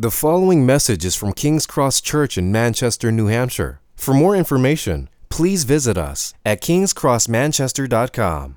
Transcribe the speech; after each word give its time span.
The 0.00 0.12
following 0.12 0.64
message 0.64 1.04
is 1.04 1.16
from 1.16 1.32
King's 1.32 1.66
Cross 1.66 2.02
Church 2.02 2.38
in 2.38 2.52
Manchester, 2.52 3.10
New 3.10 3.26
Hampshire. 3.26 3.80
For 3.96 4.14
more 4.14 4.36
information, 4.36 5.08
please 5.28 5.64
visit 5.64 5.98
us 5.98 6.34
at 6.46 6.62
kingscrossmanchester.com. 6.62 8.56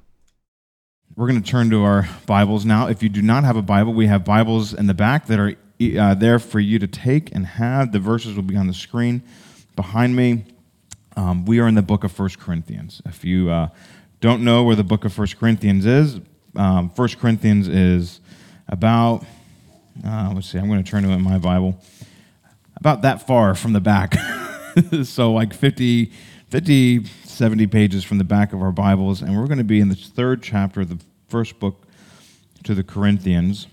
We're 1.16 1.28
going 1.28 1.42
to 1.42 1.52
turn 1.52 1.72
to 1.72 1.84
our 1.84 2.08
Bibles 2.28 2.64
now. 2.64 2.86
If 2.86 3.02
you 3.02 3.10
do 3.10 3.24
not 3.24 3.44
have 3.44 3.56
a 3.56 3.64
Bible, 3.64 3.92
we 3.92 4.06
have 4.06 4.24
Bibles 4.24 4.76
in 4.76 4.86
the 4.86 4.94
back 4.94 5.26
that 5.26 5.40
are 5.40 5.56
uh, 6.00 6.14
there 6.14 6.38
for 6.38 6.60
you 6.60 6.78
to 6.78 6.86
take 6.86 7.34
and 7.34 7.48
have. 7.48 7.92
The 7.92 7.98
verses 7.98 8.36
will 8.36 8.44
be 8.44 8.56
on 8.56 8.68
the 8.68 8.74
screen 8.76 9.24
behind 9.76 10.16
me. 10.16 10.46
Um, 11.16 11.46
we 11.46 11.60
are 11.60 11.68
in 11.68 11.74
the 11.74 11.82
book 11.82 12.04
of 12.04 12.12
First 12.12 12.38
Corinthians. 12.38 13.02
If 13.08 13.26
you 13.26 13.50
uh, 13.50 13.70
don't 14.20 14.44
know 14.44 14.64
where 14.64 14.76
the 14.76 14.84
book 14.84 15.06
of 15.06 15.14
First 15.14 15.40
Corinthians 15.40 15.88
is, 15.88 16.20
um, 16.56 16.90
1 16.90 17.10
Corinthians 17.20 17.68
is 17.68 18.20
about, 18.68 19.26
uh, 20.06 20.32
let's 20.34 20.50
see, 20.50 20.58
I'm 20.58 20.68
going 20.68 20.84
to 20.84 20.90
turn 20.90 21.04
to 21.04 21.10
it 21.10 21.16
in 21.16 21.22
my 21.22 21.38
Bible, 21.38 21.80
about 22.78 23.04
that 23.04 23.28
far 23.28 23.54
from 23.56 23.74
the 23.74 23.82
back. 23.82 24.16
so, 25.04 25.34
like 25.34 25.54
50, 25.54 26.12
50, 26.50 27.06
70 27.06 27.68
pages 27.68 28.04
from 28.04 28.18
the 28.18 28.24
back 28.24 28.54
of 28.54 28.62
our 28.62 28.72
Bibles. 28.72 29.22
And 29.22 29.38
we're 29.38 29.48
going 29.48 29.58
to 29.58 29.64
be 29.64 29.80
in 29.80 29.90
the 29.90 29.96
third 29.96 30.42
chapter 30.42 30.82
of 30.82 30.90
the 30.90 31.04
first 31.28 31.60
book 31.60 31.86
to 32.64 32.74
the 32.74 32.84
Corinthians. 32.84 33.68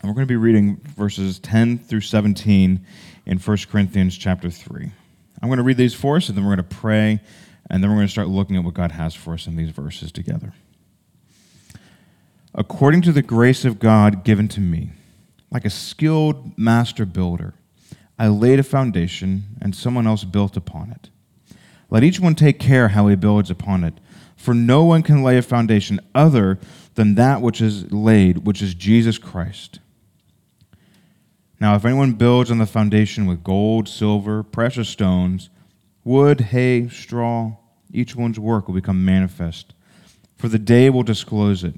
And 0.00 0.10
we're 0.10 0.14
going 0.14 0.26
to 0.26 0.32
be 0.32 0.36
reading 0.36 0.80
verses 0.96 1.38
10 1.38 1.78
through 1.78 2.00
17 2.00 2.84
in 3.26 3.38
1 3.38 3.56
Corinthians 3.70 4.16
chapter 4.16 4.50
3. 4.50 4.90
I'm 5.40 5.48
going 5.48 5.58
to 5.58 5.64
read 5.64 5.76
these 5.76 5.94
for 5.94 6.16
us, 6.16 6.28
and 6.28 6.38
then 6.38 6.44
we're 6.44 6.54
going 6.54 6.68
to 6.68 6.76
pray, 6.76 7.20
and 7.68 7.82
then 7.82 7.90
we're 7.90 7.96
going 7.96 8.06
to 8.06 8.12
start 8.12 8.28
looking 8.28 8.56
at 8.56 8.64
what 8.64 8.74
God 8.74 8.92
has 8.92 9.14
for 9.14 9.34
us 9.34 9.46
in 9.46 9.56
these 9.56 9.70
verses 9.70 10.12
together. 10.12 10.52
According 12.54 13.02
to 13.02 13.12
the 13.12 13.22
grace 13.22 13.64
of 13.64 13.78
God 13.78 14.24
given 14.24 14.46
to 14.48 14.60
me, 14.60 14.90
like 15.52 15.64
a 15.66 15.70
skilled 15.70 16.56
master 16.58 17.04
builder, 17.04 17.54
I 18.18 18.28
laid 18.28 18.58
a 18.58 18.62
foundation, 18.62 19.56
and 19.60 19.74
someone 19.74 20.06
else 20.06 20.24
built 20.24 20.56
upon 20.56 20.90
it. 20.90 21.10
Let 21.90 22.02
each 22.02 22.18
one 22.18 22.34
take 22.34 22.58
care 22.58 22.88
how 22.88 23.06
he 23.08 23.16
builds 23.16 23.50
upon 23.50 23.84
it, 23.84 23.94
for 24.34 24.54
no 24.54 24.82
one 24.82 25.02
can 25.02 25.22
lay 25.22 25.36
a 25.36 25.42
foundation 25.42 26.00
other 26.14 26.58
than 26.94 27.16
that 27.16 27.42
which 27.42 27.60
is 27.60 27.92
laid, 27.92 28.46
which 28.46 28.62
is 28.62 28.74
Jesus 28.74 29.18
Christ. 29.18 29.78
Now, 31.60 31.74
if 31.74 31.84
anyone 31.84 32.14
builds 32.14 32.50
on 32.50 32.58
the 32.58 32.66
foundation 32.66 33.26
with 33.26 33.44
gold, 33.44 33.88
silver, 33.88 34.42
precious 34.42 34.88
stones, 34.88 35.50
wood, 36.02 36.40
hay, 36.40 36.88
straw, 36.88 37.56
each 37.92 38.16
one's 38.16 38.38
work 38.38 38.66
will 38.66 38.74
become 38.74 39.04
manifest, 39.04 39.74
for 40.34 40.48
the 40.48 40.58
day 40.58 40.90
will 40.90 41.02
disclose 41.02 41.62
it 41.62 41.74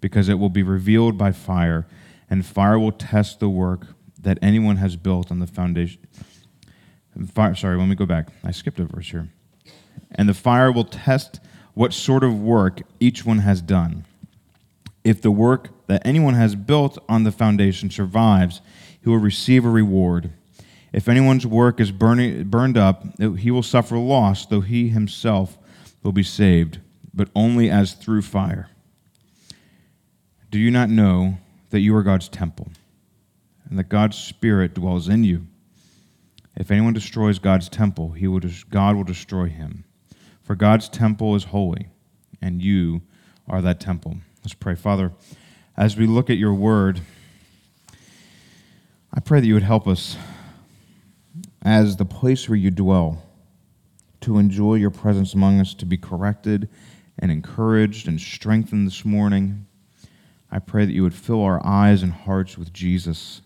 because 0.00 0.28
it 0.28 0.38
will 0.38 0.50
be 0.50 0.62
revealed 0.62 1.18
by 1.18 1.32
fire, 1.32 1.86
and 2.30 2.46
fire 2.46 2.78
will 2.78 2.92
test 2.92 3.40
the 3.40 3.50
work 3.50 3.88
that 4.22 4.38
anyone 4.40 4.76
has 4.76 4.96
built 4.96 5.30
on 5.30 5.40
the 5.40 5.46
foundation. 5.46 6.06
Fire, 7.34 7.54
sorry, 7.54 7.76
let 7.76 7.88
me 7.88 7.96
go 7.96 8.06
back. 8.06 8.28
I 8.44 8.52
skipped 8.52 8.78
a 8.78 8.84
verse 8.84 9.10
here. 9.10 9.28
And 10.12 10.28
the 10.28 10.34
fire 10.34 10.70
will 10.70 10.84
test 10.84 11.40
what 11.74 11.92
sort 11.92 12.22
of 12.22 12.40
work 12.40 12.82
each 13.00 13.26
one 13.26 13.38
has 13.38 13.60
done. 13.60 14.04
If 15.02 15.20
the 15.20 15.30
work 15.30 15.70
that 15.86 16.06
anyone 16.06 16.34
has 16.34 16.54
built 16.54 16.98
on 17.08 17.24
the 17.24 17.32
foundation 17.32 17.90
survives, 17.90 18.60
he 19.02 19.08
will 19.08 19.18
receive 19.18 19.64
a 19.64 19.70
reward. 19.70 20.32
If 20.92 21.08
anyone's 21.08 21.46
work 21.46 21.80
is 21.80 21.90
burning, 21.90 22.44
burned 22.44 22.76
up, 22.76 23.04
he 23.38 23.50
will 23.50 23.62
suffer 23.62 23.96
loss, 23.96 24.46
though 24.46 24.60
he 24.60 24.88
himself 24.88 25.58
will 26.02 26.12
be 26.12 26.22
saved, 26.22 26.80
but 27.12 27.28
only 27.34 27.70
as 27.70 27.94
through 27.94 28.22
fire. 28.22 28.68
Do 30.50 30.58
you 30.58 30.70
not 30.70 30.90
know 30.90 31.38
that 31.70 31.80
you 31.80 31.94
are 31.96 32.02
God's 32.02 32.28
temple 32.28 32.68
and 33.68 33.78
that 33.78 33.88
God's 33.88 34.16
Spirit 34.16 34.74
dwells 34.74 35.08
in 35.08 35.24
you? 35.24 35.46
If 36.56 36.70
anyone 36.70 36.92
destroys 36.92 37.38
God's 37.38 37.68
temple, 37.68 38.10
he 38.10 38.26
will 38.26 38.40
God 38.68 38.96
will 38.96 39.04
destroy 39.04 39.48
him. 39.48 39.84
For 40.42 40.54
God's 40.54 40.88
temple 40.88 41.34
is 41.36 41.44
holy, 41.44 41.88
and 42.42 42.60
you 42.60 43.02
are 43.48 43.62
that 43.62 43.80
temple. 43.80 44.16
Let's 44.42 44.54
pray. 44.54 44.74
Father, 44.74 45.12
as 45.76 45.96
we 45.96 46.06
look 46.06 46.28
at 46.28 46.36
your 46.36 46.54
word, 46.54 47.00
I 49.12 49.20
pray 49.20 49.40
that 49.40 49.46
you 49.46 49.54
would 49.54 49.62
help 49.62 49.86
us 49.86 50.16
as 51.62 51.96
the 51.96 52.04
place 52.04 52.48
where 52.48 52.58
you 52.58 52.70
dwell 52.70 53.22
to 54.22 54.38
enjoy 54.38 54.74
your 54.74 54.90
presence 54.90 55.34
among 55.34 55.60
us, 55.60 55.72
to 55.74 55.86
be 55.86 55.96
corrected 55.96 56.68
and 57.18 57.30
encouraged 57.30 58.08
and 58.08 58.20
strengthened 58.20 58.86
this 58.86 59.04
morning. 59.04 59.66
I 60.50 60.58
pray 60.58 60.84
that 60.84 60.92
you 60.92 61.02
would 61.02 61.14
fill 61.14 61.42
our 61.42 61.64
eyes 61.64 62.02
and 62.02 62.12
hearts 62.12 62.58
with 62.58 62.72
Jesus, 62.72 63.42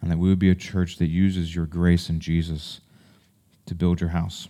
and 0.00 0.10
that 0.10 0.18
we 0.18 0.28
would 0.28 0.38
be 0.38 0.50
a 0.50 0.54
church 0.54 0.98
that 0.98 1.06
uses 1.06 1.54
your 1.54 1.66
grace 1.66 2.08
in 2.08 2.20
Jesus 2.20 2.80
to 3.66 3.74
build 3.74 4.00
your 4.00 4.10
house. 4.10 4.48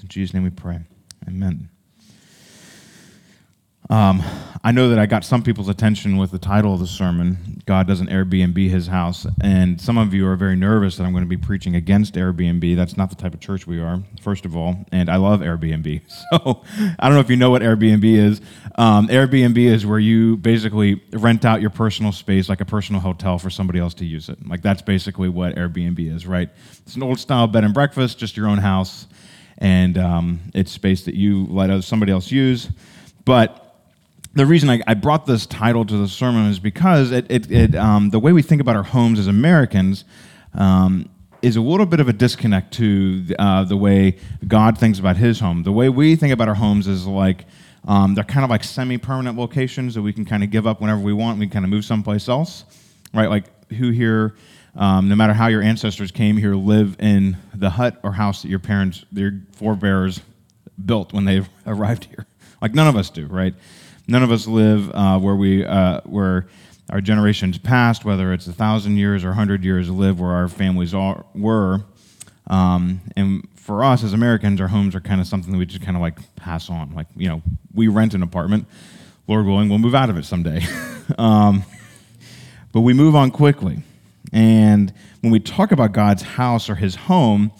In 0.00 0.08
Jesus' 0.08 0.34
name 0.34 0.44
we 0.44 0.50
pray. 0.50 0.80
Amen. 1.26 1.68
Um, 3.88 4.22
I 4.64 4.72
know 4.72 4.88
that 4.88 4.98
I 4.98 5.06
got 5.06 5.24
some 5.24 5.44
people's 5.44 5.68
attention 5.68 6.16
with 6.16 6.32
the 6.32 6.40
title 6.40 6.74
of 6.74 6.80
the 6.80 6.88
sermon, 6.88 7.62
God 7.66 7.86
Doesn't 7.86 8.08
Airbnb 8.10 8.68
His 8.68 8.88
House. 8.88 9.24
And 9.40 9.80
some 9.80 9.96
of 9.96 10.12
you 10.12 10.26
are 10.26 10.34
very 10.34 10.56
nervous 10.56 10.96
that 10.96 11.04
I'm 11.04 11.12
going 11.12 11.22
to 11.22 11.28
be 11.28 11.36
preaching 11.36 11.76
against 11.76 12.14
Airbnb. 12.14 12.74
That's 12.74 12.96
not 12.96 13.10
the 13.10 13.14
type 13.14 13.32
of 13.32 13.38
church 13.38 13.64
we 13.68 13.80
are, 13.80 14.02
first 14.20 14.44
of 14.44 14.56
all. 14.56 14.84
And 14.90 15.08
I 15.08 15.16
love 15.16 15.40
Airbnb. 15.40 16.02
So 16.32 16.64
I 16.98 17.06
don't 17.06 17.14
know 17.14 17.20
if 17.20 17.30
you 17.30 17.36
know 17.36 17.50
what 17.50 17.62
Airbnb 17.62 18.04
is. 18.04 18.40
Um, 18.74 19.06
Airbnb 19.06 19.58
is 19.58 19.86
where 19.86 19.98
you 19.98 20.36
basically 20.36 21.00
rent 21.12 21.44
out 21.44 21.60
your 21.60 21.70
personal 21.70 22.10
space 22.10 22.48
like 22.48 22.60
a 22.60 22.64
personal 22.64 23.00
hotel 23.00 23.38
for 23.38 23.48
somebody 23.48 23.78
else 23.78 23.94
to 23.94 24.04
use 24.04 24.28
it. 24.28 24.44
Like 24.46 24.62
that's 24.62 24.82
basically 24.82 25.28
what 25.28 25.54
Airbnb 25.54 26.12
is, 26.12 26.26
right? 26.26 26.50
It's 26.84 26.96
an 26.96 27.04
old 27.04 27.20
style 27.20 27.46
bed 27.46 27.62
and 27.62 27.72
breakfast, 27.72 28.18
just 28.18 28.36
your 28.36 28.48
own 28.48 28.58
house. 28.58 29.06
And 29.58 29.96
um, 29.98 30.40
it's 30.52 30.72
space 30.72 31.04
that 31.04 31.14
you 31.14 31.46
let 31.46 31.84
somebody 31.84 32.10
else 32.10 32.32
use. 32.32 32.70
But 33.24 33.65
the 34.36 34.44
reason 34.44 34.68
I, 34.68 34.82
I, 34.86 34.92
brought 34.92 35.24
this 35.24 35.46
title 35.46 35.86
to 35.86 35.96
the 35.96 36.06
sermon 36.06 36.50
is 36.50 36.58
because 36.58 37.10
it, 37.10 37.24
it, 37.30 37.50
it 37.50 37.74
um, 37.74 38.10
the 38.10 38.18
way 38.18 38.32
we 38.32 38.42
think 38.42 38.60
about 38.60 38.76
our 38.76 38.82
homes 38.82 39.18
as 39.18 39.28
Americans 39.28 40.04
um, 40.52 41.08
is 41.40 41.56
a 41.56 41.60
little 41.62 41.86
bit 41.86 42.00
of 42.00 42.08
a 42.08 42.12
disconnect 42.12 42.74
to 42.74 43.24
uh, 43.38 43.64
the 43.64 43.78
way 43.78 44.18
God 44.46 44.76
thinks 44.76 44.98
about 44.98 45.16
his 45.16 45.40
home. 45.40 45.62
The 45.62 45.72
way 45.72 45.88
we 45.88 46.16
think 46.16 46.34
about 46.34 46.48
our 46.48 46.54
homes 46.54 46.86
is 46.86 47.06
like 47.06 47.46
um, 47.88 48.14
they're 48.14 48.24
kind 48.24 48.44
of 48.44 48.50
like 48.50 48.62
semi 48.62 48.98
permanent 48.98 49.38
locations 49.38 49.94
that 49.94 50.02
we 50.02 50.12
can 50.12 50.26
kind 50.26 50.44
of 50.44 50.50
give 50.50 50.66
up 50.66 50.82
whenever 50.82 51.00
we 51.00 51.14
want. 51.14 51.38
We 51.38 51.48
kind 51.48 51.64
of 51.64 51.70
move 51.70 51.86
someplace 51.86 52.28
else, 52.28 52.64
right? 53.14 53.30
Like 53.30 53.72
who 53.72 53.88
here, 53.88 54.34
um, 54.74 55.08
no 55.08 55.16
matter 55.16 55.32
how 55.32 55.46
your 55.46 55.62
ancestors 55.62 56.10
came 56.10 56.36
here, 56.36 56.54
live 56.54 56.96
in 56.98 57.38
the 57.54 57.70
hut 57.70 57.98
or 58.02 58.12
house 58.12 58.42
that 58.42 58.48
your 58.48 58.58
parents, 58.58 59.06
your 59.12 59.32
forebears 59.52 60.20
built 60.84 61.14
when 61.14 61.24
they 61.24 61.42
arrived 61.66 62.04
here? 62.04 62.26
Like 62.60 62.74
none 62.74 62.86
of 62.86 62.96
us 62.96 63.08
do, 63.08 63.26
right? 63.28 63.54
None 64.08 64.22
of 64.22 64.30
us 64.30 64.46
live 64.46 64.90
uh, 64.92 65.18
where 65.18 65.34
we 65.34 65.64
uh, 65.64 66.00
where 66.04 66.46
our 66.90 67.00
generations 67.00 67.58
past, 67.58 68.04
whether 68.04 68.32
it's 68.32 68.46
a 68.46 68.52
thousand 68.52 68.96
years 68.96 69.24
or 69.24 69.32
hundred 69.32 69.64
years, 69.64 69.90
live 69.90 70.20
where 70.20 70.30
our 70.30 70.48
families 70.48 70.94
are, 70.94 71.24
were. 71.34 71.84
Um, 72.46 73.00
and 73.16 73.48
for 73.56 73.82
us 73.82 74.04
as 74.04 74.12
Americans, 74.12 74.60
our 74.60 74.68
homes 74.68 74.94
are 74.94 75.00
kind 75.00 75.20
of 75.20 75.26
something 75.26 75.50
that 75.50 75.58
we 75.58 75.66
just 75.66 75.82
kind 75.82 75.96
of 75.96 76.00
like 76.00 76.18
pass 76.36 76.70
on. 76.70 76.94
Like 76.94 77.08
you 77.16 77.28
know, 77.28 77.42
we 77.74 77.88
rent 77.88 78.14
an 78.14 78.22
apartment. 78.22 78.66
Lord 79.26 79.44
willing, 79.44 79.68
we'll 79.68 79.80
move 79.80 79.96
out 79.96 80.08
of 80.08 80.16
it 80.16 80.24
someday. 80.24 80.62
um, 81.18 81.64
but 82.72 82.82
we 82.82 82.92
move 82.92 83.16
on 83.16 83.32
quickly. 83.32 83.82
And 84.32 84.92
when 85.20 85.32
we 85.32 85.40
talk 85.40 85.72
about 85.72 85.90
God's 85.92 86.22
house 86.22 86.70
or 86.70 86.76
His 86.76 86.94
home, 86.94 87.50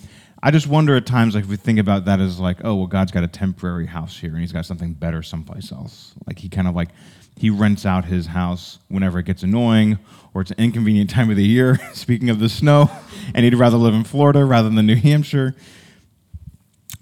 I 0.46 0.52
just 0.52 0.68
wonder 0.68 0.94
at 0.94 1.06
times, 1.06 1.34
like, 1.34 1.42
if 1.42 1.50
we 1.50 1.56
think 1.56 1.80
about 1.80 2.04
that 2.04 2.20
as 2.20 2.38
like, 2.38 2.58
oh, 2.62 2.76
well, 2.76 2.86
God's 2.86 3.10
got 3.10 3.24
a 3.24 3.26
temporary 3.26 3.86
house 3.86 4.16
here 4.16 4.30
and 4.30 4.38
he's 4.38 4.52
got 4.52 4.64
something 4.64 4.92
better 4.92 5.20
someplace 5.20 5.72
else. 5.72 6.14
Like, 6.24 6.38
he 6.38 6.48
kind 6.48 6.68
of 6.68 6.76
like, 6.76 6.90
he 7.34 7.50
rents 7.50 7.84
out 7.84 8.04
his 8.04 8.26
house 8.26 8.78
whenever 8.86 9.18
it 9.18 9.24
gets 9.24 9.42
annoying 9.42 9.98
or 10.32 10.42
it's 10.42 10.52
an 10.52 10.58
inconvenient 10.60 11.10
time 11.16 11.30
of 11.30 11.36
the 11.36 11.44
year, 11.44 11.80
speaking 11.94 12.30
of 12.30 12.38
the 12.38 12.48
snow, 12.48 12.88
and 13.34 13.44
he'd 13.44 13.56
rather 13.56 13.76
live 13.76 13.92
in 13.92 14.04
Florida 14.04 14.44
rather 14.44 14.70
than 14.70 14.86
New 14.86 14.94
Hampshire. 14.94 15.56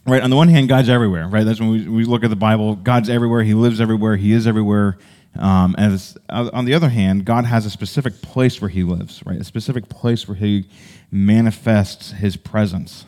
Right, 0.07 0.23
on 0.23 0.31
the 0.31 0.37
one 0.37 0.49
hand, 0.49 0.71
God's 0.71 0.89
everywhere, 0.89 1.29
right? 1.29 1.45
That's 1.45 1.61
when 1.61 1.69
we, 1.69 1.87
we 1.87 2.05
look 2.07 2.25
at 2.25 2.31
the 2.31 2.37
Bible. 2.37 2.77
God's 2.77 3.11
everywhere. 3.11 3.43
He 3.43 3.53
lives 3.53 3.79
everywhere. 3.79 4.17
He 4.17 4.33
is 4.33 4.47
everywhere. 4.47 4.97
Um, 5.39 5.75
as, 5.77 6.17
uh, 6.31 6.49
on 6.55 6.65
the 6.65 6.73
other 6.73 6.89
hand, 6.89 7.27
God 7.27 7.45
has 7.45 7.67
a 7.67 7.71
specific 7.71 8.23
place 8.23 8.63
where 8.63 8.71
he 8.71 8.85
lives, 8.85 9.23
right? 9.27 9.39
A 9.39 9.45
specific 9.45 9.91
place 9.91 10.27
where 10.27 10.37
he 10.37 10.65
manifests 11.11 12.13
his 12.13 12.39
presence. 12.39 13.05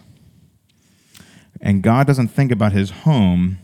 And 1.67 1.83
God 1.83 2.07
doesn't 2.07 2.29
think 2.29 2.53
about 2.53 2.71
his 2.71 2.91
home 2.91 3.59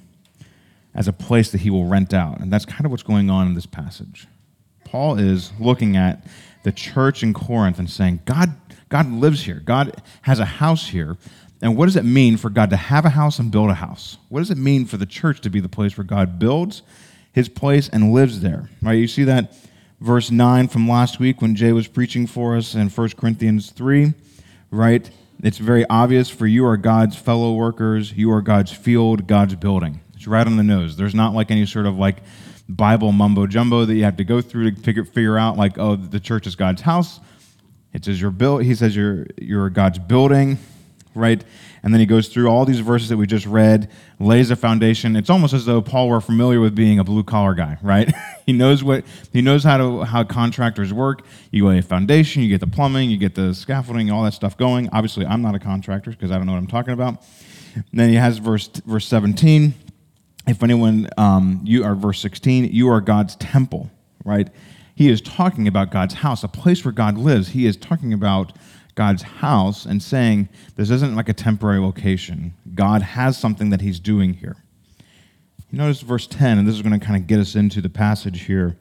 as 0.93 1.06
a 1.06 1.12
place 1.12 1.52
that 1.52 1.60
he 1.60 1.70
will 1.70 1.87
rent 1.87 2.12
out. 2.12 2.40
And 2.40 2.52
that's 2.52 2.64
kind 2.64 2.84
of 2.84 2.90
what's 2.90 3.04
going 3.04 3.31
on 3.31 3.46
in 3.46 3.54
this 3.54 3.64
passage. 3.64 4.26
Paul 4.84 5.20
is 5.20 5.52
looking 5.60 5.96
at 5.96 6.26
the 6.64 6.72
church 6.72 7.22
in 7.22 7.32
Corinth 7.32 7.78
and 7.78 7.88
saying, 7.88 8.22
God, 8.25 8.56
God 8.88 9.08
lives 9.08 9.44
here. 9.44 9.62
God 9.64 10.02
has 10.22 10.40
a 10.40 10.44
house 10.44 10.88
here. 10.88 11.16
And 11.62 11.76
what 11.76 11.87
does 11.87 11.94
it 11.94 12.04
mean 12.04 12.37
for 12.38 12.50
God 12.50 12.70
to 12.70 12.76
have 12.76 13.04
a 13.04 13.10
house 13.10 13.38
and 13.38 13.52
build 13.52 13.70
a 13.70 13.75
house? 13.75 14.19
What 14.31 14.40
does 14.40 14.50
it 14.50 14.58
mean 14.58 14.84
for 14.84 14.96
the 14.96 15.06
church 15.06 15.40
to 15.43 15.48
be 15.48 15.60
the 15.60 15.69
place 15.69 15.96
where 15.96 16.05
God 16.05 16.40
builds 16.40 16.82
his 17.31 17.48
place 17.48 17.88
and 17.88 18.12
lives 18.12 18.40
there? 18.40 18.69
Right? 18.82 18.94
You 18.94 19.06
see 19.06 19.22
that 19.25 19.55
verse 20.00 20.28
9 20.28 20.66
from 20.66 20.88
last 20.88 21.20
week 21.20 21.40
when 21.40 21.55
Jay 21.55 21.70
was 21.70 21.87
preaching 21.87 22.26
for 22.26 22.56
us 22.56 22.75
in 22.75 22.88
1 22.88 23.10
Corinthians 23.10 23.70
3, 23.70 24.12
right? 24.72 25.08
It's 25.43 25.59
very 25.59 25.85
obvious 25.91 26.31
for 26.31 26.47
you 26.47 26.65
are 26.67 26.77
God's 26.77 27.17
fellow 27.17 27.53
workers, 27.55 28.12
you 28.12 28.31
are 28.31 28.41
God's 28.41 28.71
field, 28.71 29.27
God's 29.27 29.56
building. 29.56 30.00
It's 30.15 30.29
right 30.29 30.47
on 30.47 30.56
the 30.56 30.62
nose. 30.62 30.97
There's 30.97 31.17
not 31.17 31.35
like 31.35 31.50
any 31.50 31.67
sort 31.67 31.87
of 31.87 31.99
like 31.99 32.19
Bible 32.69 33.11
mumbo 33.11 33.49
jumbo 33.49 33.85
that 33.85 33.94
you 33.94 34.05
have 34.05 34.19
to 34.19 34.25
go 34.25 34.41
through 34.41 34.71
to 34.71 34.81
figure, 34.81 35.05
figure 35.05 35.37
out 35.37 35.56
like, 35.56 35.79
oh, 35.79 35.97
the 35.97 36.21
church 36.21 36.47
is 36.47 36.55
God's 36.55 36.83
house. 36.83 37.19
It 37.93 38.05
says 38.05 38.21
you're 38.21 38.31
built, 38.31 38.62
he 38.62 38.77
says 38.77 38.94
you're, 38.94 39.27
you're 39.37 39.69
God's 39.69 39.99
building, 39.99 40.59
right? 41.14 41.43
And 41.82 41.93
then 41.93 42.00
he 42.00 42.06
goes 42.06 42.29
through 42.29 42.49
all 42.49 42.64
these 42.64 42.81
verses 42.81 43.09
that 43.09 43.17
we 43.17 43.26
just 43.26 43.47
read, 43.47 43.91
lays 44.19 44.50
a 44.50 44.56
foundation. 44.56 45.17
It's 45.17 45.31
almost 45.31 45.53
as 45.53 45.64
though 45.64 45.82
Paul 45.82 46.09
were 46.09 46.20
familiar 46.20 46.61
with 46.61 46.75
being 46.75 46.99
a 46.99 47.05
blue 47.05 47.25
collar 47.25 47.55
guy, 47.55 47.79
right? 47.82 48.12
he 48.47 48.53
knows 48.53 48.85
what 48.85 49.05
he 49.32 49.43
knows 49.43 49.64
how 49.64 49.79
to 49.79 50.05
how 50.05 50.25
contractors 50.25 50.93
work. 50.93 51.25
You 51.50 51.67
lay 51.67 51.79
a 51.79 51.82
foundation, 51.82 52.43
you 52.43 52.49
get 52.49 52.61
the 52.61 52.67
plumbing, 52.67 53.11
you 53.11 53.17
get 53.17 53.35
the 53.35 53.55
scaffolding, 53.55 54.11
all 54.11 54.23
that 54.25 54.35
stuff 54.35 54.56
going. 54.56 54.88
Obviously, 54.93 55.26
I'm 55.26 55.43
not 55.43 55.55
a 55.55 55.59
contractor 55.59 56.11
because 56.11 56.31
I 56.31 56.37
don't 56.37 56.47
know 56.47 56.53
what 56.53 56.59
I'm 56.59 56.67
talking 56.67 56.94
about. 56.94 57.23
And 57.75 57.85
then 57.93 58.08
he 58.08 58.17
has 58.17 58.38
verse 58.38 58.69
verse 58.87 59.06
17. 59.06 59.75
If 60.47 60.62
anyone 60.62 61.08
um, 61.17 61.61
you 61.65 61.85
are 61.85 61.94
verse 61.94 62.20
16, 62.20 62.73
you 62.73 62.88
are 62.88 63.00
God's 63.00 63.37
temple, 63.37 63.91
right? 64.25 64.49
He 64.94 65.08
is 65.08 65.20
talking 65.20 65.67
about 65.67 65.91
God's 65.91 66.15
house, 66.15 66.44
a 66.44 66.49
place 66.49 66.85
where 66.85 66.93
God 66.93 67.17
lives. 67.17 67.49
He 67.49 67.67
is 67.67 67.76
talking 67.76 68.12
about 68.12 68.53
God's 68.94 69.23
house 69.23 69.87
and 69.87 70.03
saying 70.03 70.49
this 70.77 70.91
isn't 70.91 71.15
like 71.15 71.29
a 71.29 71.35
temporary 71.35 71.81
location. 71.81 72.55
God 72.75 73.03
has 73.03 73.37
something 73.39 73.71
that 73.71 73.81
he's 73.81 73.99
doing 73.99 74.35
here. 74.35 74.56
You 75.71 75.79
notice 75.79 76.03
verse 76.03 76.27
10, 76.27 76.59
and 76.59 76.69
this 76.69 76.75
is 76.75 76.83
going 76.83 76.99
to 76.99 77.05
kind 77.05 77.21
of 77.21 77.27
get 77.27 77.41
us 77.41 77.55
into 77.55 77.81
the 77.81 77.89
passage 77.89 78.43
here. 78.43 78.77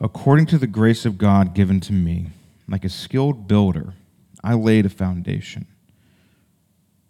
According 0.00 0.46
to 0.46 0.58
the 0.58 0.66
grace 0.66 1.06
of 1.06 1.18
God 1.18 1.54
given 1.54 1.78
to 1.80 1.92
me, 1.92 2.30
like 2.68 2.84
a 2.84 2.88
skilled 2.88 3.46
builder, 3.46 3.94
I 4.42 4.54
laid 4.54 4.86
a 4.86 4.90
foundation. 4.90 5.66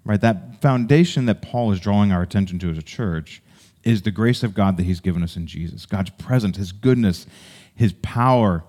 Right? 0.05 0.21
That 0.21 0.61
foundation 0.61 1.25
that 1.27 1.41
Paul 1.41 1.73
is 1.73 1.81
drawing 1.81 2.13
our 2.13 2.21
attention 2.21 2.59
to 2.59 2.71
as 2.71 2.77
a 2.77 2.83
church 2.83 3.43
is 3.85 4.03
the 4.03 4.11
grace 4.11 4.43
of 4.43 4.55
God 4.55 4.77
that 4.77 4.85
he's 4.85 5.01
given 5.01 5.23
us 5.23 5.37
in 5.37 5.47
Jesus. 5.47 5.87
God's 5.87 6.11
presence, 6.11 6.59
his 6.59 6.73
goodness, 6.73 7.27
his 7.75 7.95
power, 7.95 8.65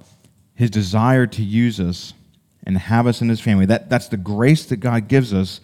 his 0.56 0.70
desire 0.70 1.28
to 1.28 1.44
use 1.44 1.80
us 1.80 2.14
and 2.66 2.78
have 2.78 3.08
us 3.08 3.22
in 3.22 3.30
his 3.30 3.40
family. 3.40 3.66
That, 3.66 3.90
that's 3.90 4.08
the 4.08 4.18
grace 4.18 4.66
that 4.66 4.78
God 4.78 5.08
gives 5.08 5.34
us 5.34 5.62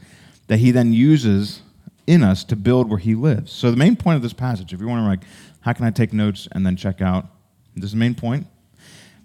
that 0.47 0.57
he 0.57 0.71
then 0.71 0.93
uses 0.93 1.61
in 2.07 2.23
us 2.23 2.43
to 2.45 2.55
build 2.55 2.89
where 2.89 2.99
he 2.99 3.15
lives. 3.15 3.51
So 3.51 3.71
the 3.71 3.77
main 3.77 3.95
point 3.95 4.17
of 4.17 4.21
this 4.21 4.33
passage, 4.33 4.73
if 4.73 4.79
you're 4.79 4.89
wondering 4.89 5.09
like, 5.09 5.23
how 5.61 5.73
can 5.73 5.85
I 5.85 5.91
take 5.91 6.13
notes 6.13 6.47
and 6.51 6.65
then 6.65 6.75
check 6.75 7.01
out? 7.01 7.27
This 7.75 7.85
is 7.85 7.91
the 7.91 7.97
main 7.97 8.15
point. 8.15 8.47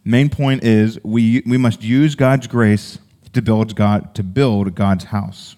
Main 0.05 0.28
point 0.28 0.62
is 0.62 1.02
we, 1.02 1.43
we 1.46 1.56
must 1.56 1.82
use 1.82 2.14
God's 2.14 2.46
grace 2.46 2.99
to 3.32 3.43
build 3.43 3.75
God 3.75 4.14
to 4.14 4.23
build 4.23 4.75
God's 4.75 5.05
house. 5.05 5.56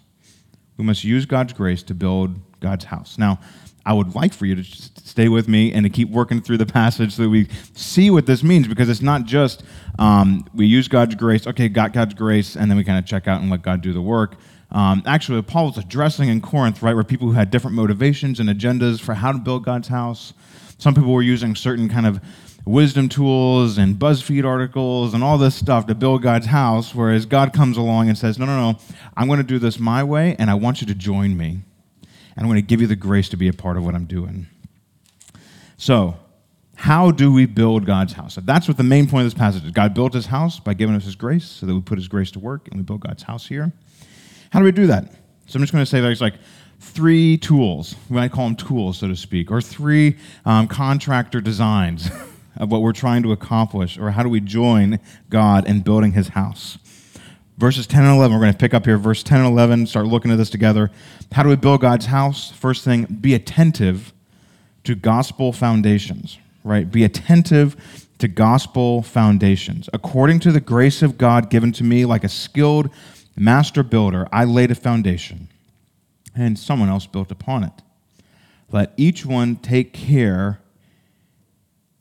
We 0.76 0.84
must 0.84 1.04
use 1.04 1.26
God's 1.26 1.52
grace 1.52 1.82
to 1.84 1.94
build 1.94 2.38
God's 2.60 2.86
house. 2.86 3.18
Now, 3.18 3.40
I 3.84 3.92
would 3.92 4.14
like 4.14 4.32
for 4.34 4.46
you 4.46 4.54
to 4.54 4.64
stay 4.64 5.28
with 5.28 5.48
me 5.48 5.72
and 5.72 5.84
to 5.84 5.90
keep 5.90 6.10
working 6.10 6.40
through 6.40 6.58
the 6.58 6.66
passage 6.66 7.14
so 7.14 7.22
that 7.22 7.28
we 7.28 7.48
see 7.74 8.10
what 8.10 8.26
this 8.26 8.42
means 8.42 8.68
because 8.68 8.88
it's 8.88 9.00
not 9.00 9.24
just 9.24 9.62
um, 9.98 10.46
we 10.54 10.66
use 10.66 10.88
God's 10.88 11.14
grace, 11.14 11.46
okay, 11.46 11.68
got 11.68 11.92
God's 11.92 12.14
grace, 12.14 12.56
and 12.56 12.70
then 12.70 12.76
we 12.76 12.84
kind 12.84 12.98
of 12.98 13.06
check 13.06 13.26
out 13.26 13.40
and 13.40 13.50
let 13.50 13.62
God 13.62 13.80
do 13.80 13.92
the 13.92 14.02
work. 14.02 14.36
Um, 14.70 15.02
actually, 15.06 15.40
Paul 15.42 15.66
was 15.66 15.78
addressing 15.78 16.28
in 16.28 16.40
Corinth, 16.40 16.82
right, 16.82 16.94
where 16.94 17.04
people 17.04 17.28
who 17.28 17.32
had 17.32 17.50
different 17.50 17.74
motivations 17.74 18.38
and 18.38 18.48
agendas 18.48 19.00
for 19.00 19.14
how 19.14 19.32
to 19.32 19.38
build 19.38 19.64
God's 19.64 19.88
house. 19.88 20.34
Some 20.78 20.94
people 20.94 21.12
were 21.12 21.22
using 21.22 21.54
certain 21.56 21.88
kind 21.88 22.06
of 22.06 22.20
wisdom 22.66 23.08
tools 23.08 23.78
and 23.78 23.96
BuzzFeed 23.96 24.44
articles 24.44 25.14
and 25.14 25.24
all 25.24 25.38
this 25.38 25.54
stuff 25.54 25.86
to 25.86 25.94
build 25.94 26.22
God's 26.22 26.46
house, 26.46 26.94
whereas 26.94 27.24
God 27.24 27.54
comes 27.54 27.78
along 27.78 28.08
and 28.08 28.18
says, 28.18 28.38
No, 28.38 28.44
no, 28.44 28.72
no, 28.72 28.78
I'm 29.16 29.26
going 29.26 29.38
to 29.38 29.42
do 29.42 29.58
this 29.58 29.78
my 29.78 30.04
way, 30.04 30.36
and 30.38 30.50
I 30.50 30.54
want 30.54 30.82
you 30.82 30.86
to 30.88 30.94
join 30.94 31.36
me 31.36 31.62
and 32.38 32.46
I'm 32.46 32.52
going 32.52 32.62
to 32.62 32.66
give 32.66 32.80
you 32.80 32.86
the 32.86 32.94
grace 32.94 33.28
to 33.30 33.36
be 33.36 33.48
a 33.48 33.52
part 33.52 33.76
of 33.76 33.84
what 33.84 33.96
I'm 33.96 34.04
doing. 34.04 34.46
So, 35.76 36.16
how 36.76 37.10
do 37.10 37.32
we 37.32 37.46
build 37.46 37.84
God's 37.84 38.12
house? 38.12 38.38
That's 38.40 38.68
what 38.68 38.76
the 38.76 38.84
main 38.84 39.08
point 39.08 39.26
of 39.26 39.32
this 39.32 39.38
passage 39.38 39.64
is. 39.64 39.72
God 39.72 39.92
built 39.92 40.14
his 40.14 40.26
house 40.26 40.60
by 40.60 40.74
giving 40.74 40.94
us 40.94 41.04
his 41.04 41.16
grace 41.16 41.44
so 41.44 41.66
that 41.66 41.74
we 41.74 41.80
put 41.80 41.98
his 41.98 42.06
grace 42.06 42.30
to 42.30 42.38
work 42.38 42.68
and 42.68 42.76
we 42.76 42.84
build 42.84 43.00
God's 43.00 43.24
house 43.24 43.48
here. 43.48 43.72
How 44.50 44.60
do 44.60 44.64
we 44.64 44.70
do 44.70 44.86
that? 44.86 45.10
So 45.46 45.56
I'm 45.56 45.62
just 45.62 45.72
going 45.72 45.82
to 45.82 45.86
say 45.90 46.00
there's 46.00 46.20
like 46.20 46.34
three 46.78 47.38
tools. 47.38 47.96
We 48.08 48.14
might 48.14 48.30
call 48.30 48.44
them 48.44 48.54
tools, 48.54 48.98
so 48.98 49.08
to 49.08 49.16
speak, 49.16 49.50
or 49.50 49.60
three 49.60 50.16
um, 50.44 50.68
contractor 50.68 51.40
designs 51.40 52.08
of 52.56 52.70
what 52.70 52.82
we're 52.82 52.92
trying 52.92 53.24
to 53.24 53.32
accomplish, 53.32 53.98
or 53.98 54.12
how 54.12 54.22
do 54.22 54.28
we 54.28 54.38
join 54.38 55.00
God 55.28 55.66
in 55.66 55.80
building 55.80 56.12
his 56.12 56.28
house 56.28 56.78
verses 57.58 57.86
10 57.88 58.04
and 58.04 58.16
11. 58.16 58.34
We're 58.34 58.44
going 58.44 58.52
to 58.52 58.58
pick 58.58 58.72
up 58.72 58.86
here, 58.86 58.96
verse 58.96 59.22
10 59.22 59.40
and 59.40 59.48
11, 59.48 59.88
start 59.88 60.06
looking 60.06 60.30
at 60.30 60.38
this 60.38 60.48
together. 60.48 60.90
How 61.32 61.42
do 61.42 61.48
we 61.48 61.56
build 61.56 61.80
God's 61.80 62.06
house? 62.06 62.52
First 62.52 62.84
thing, 62.84 63.04
be 63.04 63.34
attentive 63.34 64.12
to 64.84 64.94
gospel 64.94 65.52
foundations, 65.52 66.38
right? 66.64 66.90
Be 66.90 67.04
attentive 67.04 68.08
to 68.18 68.28
gospel 68.28 69.02
foundations. 69.02 69.90
According 69.92 70.40
to 70.40 70.52
the 70.52 70.60
grace 70.60 71.02
of 71.02 71.18
God 71.18 71.50
given 71.50 71.72
to 71.72 71.84
me, 71.84 72.04
like 72.04 72.24
a 72.24 72.28
skilled 72.28 72.90
master 73.36 73.82
builder, 73.82 74.26
I 74.32 74.44
laid 74.44 74.70
a 74.70 74.76
foundation, 74.76 75.48
and 76.34 76.58
someone 76.58 76.88
else 76.88 77.06
built 77.06 77.30
upon 77.30 77.64
it. 77.64 77.72
Let 78.70 78.92
each 78.96 79.26
one 79.26 79.56
take 79.56 79.92
care 79.92 80.60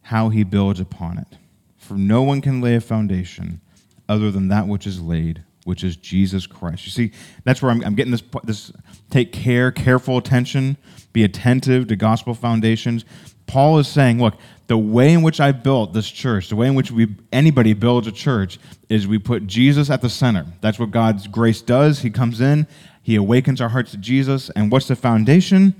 how 0.03 0.29
he 0.29 0.43
builds 0.43 0.79
upon 0.79 1.17
it. 1.17 1.37
For 1.77 1.95
no 1.95 2.21
one 2.21 2.41
can 2.41 2.61
lay 2.61 2.75
a 2.75 2.81
foundation 2.81 3.61
other 4.09 4.31
than 4.31 4.47
that 4.47 4.67
which 4.67 4.87
is 4.87 5.01
laid, 5.01 5.43
which 5.67 5.83
is 5.83 5.97
Jesus 5.97 6.47
Christ. 6.47 6.85
You 6.85 6.91
see, 6.91 7.11
that's 7.43 7.61
where 7.61 7.71
I'm, 7.71 7.83
I'm, 7.83 7.93
getting 7.93 8.11
this, 8.11 8.23
this 8.45 8.71
take 9.09 9.33
care, 9.33 9.69
careful 9.69 10.17
attention, 10.17 10.77
be 11.11 11.25
attentive 11.25 11.89
to 11.89 11.97
gospel 11.97 12.33
foundations. 12.33 13.03
Paul 13.47 13.77
is 13.77 13.87
saying, 13.89 14.19
look, 14.19 14.35
the 14.67 14.77
way 14.77 15.11
in 15.11 15.23
which 15.23 15.41
I 15.41 15.51
built 15.51 15.91
this 15.91 16.09
church, 16.09 16.47
the 16.47 16.55
way 16.55 16.67
in 16.67 16.75
which 16.75 16.89
we, 16.89 17.13
anybody 17.33 17.73
builds 17.73 18.07
a 18.07 18.13
church, 18.13 18.59
is 18.87 19.07
we 19.07 19.19
put 19.19 19.45
Jesus 19.45 19.89
at 19.89 20.01
the 20.01 20.09
center. 20.09 20.45
That's 20.61 20.79
what 20.79 20.91
God's 20.91 21.27
grace 21.27 21.61
does. 21.61 21.99
He 21.99 22.11
comes 22.11 22.39
in, 22.39 22.65
He 23.03 23.15
awakens 23.15 23.59
our 23.59 23.69
hearts 23.69 23.91
to 23.91 23.97
Jesus. 23.97 24.49
And 24.51 24.71
what's 24.71 24.87
the 24.87 24.95
foundation? 24.95 25.75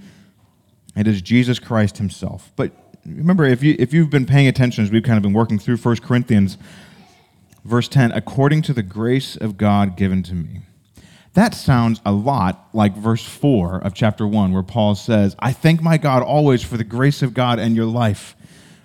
It 0.98 1.08
is 1.08 1.22
Jesus 1.22 1.60
Christ 1.60 1.98
Himself. 1.98 2.52
But 2.58 2.74
remember, 3.06 3.46
if, 3.46 3.64
you, 3.64 3.78
if 3.80 3.94
you've 3.94 4.10
been 4.10 4.26
paying 4.26 4.48
attention 4.48 4.84
as 4.84 4.92
we've 4.92 5.04
kind 5.04 5.16
of 5.16 5.24
been 5.24 5.34
working 5.34 5.60
through 5.60 5.78
1 5.78 5.98
Corinthians, 5.98 6.58
verse 7.68 7.88
10 7.88 8.12
according 8.14 8.62
to 8.64 8.74
the 8.74 8.84
grace 8.84 9.36
of 9.36 9.58
God 9.58 9.96
given 9.98 10.24
to 10.24 10.34
me. 10.34 10.62
That 11.34 11.54
sounds 11.54 12.02
a 12.04 12.12
lot 12.12 12.70
like 12.74 12.96
verse 12.96 13.24
4 13.24 13.84
of 13.84 13.94
chapter 13.94 14.28
1, 14.28 14.52
where 14.54 14.64
Paul 14.64 14.96
says, 14.96 15.36
I 15.38 15.54
thank 15.54 15.84
my 15.84 15.98
God 15.98 16.24
always 16.24 16.64
for 16.64 16.78
the 16.78 16.84
grace 16.84 17.22
of 17.22 17.36
God 17.36 17.60
and 17.60 17.76
your 17.76 17.86
life. 17.86 18.36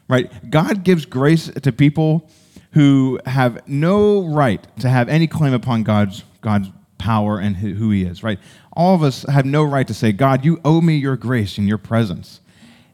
Right? 0.06 0.50
God 0.50 0.84
gives 0.84 1.06
grace 1.06 1.46
to 1.46 1.72
people 1.72 2.28
who 2.72 3.18
have 3.24 3.66
no 3.66 4.26
right 4.26 4.66
to 4.80 4.90
have 4.90 5.08
any 5.08 5.26
claim 5.26 5.54
upon 5.54 5.82
God's, 5.82 6.24
God's 6.42 6.68
power 6.98 7.38
and 7.38 7.56
who 7.56 7.90
he 7.90 8.02
is, 8.02 8.22
right? 8.22 8.38
All 8.74 8.94
of 8.94 9.02
us 9.02 9.24
have 9.30 9.46
no 9.46 9.64
right 9.64 9.88
to 9.88 9.94
say, 9.94 10.12
God, 10.12 10.44
you 10.44 10.60
owe 10.62 10.82
me 10.82 10.96
your 10.96 11.16
grace 11.16 11.56
and 11.56 11.66
your 11.66 11.78
presence. 11.78 12.41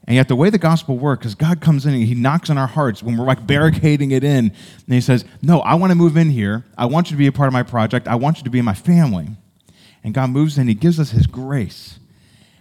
And 0.09 0.15
yet, 0.15 0.27
the 0.27 0.37
way 0.37 0.49
the 0.49 0.57
gospel 0.57 0.97
works 0.97 1.27
is 1.27 1.35
God 1.35 1.61
comes 1.61 1.85
in 1.85 1.93
and 1.93 2.03
He 2.03 2.15
knocks 2.15 2.49
on 2.49 2.57
our 2.57 2.67
hearts 2.67 3.03
when 3.03 3.19
we're 3.19 3.27
like 3.27 3.47
barricading 3.47 4.11
it 4.11 4.25
in. 4.25 4.47
And 4.47 4.95
He 4.95 5.03
says, 5.03 5.27
No, 5.43 5.61
I 5.61 5.75
want 5.75 5.91
to 5.91 5.95
move 5.95 6.17
in 6.17 6.31
here. 6.31 6.65
I 6.79 6.87
want 6.87 7.11
you 7.11 7.15
to 7.15 7.19
be 7.19 7.27
a 7.27 7.33
part 7.33 7.47
of 7.47 7.53
my 7.53 7.63
project. 7.63 8.09
I 8.09 8.15
want 8.15 8.39
you 8.39 8.45
to 8.45 8.51
be 8.51 8.59
in 8.59 8.65
my 8.65 8.73
family. 8.73 9.29
And 10.03 10.15
God 10.15 10.31
moves 10.31 10.57
in, 10.57 10.67
He 10.67 10.73
gives 10.73 10.99
us 10.99 11.11
His 11.11 11.27
grace. 11.27 11.99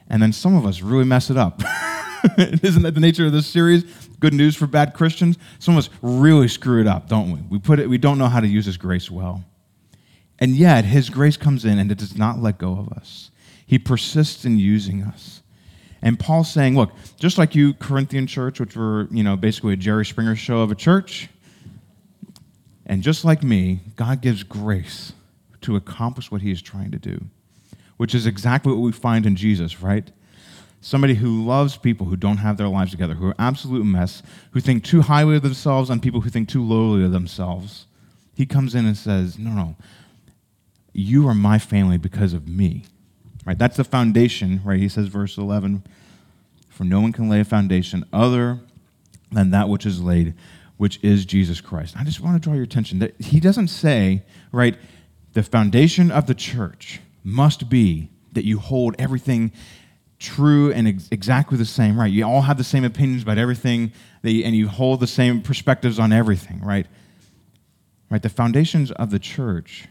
And 0.10 0.22
then 0.22 0.34
some 0.34 0.58
of 0.58 0.66
us 0.66 0.82
really 0.82 1.06
mess 1.06 1.30
it 1.30 1.38
up. 1.38 1.62
Isn't 2.38 2.84
that 2.84 2.96
the 2.96 3.00
nature 3.00 3.27
of 3.27 3.32
this 3.32 3.48
series? 3.48 3.86
Good 4.20 4.34
news 4.34 4.58
for 4.58 4.68
bad 4.68 4.94
Christians? 4.94 5.38
Some 5.58 5.77
of 5.77 5.86
us 5.86 5.89
really 6.01 6.50
screw 6.50 6.82
it 6.82 6.88
up, 6.88 7.08
don't 7.08 7.32
we? 7.32 7.39
We, 7.50 7.60
put 7.60 7.80
it, 7.80 7.89
we 7.89 7.98
don't 7.98 8.18
know 8.18 8.27
how 8.27 8.42
to 8.42 8.48
use 8.48 8.66
His 8.66 8.75
grace 8.75 9.10
well. 9.10 9.46
And 10.38 10.54
yet, 10.54 10.84
His 10.84 11.10
grace 11.10 11.38
comes 11.38 11.63
in 11.63 11.80
and 11.80 11.89
it 11.94 11.98
does 11.98 12.18
not 12.18 12.39
let 12.39 12.58
go 12.58 12.74
of 12.74 12.89
us. 12.89 13.32
He 13.66 13.80
persists 13.80 14.44
in 14.44 14.60
using 14.60 15.01
us. 15.01 15.44
And 16.01 16.20
Paul's 16.20 16.51
saying, 16.51 16.75
look, 16.75 16.92
just 17.20 17.38
like 17.38 17.56
you, 17.56 17.74
Corinthian 17.74 18.27
church, 18.27 18.60
which 18.60 18.75
were, 18.75 19.08
you 19.12 19.24
know, 19.24 19.36
basically 19.36 19.74
a 19.74 19.77
Jerry 19.77 20.06
Springer 20.06 20.36
show 20.36 20.60
of 20.60 20.72
a 20.72 20.75
church, 20.75 21.30
and 22.86 23.04
just 23.04 23.25
like 23.25 23.44
me, 23.44 23.82
God 23.96 24.22
gives 24.22 24.44
grace 24.44 25.13
to 25.62 25.75
accomplish 25.75 26.32
what 26.32 26.42
he 26.42 26.51
is 26.51 26.62
trying 26.62 26.92
to 26.92 27.00
do, 27.00 27.25
which 27.98 28.16
is 28.16 28.25
exactly 28.25 28.72
what 28.72 28.82
we 28.82 28.92
find 28.92 29.25
in 29.25 29.36
Jesus, 29.36 29.82
right? 29.82 30.10
Somebody 30.80 31.16
who 31.16 31.44
loves 31.44 31.75
people 31.75 32.06
who 32.06 32.16
don't 32.16 32.38
have 32.38 32.58
their 32.58 32.70
lives 32.70 32.92
together, 32.92 33.16
who 33.16 33.27
are 33.27 33.36
absolute 33.39 33.84
mess, 33.84 34.24
who 34.51 34.62
think 34.62 34.84
too 34.84 35.01
highly 35.01 35.36
of 35.36 35.42
themselves 35.42 35.89
and 35.89 36.01
people 36.01 36.22
who 36.22 36.30
think 36.30 36.48
too 36.48 36.63
lowly 36.63 37.04
of 37.04 37.12
themselves. 37.12 37.88
He 38.36 38.46
comes 38.46 38.75
in 38.75 38.86
and 38.86 38.96
says, 38.96 39.38
No, 39.38 39.50
no, 39.50 39.75
you 40.94 41.27
are 41.27 41.34
my 41.34 41.60
family 41.60 41.98
because 41.98 42.34
of 42.34 42.48
me. 42.48 42.86
Right? 43.48 43.58
That's 43.58 43.77
the 43.77 43.86
foundation, 43.86 44.60
right? 44.66 44.77
He 44.77 44.89
says, 44.89 45.08
verse 45.08 45.38
11, 45.38 45.86
for 46.68 46.84
no 46.84 47.00
one 47.00 47.13
can 47.13 47.30
lay 47.30 47.39
a 47.39 47.46
foundation 47.46 48.04
other 48.12 48.60
than 49.32 49.51
that 49.51 49.70
which 49.70 49.86
is 49.86 50.01
laid, 50.01 50.34
which 50.75 51.01
is 51.01 51.24
Jesus 51.25 51.62
Christ. 51.62 51.96
I 51.98 52.04
just 52.04 52.20
want 52.20 52.36
to 52.36 52.46
draw 52.46 52.56
your 52.56 52.66
attention 52.66 53.00
that 53.00 53.16
he 53.22 53.39
doesn't 53.39 53.70
say, 53.70 54.24
right, 54.51 54.77
the 55.32 55.44
foundation 55.44 56.12
of 56.12 56.27
the 56.27 56.36
church 56.36 57.00
must 57.24 57.70
be 57.70 58.10
that 58.34 58.44
you 58.44 58.60
hold 58.60 58.98
everything 59.00 59.54
true 60.20 60.74
and 60.74 60.86
ex- 60.86 61.08
exactly 61.10 61.58
the 61.58 61.63
same, 61.63 61.98
right? 61.98 62.12
You 62.12 62.25
all 62.25 62.42
have 62.42 62.58
the 62.58 62.66
same 62.66 62.84
opinions 62.84 63.24
about 63.24 63.38
everything, 63.38 63.94
you, 64.24 64.44
and 64.44 64.54
you 64.54 64.68
hold 64.68 65.00
the 65.00 65.08
same 65.08 65.42
perspectives 65.42 66.00
on 66.00 66.12
everything, 66.12 66.60
right? 66.60 66.88
Right? 68.10 68.22
The 68.22 68.30
foundations 68.30 68.92
of 68.92 69.10
the 69.10 69.20
church 69.20 69.88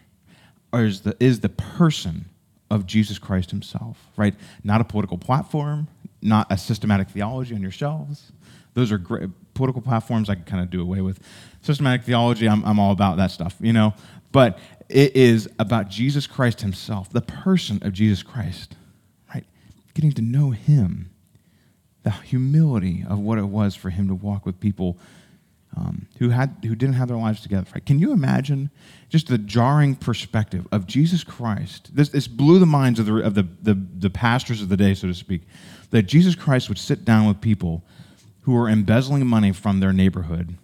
is 0.75 1.01
the, 1.01 1.17
is 1.19 1.41
the 1.41 1.49
person 1.49 2.27
of 2.71 2.87
Jesus 2.87 3.19
Christ 3.19 3.51
himself, 3.51 3.99
right? 4.17 4.35
Not 4.65 4.81
a 4.81 4.85
political 4.85 5.19
platform, 5.19 5.89
not 6.21 6.47
a 6.51 6.59
systematic 6.59 7.09
theology 7.09 7.55
on 7.55 7.63
your 7.63 7.71
shelves. 7.71 8.33
Those 8.75 8.93
are 8.93 8.99
great. 8.99 9.31
Political 9.55 9.83
platforms 9.83 10.29
I 10.29 10.35
can 10.35 10.45
kind 10.45 10.63
of 10.63 10.71
do 10.71 10.83
away 10.83 11.01
with. 11.01 11.21
Systematic 11.63 12.05
theology, 12.05 12.49
I'm, 12.49 12.65
I'm 12.65 12.79
all 12.79 12.93
about 12.93 13.17
that 13.17 13.31
stuff, 13.31 13.57
you 13.61 13.73
know? 13.73 13.95
But 14.33 14.59
it 14.89 15.17
is 15.17 15.49
about 15.59 15.89
Jesus 15.89 16.27
Christ 16.27 16.61
himself, 16.61 17.11
the 17.11 17.23
person 17.23 17.79
of 17.83 17.93
Jesus 17.93 18.23
Christ, 18.23 18.77
right? 19.33 19.47
Getting 19.95 20.13
to 20.13 20.23
know 20.23 20.51
him, 20.51 21.11
the 22.03 22.11
humility 22.11 23.05
of 23.09 23.19
what 23.19 23.39
it 23.39 23.47
was 23.47 23.75
for 23.75 23.91
him 23.91 24.09
to 24.09 24.15
walk 24.15 24.45
with 24.45 24.61
people 24.61 24.99
um, 25.77 26.07
who, 26.19 26.31
had, 26.31 26.57
who 26.63 26.75
didn't 26.75 26.95
have 26.95 27.09
their 27.09 27.17
lives 27.17 27.43
together. 27.43 27.67
Right? 27.75 27.85
Can 27.85 27.99
you 27.99 28.13
imagine 28.13 28.71
just 29.09 29.29
the 29.29 29.39
jarring 29.39 29.95
perspective 29.95 30.67
of 30.73 30.87
Jesus 30.87 31.23
Christ? 31.23 31.95
This, 31.95 32.09
this 32.09 32.27
blew 32.27 32.59
the 32.59 32.67
minds 32.67 32.99
of, 32.99 33.07
the, 33.07 33.17
of 33.17 33.35
the, 33.35 33.47
the, 33.63 33.75
the 33.75 34.11
pastors 34.11 34.63
of 34.63 34.69
the 34.69 34.77
day, 34.77 34.95
so 34.95 35.07
to 35.07 35.15
speak, 35.15 35.43
that 35.91 36.05
Jesus 36.05 36.35
Christ 36.35 36.69
would 36.69 36.79
sit 36.79 37.05
down 37.05 37.29
with 37.29 37.41
people 37.41 37.85
who 38.43 38.53
were 38.53 38.69
embezzling 38.69 39.27
money 39.27 39.53
from 39.53 39.81
their 39.81 39.93
neighborhood, 39.93 40.57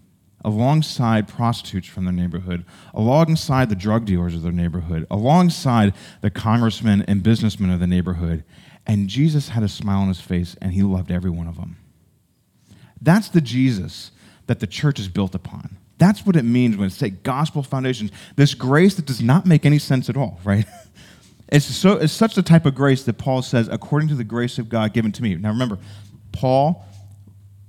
alongside 0.45 1.28
prostitutes 1.28 1.88
from 1.88 2.04
their 2.04 2.12
neighborhood, 2.12 2.64
alongside 2.95 3.69
the 3.69 3.76
drug 3.76 4.04
dealers 4.07 4.35
of 4.35 4.42
their 4.42 4.52
neighborhood, 4.52 5.07
alongside 5.11 5.92
the 6.21 6.31
congressmen 6.31 7.02
and 7.02 7.23
businessmen 7.23 7.71
of 7.71 7.81
the 7.81 7.87
neighborhood. 7.87 8.45
And 8.87 9.09
Jesus 9.09 9.50
had 9.50 9.62
a 9.62 9.69
smile 9.69 10.00
on 10.00 10.09
his 10.09 10.21
face, 10.21 10.57
and 10.61 10.73
he 10.73 10.83
loved 10.83 11.11
every 11.11 11.31
one 11.31 11.47
of 11.47 11.57
them. 11.57 11.76
That's 13.00 13.28
the 13.28 13.40
Jesus 13.40 14.12
that 14.52 14.61
the 14.61 14.66
church 14.66 15.00
is 15.00 15.09
built 15.09 15.35
upon. 15.35 15.78
That's 15.97 16.26
what 16.26 16.37
it 16.37 16.44
means 16.44 16.76
when 16.76 16.88
it 16.88 16.92
say 16.92 17.09
gospel 17.09 17.62
foundations. 17.62 18.11
This 18.37 18.52
grace 18.52 18.97
that 18.97 19.06
does 19.06 19.23
not 19.23 19.47
make 19.47 19.64
any 19.64 19.78
sense 19.78 20.11
at 20.11 20.16
all, 20.16 20.40
right? 20.44 20.66
It's, 21.49 21.66
so, 21.66 21.99
it's 21.99 22.14
such 22.14 22.35
the 22.35 22.42
type 22.42 22.64
of 22.64 22.75
grace 22.75 23.02
that 23.02 23.18
Paul 23.18 23.42
says, 23.42 23.68
according 23.68 24.09
to 24.09 24.14
the 24.14 24.25
grace 24.25 24.59
of 24.59 24.71
God 24.71 24.94
given 24.94 25.12
to 25.12 25.23
me. 25.23 25.35
Now 25.35 25.50
remember, 25.50 25.76
Paul 26.32 26.82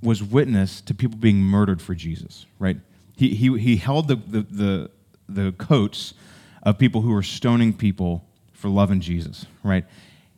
was 0.02 0.24
witness 0.24 0.80
to 0.84 0.94
people 0.94 1.18
being 1.18 1.40
murdered 1.40 1.82
for 1.82 1.94
Jesus, 1.94 2.46
right? 2.60 2.78
He, 3.18 3.36
he, 3.36 3.58
he 3.60 3.76
held 3.76 4.08
the, 4.08 4.16
the, 4.16 4.42
the, 4.50 4.92
the 5.28 5.52
coats 5.52 6.14
of 6.62 6.78
people 6.78 7.02
who 7.02 7.12
were 7.12 7.24
stoning 7.24 7.74
people 7.74 8.24
for 8.54 8.70
loving 8.70 9.02
Jesus, 9.02 9.48
right? 9.64 9.84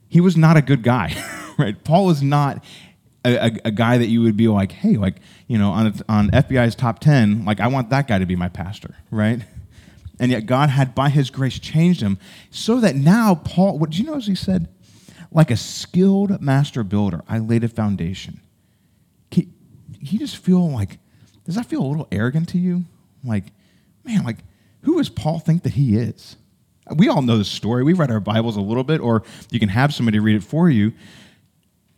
He 0.09 0.19
was 0.19 0.35
not 0.35 0.57
a 0.57 0.61
good 0.63 0.81
guy, 0.81 1.15
right? 1.59 1.83
Paul 1.83 2.07
was 2.07 2.23
not 2.23 2.63
a, 3.25 3.59
a, 3.65 3.71
guy 3.71 3.97
that 3.97 4.07
you 4.07 4.21
would 4.21 4.37
be 4.37 4.47
like, 4.47 4.71
hey, 4.71 4.97
like, 4.97 5.15
you 5.47 5.57
know, 5.57 5.71
on, 5.71 5.93
on 6.07 6.29
FBI's 6.31 6.75
top 6.75 6.99
10, 6.99 7.45
like, 7.45 7.59
I 7.59 7.67
want 7.67 7.89
that 7.89 8.07
guy 8.07 8.19
to 8.19 8.25
be 8.25 8.35
my 8.35 8.49
pastor, 8.49 8.95
right? 9.11 9.41
And 10.17 10.31
yet 10.31 10.45
God 10.45 10.69
had, 10.69 10.95
by 10.95 11.09
his 11.09 11.29
grace, 11.29 11.59
changed 11.59 11.99
him 11.99 12.17
so 12.49 12.79
that 12.79 12.95
now 12.95 13.35
Paul, 13.35 13.77
what 13.77 13.89
do 13.89 13.97
you 13.97 14.05
know 14.05 14.15
as 14.15 14.27
he 14.27 14.33
said? 14.33 14.69
Like 15.29 15.51
a 15.51 15.57
skilled 15.57 16.41
master 16.41 16.85
builder, 16.85 17.21
I 17.27 17.39
laid 17.39 17.65
a 17.65 17.67
foundation. 17.67 18.39
Can, 19.29 19.53
you 19.99 20.17
just 20.17 20.37
feel 20.37 20.71
like, 20.71 20.99
does 21.43 21.55
that 21.55 21.65
feel 21.65 21.81
a 21.81 21.87
little 21.87 22.07
arrogant 22.13 22.47
to 22.49 22.57
you? 22.57 22.85
Like, 23.25 23.45
man, 24.05 24.23
like, 24.23 24.37
who 24.83 24.97
does 24.97 25.09
Paul 25.09 25.39
think 25.39 25.63
that 25.63 25.73
he 25.73 25.97
is? 25.97 26.37
We 26.95 27.09
all 27.09 27.21
know 27.21 27.37
the 27.37 27.43
story. 27.43 27.83
We've 27.83 27.99
read 27.99 28.11
our 28.11 28.19
Bibles 28.19 28.55
a 28.55 28.61
little 28.61 28.83
bit, 28.83 29.01
or 29.01 29.23
you 29.49 29.59
can 29.59 29.69
have 29.69 29.93
somebody 29.93 30.19
read 30.19 30.35
it 30.35 30.43
for 30.43 30.69
you. 30.69 30.93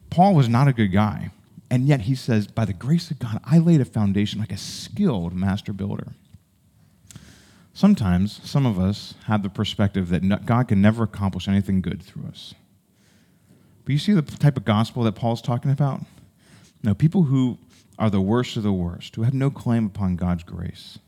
Paul 0.10 0.36
was 0.36 0.50
not 0.50 0.68
a 0.68 0.74
good 0.74 0.92
guy. 0.92 1.32
And 1.70 1.86
yet 1.88 2.02
he 2.02 2.16
says, 2.16 2.48
by 2.48 2.66
the 2.66 2.74
grace 2.74 3.12
of 3.12 3.20
God, 3.20 3.42
I 3.44 3.58
laid 3.58 3.82
a 3.82 3.86
foundation 3.86 4.40
like 4.40 4.54
a 4.54 4.58
skilled 4.58 5.34
master 5.34 5.74
builder. 5.74 6.14
Sometimes 7.74 8.40
some 8.44 8.66
of 8.66 8.80
us 8.80 9.16
have 9.26 9.44
the 9.44 9.50
perspective 9.50 10.10
that 10.10 10.46
God 10.46 10.70
can 10.70 10.82
never 10.82 11.04
accomplish 11.04 11.48
anything 11.48 11.82
good 11.82 12.02
through 12.02 12.28
us. 12.28 12.56
But 13.86 13.94
you 13.94 14.00
see 14.00 14.14
the 14.14 14.22
type 14.22 14.58
of 14.58 14.66
gospel 14.66 15.04
that 15.04 15.14
Paul's 15.14 15.42
talking 15.42 15.72
about? 15.72 16.02
No, 16.84 16.94
people 16.94 17.24
who 17.24 17.58
are 18.00 18.10
the 18.10 18.22
worst 18.22 18.58
of 18.58 18.64
the 18.64 18.74
worst, 18.74 19.16
who 19.16 19.24
have 19.24 19.34
no 19.34 19.50
claim 19.50 19.86
upon 19.86 20.16
God's 20.16 20.44
grace, 20.44 21.00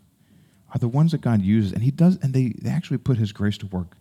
are 0.74 0.79
the 0.79 0.88
ones 0.88 1.12
that 1.12 1.22
God 1.22 1.41
uses, 1.41 1.74
and 1.74 1.84
He 1.84 1.91
does, 1.91 2.18
and 2.22 2.34
they, 2.34 2.53
they 2.62 2.70
actually 2.70 2.98
put 2.98 3.18
His 3.18 3.32
grace 3.32 3.58
to 3.60 3.68
work 3.68 3.98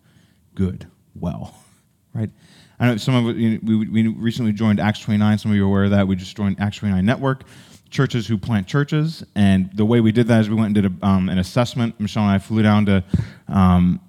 good, 0.55 0.87
well, 1.15 1.55
right? 2.15 2.31
I 2.81 2.87
know 2.87 2.97
some 2.97 3.27
of 3.27 3.37
you 3.37 3.59
know, 3.59 3.59
we, 3.63 3.89
we 3.89 4.07
recently 4.09 4.53
joined 4.53 4.79
Acts 4.79 5.01
29. 5.01 5.39
Some 5.39 5.51
of 5.51 5.57
you 5.57 5.65
are 5.65 5.67
aware 5.67 5.85
of 5.85 5.91
that. 5.91 6.07
We 6.07 6.17
just 6.17 6.37
joined 6.37 6.61
Acts 6.61 6.79
29 6.79 7.05
Network, 7.05 7.45
churches 7.91 8.27
who 8.27 8.39
plant 8.39 8.67
churches. 8.67 9.25
And 9.35 9.71
the 9.75 9.85
way 9.85 10.01
we 10.01 10.13
did 10.13 10.29
that 10.29 10.41
is 10.41 10.49
we 10.49 10.55
went 10.55 10.67
and 10.67 10.75
did 10.75 10.87
a, 10.87 11.07
um, 11.07 11.29
an 11.29 11.39
assessment. 11.39 11.99
Michelle 11.99 12.25
and 12.25 12.33
I 12.33 12.39
flew 12.39 12.63
down 12.63 12.87
to, 12.87 13.05
um, 13.49 14.01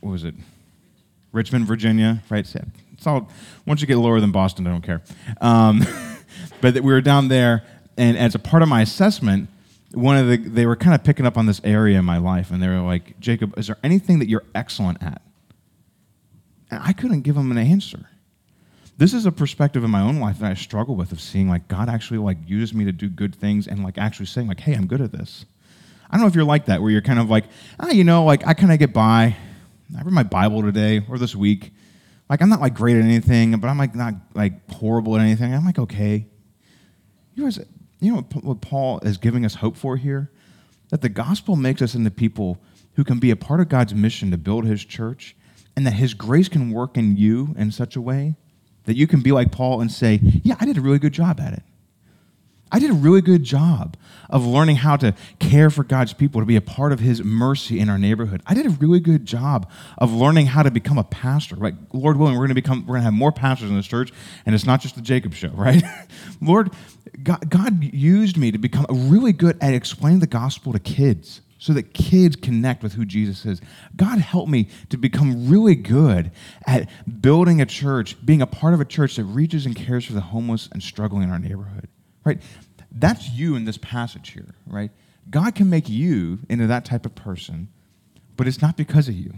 what 0.00 0.10
was 0.10 0.24
it? 0.24 0.34
Richmond, 1.32 1.66
Virginia, 1.66 2.22
right? 2.30 2.46
It's 2.92 3.06
all, 3.06 3.28
once 3.66 3.80
you 3.80 3.86
get 3.86 3.96
lower 3.96 4.20
than 4.20 4.32
Boston, 4.32 4.66
I 4.66 4.70
don't 4.70 4.82
care. 4.82 5.02
Um, 5.40 5.82
but 6.60 6.74
we 6.74 6.92
were 6.92 7.00
down 7.00 7.28
there, 7.28 7.64
and 7.96 8.16
as 8.16 8.34
a 8.34 8.38
part 8.38 8.62
of 8.62 8.68
my 8.68 8.82
assessment, 8.82 9.48
one 9.92 10.16
of 10.16 10.28
the, 10.28 10.36
they 10.36 10.64
were 10.64 10.76
kind 10.76 10.94
of 10.94 11.04
picking 11.04 11.26
up 11.26 11.36
on 11.36 11.46
this 11.46 11.60
area 11.64 11.98
in 11.98 12.04
my 12.04 12.18
life, 12.18 12.50
and 12.50 12.62
they 12.62 12.68
were 12.68 12.80
like, 12.80 13.18
Jacob, 13.20 13.58
is 13.58 13.66
there 13.66 13.78
anything 13.82 14.18
that 14.20 14.28
you're 14.28 14.44
excellent 14.54 15.02
at? 15.02 15.20
And 16.72 16.80
I 16.82 16.94
couldn't 16.94 17.20
give 17.20 17.36
him 17.36 17.50
an 17.50 17.58
answer. 17.58 18.08
This 18.96 19.12
is 19.12 19.26
a 19.26 19.32
perspective 19.32 19.84
in 19.84 19.90
my 19.90 20.00
own 20.00 20.20
life 20.20 20.38
that 20.38 20.50
I 20.50 20.54
struggle 20.54 20.96
with 20.96 21.12
of 21.12 21.20
seeing 21.20 21.46
like 21.46 21.68
God 21.68 21.90
actually 21.90 22.18
like 22.18 22.38
uses 22.46 22.74
me 22.74 22.86
to 22.86 22.92
do 22.92 23.10
good 23.10 23.34
things 23.34 23.66
and 23.66 23.84
like 23.84 23.98
actually 23.98 24.26
saying 24.26 24.48
like, 24.48 24.60
hey, 24.60 24.72
I'm 24.72 24.86
good 24.86 25.02
at 25.02 25.12
this. 25.12 25.44
I 26.10 26.16
don't 26.16 26.22
know 26.22 26.28
if 26.28 26.34
you're 26.34 26.44
like 26.44 26.66
that, 26.66 26.80
where 26.80 26.90
you're 26.90 27.02
kind 27.02 27.18
of 27.18 27.28
like, 27.28 27.44
ah, 27.78 27.90
you 27.90 28.04
know, 28.04 28.24
like 28.24 28.46
I 28.46 28.54
kind 28.54 28.72
of 28.72 28.78
get 28.78 28.94
by. 28.94 29.36
I 29.96 30.02
read 30.02 30.14
my 30.14 30.22
Bible 30.22 30.62
today 30.62 31.04
or 31.10 31.18
this 31.18 31.36
week. 31.36 31.72
Like 32.30 32.40
I'm 32.40 32.48
not 32.48 32.62
like 32.62 32.72
great 32.72 32.96
at 32.96 33.04
anything, 33.04 33.58
but 33.60 33.68
I'm 33.68 33.76
like 33.76 33.94
not 33.94 34.14
like 34.32 34.70
horrible 34.70 35.16
at 35.16 35.20
anything. 35.20 35.54
I'm 35.54 35.66
like 35.66 35.78
okay. 35.78 36.24
You 37.34 37.44
guys, 37.44 37.60
you 38.00 38.14
know 38.14 38.22
what 38.40 38.62
Paul 38.62 39.00
is 39.00 39.18
giving 39.18 39.44
us 39.44 39.56
hope 39.56 39.76
for 39.76 39.98
here? 39.98 40.30
That 40.88 41.02
the 41.02 41.10
gospel 41.10 41.54
makes 41.54 41.82
us 41.82 41.94
into 41.94 42.10
people 42.10 42.58
who 42.94 43.04
can 43.04 43.18
be 43.18 43.30
a 43.30 43.36
part 43.36 43.60
of 43.60 43.68
God's 43.68 43.94
mission 43.94 44.30
to 44.30 44.38
build 44.38 44.64
his 44.64 44.82
church 44.82 45.36
and 45.76 45.86
that 45.86 45.94
His 45.94 46.14
grace 46.14 46.48
can 46.48 46.70
work 46.70 46.96
in 46.96 47.16
you 47.16 47.54
in 47.56 47.70
such 47.70 47.96
a 47.96 48.00
way 48.00 48.34
that 48.84 48.96
you 48.96 49.06
can 49.06 49.20
be 49.20 49.32
like 49.32 49.52
Paul 49.52 49.80
and 49.80 49.90
say, 49.90 50.20
Yeah, 50.22 50.56
I 50.60 50.64
did 50.64 50.78
a 50.78 50.80
really 50.80 50.98
good 50.98 51.12
job 51.12 51.40
at 51.40 51.52
it. 51.52 51.62
I 52.74 52.78
did 52.78 52.88
a 52.88 52.94
really 52.94 53.20
good 53.20 53.44
job 53.44 53.98
of 54.30 54.46
learning 54.46 54.76
how 54.76 54.96
to 54.96 55.14
care 55.38 55.68
for 55.68 55.84
God's 55.84 56.14
people, 56.14 56.40
to 56.40 56.46
be 56.46 56.56
a 56.56 56.62
part 56.62 56.90
of 56.92 57.00
His 57.00 57.22
mercy 57.22 57.78
in 57.78 57.90
our 57.90 57.98
neighborhood. 57.98 58.42
I 58.46 58.54
did 58.54 58.64
a 58.64 58.70
really 58.70 58.98
good 58.98 59.26
job 59.26 59.70
of 59.98 60.10
learning 60.12 60.46
how 60.46 60.62
to 60.62 60.70
become 60.70 60.96
a 60.96 61.04
pastor. 61.04 61.54
Right, 61.56 61.74
Lord 61.92 62.16
willing, 62.16 62.34
we're 62.34 62.46
going 62.46 62.48
to 62.48 62.54
become, 62.54 62.80
we're 62.86 62.94
going 62.94 63.00
to 63.00 63.04
have 63.04 63.12
more 63.12 63.30
pastors 63.30 63.68
in 63.68 63.76
this 63.76 63.86
church, 63.86 64.10
and 64.46 64.54
it's 64.54 64.64
not 64.64 64.80
just 64.80 64.94
the 64.94 65.02
Jacob 65.02 65.34
show, 65.34 65.48
right? 65.54 65.82
Lord, 66.40 66.70
God, 67.22 67.48
God 67.50 67.84
used 67.84 68.38
me 68.38 68.50
to 68.50 68.58
become 68.58 68.86
really 68.90 69.34
good 69.34 69.58
at 69.60 69.74
explaining 69.74 70.20
the 70.20 70.26
gospel 70.26 70.72
to 70.72 70.78
kids 70.78 71.42
so 71.62 71.72
that 71.72 71.94
kids 71.94 72.34
connect 72.34 72.82
with 72.82 72.94
who 72.94 73.04
Jesus 73.04 73.46
is. 73.46 73.60
God 73.94 74.18
help 74.18 74.48
me 74.48 74.68
to 74.88 74.96
become 74.96 75.48
really 75.48 75.76
good 75.76 76.32
at 76.66 76.88
building 77.20 77.60
a 77.60 77.66
church, 77.66 78.16
being 78.26 78.42
a 78.42 78.48
part 78.48 78.74
of 78.74 78.80
a 78.80 78.84
church 78.84 79.14
that 79.14 79.22
reaches 79.26 79.64
and 79.64 79.76
cares 79.76 80.04
for 80.04 80.12
the 80.12 80.20
homeless 80.20 80.68
and 80.72 80.82
struggling 80.82 81.22
in 81.22 81.30
our 81.30 81.38
neighborhood. 81.38 81.86
Right? 82.24 82.42
That's 82.90 83.30
you 83.30 83.54
in 83.54 83.64
this 83.64 83.78
passage 83.78 84.30
here, 84.30 84.56
right? 84.66 84.90
God 85.30 85.54
can 85.54 85.70
make 85.70 85.88
you 85.88 86.40
into 86.48 86.66
that 86.66 86.84
type 86.84 87.06
of 87.06 87.14
person, 87.14 87.68
but 88.36 88.48
it's 88.48 88.60
not 88.60 88.76
because 88.76 89.06
of 89.06 89.14
you. 89.14 89.34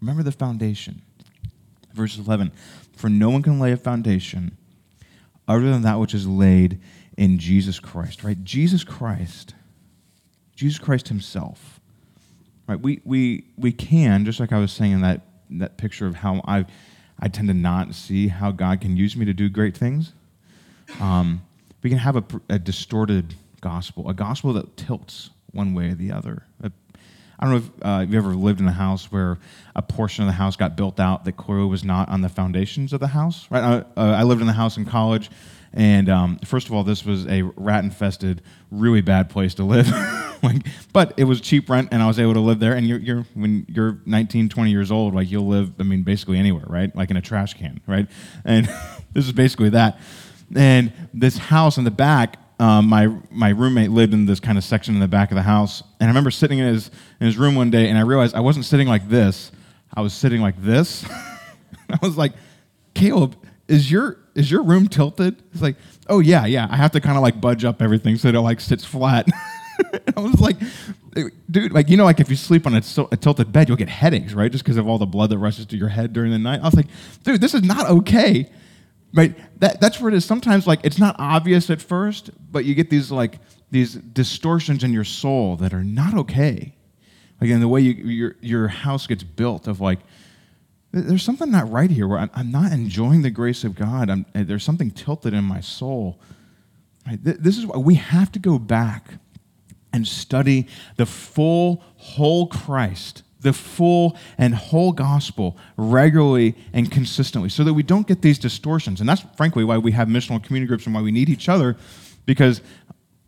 Remember 0.00 0.22
the 0.22 0.30
foundation. 0.30 1.02
Verse 1.92 2.16
11 2.18 2.52
For 2.96 3.08
no 3.08 3.30
one 3.30 3.42
can 3.42 3.58
lay 3.58 3.72
a 3.72 3.76
foundation 3.76 4.56
other 5.48 5.68
than 5.72 5.82
that 5.82 5.98
which 5.98 6.14
is 6.14 6.24
laid 6.28 6.80
in 7.16 7.36
Jesus 7.40 7.80
Christ, 7.80 8.22
right? 8.22 8.44
Jesus 8.44 8.84
Christ 8.84 9.54
Jesus 10.58 10.80
Christ 10.80 11.06
himself. 11.06 11.78
Right? 12.66 12.80
We, 12.80 13.00
we, 13.04 13.44
we 13.56 13.70
can, 13.70 14.24
just 14.24 14.40
like 14.40 14.52
I 14.52 14.58
was 14.58 14.72
saying 14.72 14.90
in 14.90 15.02
that, 15.02 15.20
that 15.50 15.76
picture 15.76 16.04
of 16.08 16.16
how 16.16 16.42
I, 16.44 16.66
I 17.20 17.28
tend 17.28 17.46
to 17.46 17.54
not 17.54 17.94
see 17.94 18.26
how 18.26 18.50
God 18.50 18.80
can 18.80 18.96
use 18.96 19.16
me 19.16 19.24
to 19.24 19.32
do 19.32 19.48
great 19.48 19.76
things, 19.76 20.14
um, 20.98 21.42
we 21.80 21.90
can 21.90 22.00
have 22.00 22.16
a, 22.16 22.24
a, 22.48 22.58
distorted 22.58 23.34
gospel, 23.60 24.10
a 24.10 24.14
gospel 24.14 24.52
that 24.54 24.76
tilts 24.76 25.30
one 25.52 25.74
way 25.74 25.90
or 25.90 25.94
the 25.94 26.10
other. 26.10 26.42
I 26.60 26.70
don't 27.46 27.50
know 27.50 27.56
if 27.58 27.70
uh, 27.82 28.00
you've 28.00 28.14
ever 28.16 28.34
lived 28.34 28.58
in 28.58 28.66
a 28.66 28.72
house 28.72 29.12
where 29.12 29.38
a 29.76 29.82
portion 29.82 30.24
of 30.24 30.26
the 30.26 30.32
house 30.32 30.56
got 30.56 30.76
built 30.76 30.98
out 30.98 31.24
that 31.24 31.36
clearly 31.36 31.68
was 31.68 31.84
not 31.84 32.08
on 32.08 32.20
the 32.20 32.28
foundations 32.28 32.92
of 32.92 32.98
the 32.98 33.06
house. 33.06 33.46
Right? 33.48 33.62
I, 33.62 34.00
uh, 34.00 34.16
I 34.16 34.24
lived 34.24 34.42
in 34.42 34.48
a 34.48 34.52
house 34.52 34.76
in 34.76 34.86
college, 34.86 35.30
and 35.72 36.08
um, 36.08 36.40
first 36.44 36.66
of 36.66 36.74
all, 36.74 36.82
this 36.82 37.04
was 37.04 37.28
a 37.28 37.42
rat-infested, 37.42 38.42
really 38.72 39.02
bad 39.02 39.30
place 39.30 39.54
to 39.54 39.62
live. 39.62 39.86
like, 40.42 40.66
but 40.92 41.14
it 41.16 41.24
was 41.24 41.40
cheap 41.40 41.68
rent, 41.68 41.88
and 41.92 42.02
I 42.02 42.06
was 42.06 42.18
able 42.18 42.34
to 42.34 42.40
live 42.40 42.60
there. 42.60 42.74
And 42.74 42.86
you're, 42.86 42.98
you're 42.98 43.26
when 43.34 43.66
you're 43.68 43.98
19, 44.06 44.48
20 44.48 44.70
years 44.70 44.90
old, 44.90 45.14
like 45.14 45.30
you'll 45.30 45.46
live, 45.46 45.72
I 45.78 45.82
mean, 45.82 46.02
basically 46.02 46.38
anywhere, 46.38 46.64
right? 46.66 46.94
Like 46.94 47.10
in 47.10 47.16
a 47.16 47.22
trash 47.22 47.54
can, 47.54 47.80
right? 47.86 48.06
And 48.44 48.66
this 49.12 49.26
is 49.26 49.32
basically 49.32 49.70
that. 49.70 50.00
And 50.54 50.92
this 51.12 51.36
house 51.36 51.76
in 51.76 51.84
the 51.84 51.90
back 51.90 52.38
um, 52.60 52.88
my 52.88 53.06
my 53.30 53.50
roommate 53.50 53.90
lived 53.90 54.12
in 54.12 54.26
this 54.26 54.40
kind 54.40 54.58
of 54.58 54.64
section 54.64 54.94
in 54.94 55.00
the 55.00 55.08
back 55.08 55.30
of 55.30 55.36
the 55.36 55.42
house, 55.42 55.82
and 56.00 56.08
I 56.08 56.10
remember 56.10 56.30
sitting 56.30 56.58
in 56.58 56.66
his 56.66 56.90
in 57.20 57.26
his 57.26 57.38
room 57.38 57.54
one 57.54 57.70
day, 57.70 57.88
and 57.88 57.96
I 57.96 58.00
realized 58.00 58.34
I 58.34 58.40
wasn't 58.40 58.64
sitting 58.64 58.88
like 58.88 59.08
this. 59.08 59.52
I 59.94 60.00
was 60.00 60.12
sitting 60.12 60.40
like 60.40 60.60
this. 60.60 61.04
I 61.90 61.98
was 62.02 62.16
like, 62.16 62.32
Caleb, 62.94 63.36
is 63.68 63.90
your 63.90 64.18
is 64.34 64.50
your 64.50 64.62
room 64.62 64.88
tilted? 64.88 65.40
He's 65.52 65.62
like, 65.62 65.76
oh 66.08 66.18
yeah, 66.18 66.46
yeah. 66.46 66.66
I 66.68 66.76
have 66.76 66.90
to 66.92 67.00
kind 67.00 67.16
of 67.16 67.22
like 67.22 67.40
budge 67.40 67.64
up 67.64 67.80
everything 67.80 68.16
so 68.16 68.30
that 68.30 68.36
it 68.36 68.40
like 68.40 68.60
sits 68.60 68.84
flat. 68.84 69.28
I 70.16 70.20
was 70.20 70.40
like, 70.40 70.56
dude, 71.50 71.72
like 71.72 71.88
you 71.88 71.96
know, 71.96 72.04
like 72.04 72.20
if 72.20 72.30
you 72.30 72.36
sleep 72.36 72.66
on 72.66 72.74
a, 72.74 72.82
a 73.12 73.16
tilted 73.16 73.52
bed, 73.52 73.68
you'll 73.68 73.76
get 73.76 73.88
headaches, 73.88 74.32
right? 74.32 74.50
Just 74.50 74.64
because 74.64 74.76
of 74.76 74.88
all 74.88 74.98
the 74.98 75.06
blood 75.06 75.30
that 75.30 75.38
rushes 75.38 75.66
to 75.66 75.76
your 75.76 75.88
head 75.88 76.12
during 76.12 76.30
the 76.30 76.38
night. 76.38 76.60
I 76.60 76.64
was 76.64 76.74
like, 76.74 76.88
dude, 77.22 77.40
this 77.40 77.54
is 77.54 77.62
not 77.62 77.88
okay 77.88 78.50
right 79.14 79.34
that, 79.60 79.80
that's 79.80 80.00
where 80.00 80.08
it 80.08 80.14
is 80.14 80.24
sometimes 80.24 80.66
like 80.66 80.80
it's 80.84 80.98
not 80.98 81.16
obvious 81.18 81.70
at 81.70 81.80
first 81.80 82.30
but 82.50 82.64
you 82.64 82.74
get 82.74 82.90
these 82.90 83.10
like 83.10 83.38
these 83.70 83.94
distortions 83.94 84.84
in 84.84 84.92
your 84.92 85.04
soul 85.04 85.56
that 85.56 85.72
are 85.72 85.84
not 85.84 86.14
okay 86.14 86.74
again 87.40 87.60
the 87.60 87.68
way 87.68 87.80
you, 87.80 87.92
your, 87.92 88.36
your 88.40 88.68
house 88.68 89.06
gets 89.06 89.22
built 89.22 89.66
of 89.66 89.80
like 89.80 90.00
there's 90.92 91.22
something 91.22 91.50
not 91.50 91.70
right 91.70 91.90
here 91.90 92.06
where 92.06 92.18
i'm, 92.18 92.30
I'm 92.34 92.50
not 92.50 92.72
enjoying 92.72 93.22
the 93.22 93.30
grace 93.30 93.64
of 93.64 93.74
god 93.74 94.10
I'm, 94.10 94.26
eh, 94.34 94.42
there's 94.42 94.64
something 94.64 94.90
tilted 94.90 95.32
in 95.32 95.44
my 95.44 95.60
soul 95.60 96.20
right? 97.06 97.18
this 97.22 97.56
is 97.56 97.66
why 97.66 97.78
we 97.78 97.94
have 97.94 98.30
to 98.32 98.38
go 98.38 98.58
back 98.58 99.14
and 99.98 100.08
study 100.08 100.66
the 100.96 101.04
full 101.04 101.82
whole 101.96 102.46
christ 102.46 103.22
the 103.40 103.52
full 103.52 104.16
and 104.36 104.54
whole 104.54 104.92
gospel 104.92 105.56
regularly 105.76 106.54
and 106.72 106.90
consistently 106.90 107.48
so 107.48 107.62
that 107.64 107.74
we 107.74 107.82
don't 107.82 108.06
get 108.06 108.22
these 108.22 108.38
distortions. 108.38 109.00
And 109.00 109.08
that's 109.08 109.22
frankly 109.36 109.64
why 109.64 109.78
we 109.78 109.92
have 109.92 110.08
missional 110.08 110.42
community 110.42 110.66
groups 110.66 110.86
and 110.86 110.94
why 110.94 111.02
we 111.02 111.12
need 111.12 111.28
each 111.28 111.48
other 111.48 111.76
because 112.26 112.60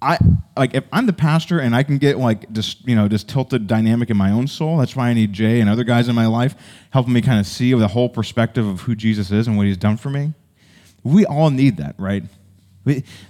I 0.03 0.19
like 0.57 0.75
if 0.75 0.85
I'm 0.93 1.07
the 1.07 1.13
pastor 1.13 1.61
and 1.61 1.77
I 1.77 1.83
can 1.83 1.99
get 1.99 2.17
like 2.17 2.53
this, 2.53 2.77
you 2.85 2.97
know, 2.97 3.07
this 3.07 3.23
tilted 3.23 3.67
dynamic 3.67 4.11
in 4.11 4.17
my 4.17 4.31
own 4.31 4.49
soul, 4.49 4.79
that's 4.79 4.97
why 4.97 5.11
I 5.11 5.15
need 5.15 5.33
Jay 5.33 5.61
and 5.61 5.69
other 5.69 5.85
guys 5.85 6.09
in 6.09 6.15
my 6.15 6.27
life 6.27 6.55
helping 6.91 7.13
me 7.13 7.21
kind 7.21 7.39
of 7.39 7.47
see 7.47 7.73
the 7.75 7.89
whole 7.89 8.09
perspective 8.09 8.67
of 8.67 8.81
who 8.81 8.95
Jesus 8.95 9.31
is 9.31 9.47
and 9.47 9.57
what 9.57 9.67
he's 9.67 9.77
done 9.77 9.97
for 9.97 10.11
me. 10.11 10.33
We 11.03 11.27
all 11.27 11.51
need 11.51 11.77
that, 11.77 11.95
right? 11.99 12.25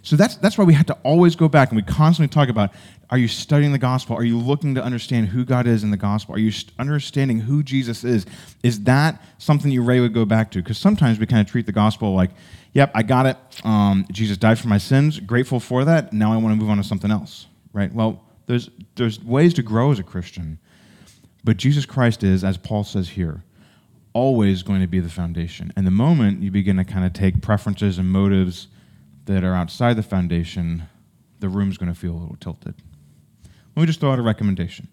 So 0.02 0.14
that's, 0.14 0.36
that's 0.36 0.56
why 0.56 0.64
we 0.64 0.74
have 0.74 0.86
to 0.86 0.98
always 1.02 1.34
go 1.34 1.48
back 1.48 1.70
and 1.70 1.76
we 1.76 1.82
constantly 1.82 2.32
talk 2.32 2.48
about 2.48 2.72
are 3.10 3.18
you 3.18 3.26
studying 3.26 3.72
the 3.72 3.78
gospel? 3.78 4.16
Are 4.16 4.22
you 4.22 4.38
looking 4.38 4.76
to 4.76 4.82
understand 4.82 5.28
who 5.28 5.44
God 5.44 5.66
is 5.66 5.82
in 5.82 5.90
the 5.90 5.96
gospel? 5.96 6.36
Are 6.36 6.38
you 6.38 6.52
understanding 6.78 7.40
who 7.40 7.64
Jesus 7.64 8.04
is? 8.04 8.24
Is 8.62 8.84
that 8.84 9.20
something 9.38 9.72
you 9.72 9.82
regularly 9.82 10.14
go 10.14 10.24
back 10.24 10.52
to? 10.52 10.62
Because 10.62 10.78
sometimes 10.78 11.18
we 11.18 11.26
kind 11.26 11.40
of 11.40 11.50
treat 11.50 11.66
the 11.66 11.72
gospel 11.72 12.14
like, 12.14 12.30
yep, 12.72 12.92
I 12.94 13.02
got 13.02 13.26
it. 13.26 13.36
Um, 13.64 14.06
Jesus 14.12 14.36
died 14.36 14.60
for 14.60 14.68
my 14.68 14.78
sins. 14.78 15.18
Grateful 15.18 15.58
for 15.58 15.84
that. 15.84 16.12
Now 16.12 16.32
I 16.32 16.36
want 16.36 16.52
to 16.52 16.56
move 16.56 16.70
on 16.70 16.76
to 16.76 16.84
something 16.84 17.10
else, 17.10 17.46
right? 17.72 17.92
Well, 17.92 18.22
there's, 18.46 18.70
there's 18.94 19.20
ways 19.24 19.54
to 19.54 19.62
grow 19.62 19.90
as 19.90 19.98
a 19.98 20.04
Christian, 20.04 20.60
but 21.42 21.56
Jesus 21.56 21.84
Christ 21.84 22.22
is, 22.22 22.44
as 22.44 22.56
Paul 22.56 22.84
says 22.84 23.08
here, 23.08 23.42
always 24.12 24.62
going 24.62 24.80
to 24.80 24.86
be 24.86 25.00
the 25.00 25.10
foundation. 25.10 25.72
And 25.74 25.84
the 25.84 25.92
moment 25.92 26.42
you 26.42 26.52
begin 26.52 26.76
to 26.76 26.84
kind 26.84 27.04
of 27.04 27.12
take 27.12 27.42
preferences 27.42 27.98
and 27.98 28.08
motives 28.08 28.68
that 29.30 29.44
are 29.44 29.54
outside 29.54 29.94
the 29.94 30.02
foundation, 30.02 30.88
the 31.38 31.48
room's 31.48 31.78
going 31.78 31.92
to 31.92 31.98
feel 31.98 32.12
a 32.12 32.18
little 32.18 32.36
tilted. 32.40 32.74
Let 33.76 33.82
me 33.82 33.86
just 33.86 34.00
throw 34.00 34.10
out 34.10 34.18
a 34.18 34.22
recommendation. 34.22 34.88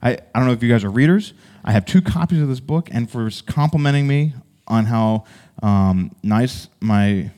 I, 0.00 0.12
I 0.12 0.38
don't 0.38 0.46
know 0.46 0.52
if 0.52 0.62
you 0.62 0.70
guys 0.70 0.84
are 0.84 0.90
readers. 0.90 1.34
I 1.64 1.72
have 1.72 1.84
two 1.84 2.00
copies 2.00 2.40
of 2.40 2.48
this 2.48 2.60
book, 2.60 2.88
and 2.92 3.10
for 3.10 3.28
complimenting 3.46 4.06
me 4.06 4.34
on 4.68 4.86
how 4.86 5.24
um, 5.62 6.14
nice 6.22 6.68
my 6.80 7.32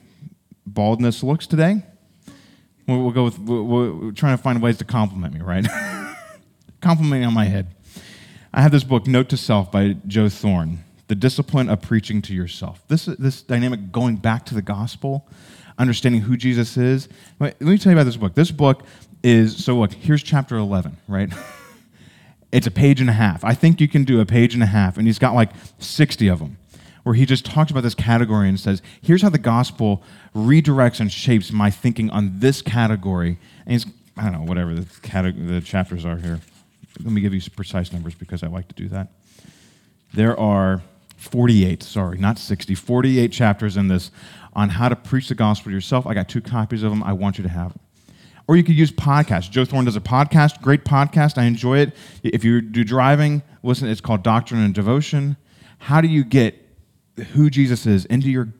baldness 0.66 1.22
looks 1.22 1.46
today, 1.46 1.82
we'll, 2.86 3.00
we'll 3.00 3.10
go 3.10 3.24
with, 3.24 3.38
we'll, 3.38 3.64
we're 3.64 4.12
trying 4.12 4.36
to 4.36 4.42
find 4.42 4.60
ways 4.60 4.76
to 4.78 4.84
compliment 4.84 5.32
me, 5.32 5.40
right? 5.40 5.66
complimenting 6.82 7.26
on 7.26 7.32
my 7.32 7.46
head. 7.46 7.74
I 8.52 8.60
have 8.60 8.70
this 8.70 8.84
book, 8.84 9.06
Note 9.06 9.30
to 9.30 9.38
Self, 9.38 9.72
by 9.72 9.96
Joe 10.06 10.28
Thorn, 10.28 10.84
The 11.08 11.14
Discipline 11.14 11.70
of 11.70 11.80
Preaching 11.80 12.20
to 12.22 12.34
Yourself. 12.34 12.86
This, 12.88 13.06
this 13.06 13.40
dynamic 13.40 13.90
going 13.90 14.16
back 14.16 14.44
to 14.46 14.54
the 14.54 14.62
gospel, 14.62 15.26
understanding 15.78 16.22
who 16.22 16.36
Jesus 16.36 16.76
is. 16.76 17.08
Let 17.38 17.60
me 17.60 17.78
tell 17.78 17.92
you 17.92 17.98
about 17.98 18.04
this 18.04 18.16
book. 18.16 18.34
This 18.34 18.50
book 18.50 18.82
is 19.22 19.64
so 19.64 19.76
look, 19.76 19.92
here's 19.92 20.22
chapter 20.22 20.56
11, 20.56 20.96
right? 21.08 21.32
it's 22.52 22.66
a 22.66 22.70
page 22.70 23.00
and 23.00 23.10
a 23.10 23.14
half. 23.14 23.44
I 23.44 23.54
think 23.54 23.80
you 23.80 23.88
can 23.88 24.04
do 24.04 24.20
a 24.20 24.26
page 24.26 24.54
and 24.54 24.62
a 24.62 24.66
half, 24.66 24.96
and 24.96 25.06
he's 25.06 25.18
got 25.18 25.34
like 25.34 25.50
60 25.78 26.28
of 26.28 26.38
them, 26.38 26.58
where 27.02 27.14
he 27.14 27.26
just 27.26 27.44
talks 27.44 27.70
about 27.70 27.82
this 27.82 27.94
category 27.94 28.48
and 28.48 28.60
says, 28.60 28.82
here's 29.02 29.22
how 29.22 29.30
the 29.30 29.38
gospel 29.38 30.02
redirects 30.34 31.00
and 31.00 31.10
shapes 31.10 31.50
my 31.50 31.70
thinking 31.70 32.10
on 32.10 32.38
this 32.38 32.62
category. 32.62 33.38
And 33.64 33.72
he's, 33.72 33.86
I 34.16 34.24
don't 34.24 34.32
know, 34.32 34.42
whatever 34.42 34.74
the, 34.74 35.00
category, 35.00 35.44
the 35.46 35.60
chapters 35.60 36.04
are 36.04 36.16
here. 36.16 36.40
Let 37.02 37.12
me 37.12 37.20
give 37.20 37.34
you 37.34 37.40
precise 37.56 37.92
numbers 37.92 38.14
because 38.14 38.42
I 38.42 38.46
like 38.46 38.68
to 38.68 38.74
do 38.74 38.88
that. 38.90 39.08
There 40.12 40.38
are 40.38 40.82
48, 41.16 41.82
sorry, 41.82 42.18
not 42.18 42.38
60, 42.38 42.74
48 42.74 43.32
chapters 43.32 43.76
in 43.76 43.88
this 43.88 44.10
on 44.52 44.70
how 44.70 44.88
to 44.88 44.96
preach 44.96 45.28
the 45.28 45.34
gospel 45.34 45.70
to 45.70 45.74
yourself. 45.74 46.06
I 46.06 46.14
got 46.14 46.28
two 46.28 46.40
copies 46.40 46.82
of 46.82 46.90
them. 46.90 47.02
I 47.02 47.12
want 47.12 47.38
you 47.38 47.42
to 47.42 47.50
have 47.50 47.72
them. 47.72 47.80
Or 48.46 48.56
you 48.56 48.62
could 48.62 48.76
use 48.76 48.92
podcasts. 48.92 49.50
Joe 49.50 49.64
Thorn 49.64 49.86
does 49.86 49.96
a 49.96 50.00
podcast, 50.00 50.60
great 50.60 50.84
podcast. 50.84 51.38
I 51.38 51.44
enjoy 51.44 51.78
it. 51.78 51.96
If 52.22 52.44
you 52.44 52.60
do 52.60 52.84
driving, 52.84 53.42
listen, 53.62 53.88
it's 53.88 54.02
called 54.02 54.22
Doctrine 54.22 54.60
and 54.60 54.74
Devotion. 54.74 55.36
How 55.78 56.00
do 56.00 56.08
you 56.08 56.24
get 56.24 56.60
who 57.32 57.48
Jesus 57.48 57.86
is 57.86 58.04
into 58.06 58.30
your 58.30 58.52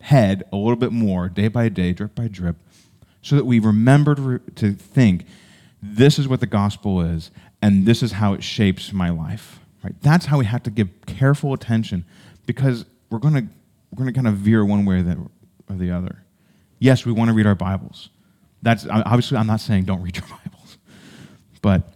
head 0.00 0.44
a 0.52 0.56
little 0.56 0.76
bit 0.76 0.92
more, 0.92 1.28
day 1.28 1.48
by 1.48 1.68
day, 1.68 1.92
drip 1.92 2.14
by 2.14 2.28
drip, 2.28 2.56
so 3.22 3.36
that 3.36 3.44
we 3.44 3.58
remember 3.58 4.38
to 4.38 4.72
think 4.72 5.24
this 5.82 6.18
is 6.18 6.28
what 6.28 6.40
the 6.40 6.46
gospel 6.46 7.00
is, 7.00 7.30
and 7.60 7.86
this 7.86 8.02
is 8.02 8.12
how 8.12 8.34
it 8.34 8.42
shapes 8.42 8.92
my 8.92 9.10
life. 9.10 9.60
Right? 9.84 9.94
That's 10.00 10.26
how 10.26 10.38
we 10.38 10.46
have 10.46 10.62
to 10.62 10.70
give 10.70 10.88
careful 11.06 11.52
attention 11.52 12.06
because 12.46 12.86
we're 13.10 13.18
going 13.18 13.34
to 13.34 13.46
we're 13.90 14.02
going 14.02 14.12
to 14.12 14.12
kind 14.12 14.26
of 14.26 14.34
veer 14.34 14.64
one 14.64 14.86
way 14.86 14.96
or 14.96 15.76
the 15.76 15.90
other. 15.90 16.24
Yes, 16.78 17.04
we 17.04 17.12
want 17.12 17.28
to 17.28 17.34
read 17.34 17.46
our 17.46 17.54
Bibles. 17.54 18.08
That's 18.62 18.86
obviously 18.88 19.36
I'm 19.36 19.46
not 19.46 19.60
saying 19.60 19.84
don't 19.84 20.02
read 20.02 20.16
your 20.16 20.26
Bibles, 20.44 20.78
but 21.60 21.92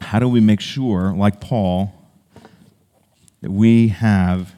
how 0.00 0.18
do 0.18 0.28
we 0.28 0.40
make 0.40 0.60
sure, 0.60 1.14
like 1.16 1.40
Paul, 1.40 1.92
that 3.40 3.50
we 3.50 3.88
have 3.88 4.54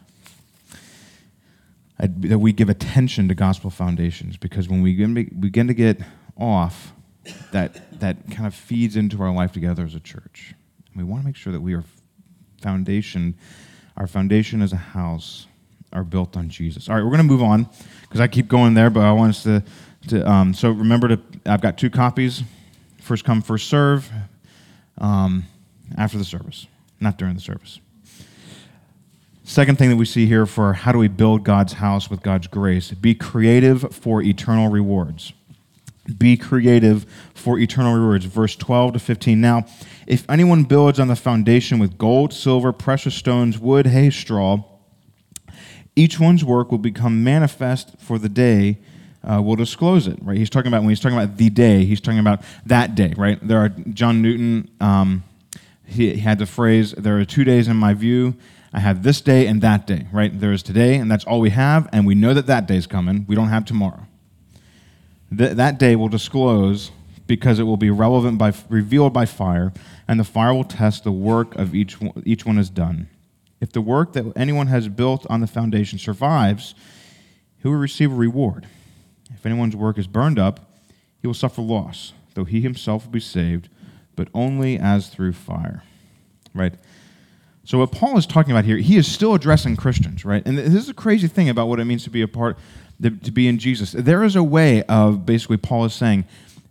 that 1.98 2.38
we 2.38 2.52
give 2.52 2.68
attention 2.68 3.28
to 3.28 3.34
gospel 3.34 3.70
foundations? 3.70 4.36
Because 4.36 4.68
when 4.68 4.82
we 4.82 4.94
begin 4.94 5.68
to 5.68 5.74
get 5.74 6.00
off, 6.36 6.92
that 7.52 8.00
that 8.00 8.30
kind 8.32 8.48
of 8.48 8.54
feeds 8.54 8.96
into 8.96 9.22
our 9.22 9.32
life 9.32 9.52
together 9.52 9.84
as 9.84 9.94
a 9.94 10.00
church. 10.00 10.54
And 10.88 10.96
we 10.96 11.04
want 11.04 11.22
to 11.22 11.26
make 11.26 11.36
sure 11.36 11.52
that 11.52 11.60
we 11.60 11.72
are 11.74 11.84
foundation, 12.64 13.34
our 13.96 14.06
foundation 14.06 14.62
as 14.62 14.72
a 14.72 14.76
house, 14.98 15.46
are 15.92 16.02
built 16.02 16.36
on 16.36 16.48
Jesus. 16.48 16.88
All 16.88 16.96
right, 16.96 17.04
we're 17.04 17.10
going 17.10 17.18
to 17.18 17.32
move 17.34 17.42
on 17.42 17.68
because 18.02 18.20
I 18.20 18.26
keep 18.26 18.48
going 18.48 18.74
there, 18.74 18.90
but 18.90 19.04
I 19.04 19.12
want 19.12 19.30
us 19.30 19.42
to 19.44 19.62
to, 20.08 20.28
um, 20.30 20.52
so 20.54 20.70
remember 20.70 21.08
to, 21.08 21.20
I've 21.46 21.60
got 21.60 21.78
two 21.78 21.90
copies. 21.90 22.42
First 23.00 23.24
come, 23.24 23.42
first 23.42 23.68
serve. 23.68 24.10
Um, 24.98 25.44
after 25.98 26.16
the 26.18 26.24
service, 26.24 26.66
not 27.00 27.18
during 27.18 27.34
the 27.34 27.40
service. 27.40 27.80
Second 29.42 29.76
thing 29.76 29.90
that 29.90 29.96
we 29.96 30.06
see 30.06 30.26
here 30.26 30.46
for 30.46 30.72
how 30.72 30.92
do 30.92 30.98
we 30.98 31.08
build 31.08 31.44
God's 31.44 31.74
house 31.74 32.08
with 32.08 32.22
God's 32.22 32.46
grace? 32.46 32.90
Be 32.92 33.14
creative 33.14 33.94
for 33.94 34.22
eternal 34.22 34.68
rewards. 34.70 35.32
Be 36.18 36.36
creative 36.36 37.06
for 37.34 37.58
eternal 37.58 37.94
rewards. 37.94 38.26
Verse 38.26 38.56
12 38.56 38.94
to 38.94 38.98
15. 38.98 39.40
Now, 39.40 39.64
if 40.06 40.28
anyone 40.28 40.64
builds 40.64 41.00
on 41.00 41.08
the 41.08 41.16
foundation 41.16 41.78
with 41.78 41.96
gold, 41.96 42.32
silver, 42.32 42.72
precious 42.72 43.14
stones, 43.14 43.58
wood, 43.58 43.86
hay, 43.86 44.10
straw, 44.10 44.64
each 45.96 46.20
one's 46.20 46.44
work 46.44 46.70
will 46.70 46.78
become 46.78 47.24
manifest 47.24 47.98
for 47.98 48.18
the 48.18 48.28
day 48.28 48.78
uh, 49.28 49.40
will 49.40 49.56
disclose 49.56 50.06
it, 50.06 50.18
right? 50.22 50.36
He's 50.36 50.50
talking 50.50 50.68
about, 50.68 50.82
when 50.82 50.90
he's 50.90 51.00
talking 51.00 51.16
about 51.16 51.36
the 51.36 51.50
day, 51.50 51.84
he's 51.84 52.00
talking 52.00 52.18
about 52.18 52.42
that 52.66 52.94
day, 52.94 53.14
right? 53.16 53.38
There 53.46 53.58
are, 53.58 53.68
John 53.68 54.22
Newton, 54.22 54.70
um, 54.80 55.24
he, 55.86 56.16
had 56.16 56.38
the 56.38 56.46
phrase, 56.46 56.92
there 56.92 57.18
are 57.18 57.24
two 57.24 57.44
days 57.44 57.68
in 57.68 57.76
my 57.76 57.94
view. 57.94 58.34
I 58.72 58.80
have 58.80 59.02
this 59.02 59.20
day 59.20 59.46
and 59.46 59.62
that 59.62 59.86
day, 59.86 60.06
right? 60.12 60.38
There 60.38 60.52
is 60.52 60.62
today, 60.62 60.96
and 60.96 61.10
that's 61.10 61.24
all 61.24 61.40
we 61.40 61.50
have, 61.50 61.88
and 61.92 62.06
we 62.06 62.14
know 62.14 62.34
that 62.34 62.46
that 62.46 62.66
day's 62.66 62.86
coming. 62.86 63.24
We 63.28 63.34
don't 63.34 63.48
have 63.48 63.64
tomorrow. 63.64 64.06
Th- 65.36 65.52
that 65.52 65.78
day 65.78 65.96
will 65.96 66.08
disclose 66.08 66.90
because 67.26 67.58
it 67.58 67.62
will 67.64 67.76
be 67.76 67.90
relevant 67.90 68.38
by 68.38 68.52
revealed 68.68 69.12
by 69.12 69.24
fire, 69.26 69.72
and 70.06 70.20
the 70.20 70.24
fire 70.24 70.52
will 70.52 70.64
test 70.64 71.04
the 71.04 71.12
work 71.12 71.54
of 71.54 71.74
each 71.74 72.00
one, 72.00 72.22
each 72.26 72.44
one 72.44 72.56
has 72.56 72.68
done. 72.68 73.08
If 73.60 73.72
the 73.72 73.80
work 73.80 74.12
that 74.12 74.30
anyone 74.36 74.66
has 74.66 74.88
built 74.88 75.26
on 75.30 75.40
the 75.40 75.46
foundation 75.46 75.98
survives, 75.98 76.74
he 77.62 77.68
will 77.68 77.76
receive 77.76 78.12
a 78.12 78.14
reward. 78.14 78.66
If 79.30 79.46
anyone's 79.46 79.74
work 79.74 79.96
is 79.96 80.06
burned 80.06 80.38
up, 80.38 80.70
he 81.20 81.26
will 81.26 81.34
suffer 81.34 81.62
loss, 81.62 82.12
though 82.34 82.44
he 82.44 82.60
himself 82.60 83.06
will 83.06 83.12
be 83.12 83.20
saved, 83.20 83.70
but 84.16 84.28
only 84.34 84.78
as 84.78 85.08
through 85.08 85.32
fire. 85.32 85.82
Right? 86.52 86.74
So 87.64 87.78
what 87.78 87.92
Paul 87.92 88.18
is 88.18 88.26
talking 88.26 88.52
about 88.52 88.66
here, 88.66 88.76
he 88.76 88.98
is 88.98 89.10
still 89.10 89.32
addressing 89.32 89.76
Christians, 89.76 90.26
right? 90.26 90.42
And 90.44 90.58
this 90.58 90.74
is 90.74 90.90
a 90.90 90.94
crazy 90.94 91.28
thing 91.28 91.48
about 91.48 91.68
what 91.68 91.80
it 91.80 91.86
means 91.86 92.04
to 92.04 92.10
be 92.10 92.20
a 92.20 92.28
part 92.28 92.58
to 93.02 93.10
be 93.10 93.48
in 93.48 93.58
Jesus. 93.58 93.92
There 93.92 94.22
is 94.22 94.36
a 94.36 94.42
way 94.42 94.82
of 94.84 95.26
basically 95.26 95.56
Paul 95.56 95.84
is 95.84 95.94
saying 95.94 96.24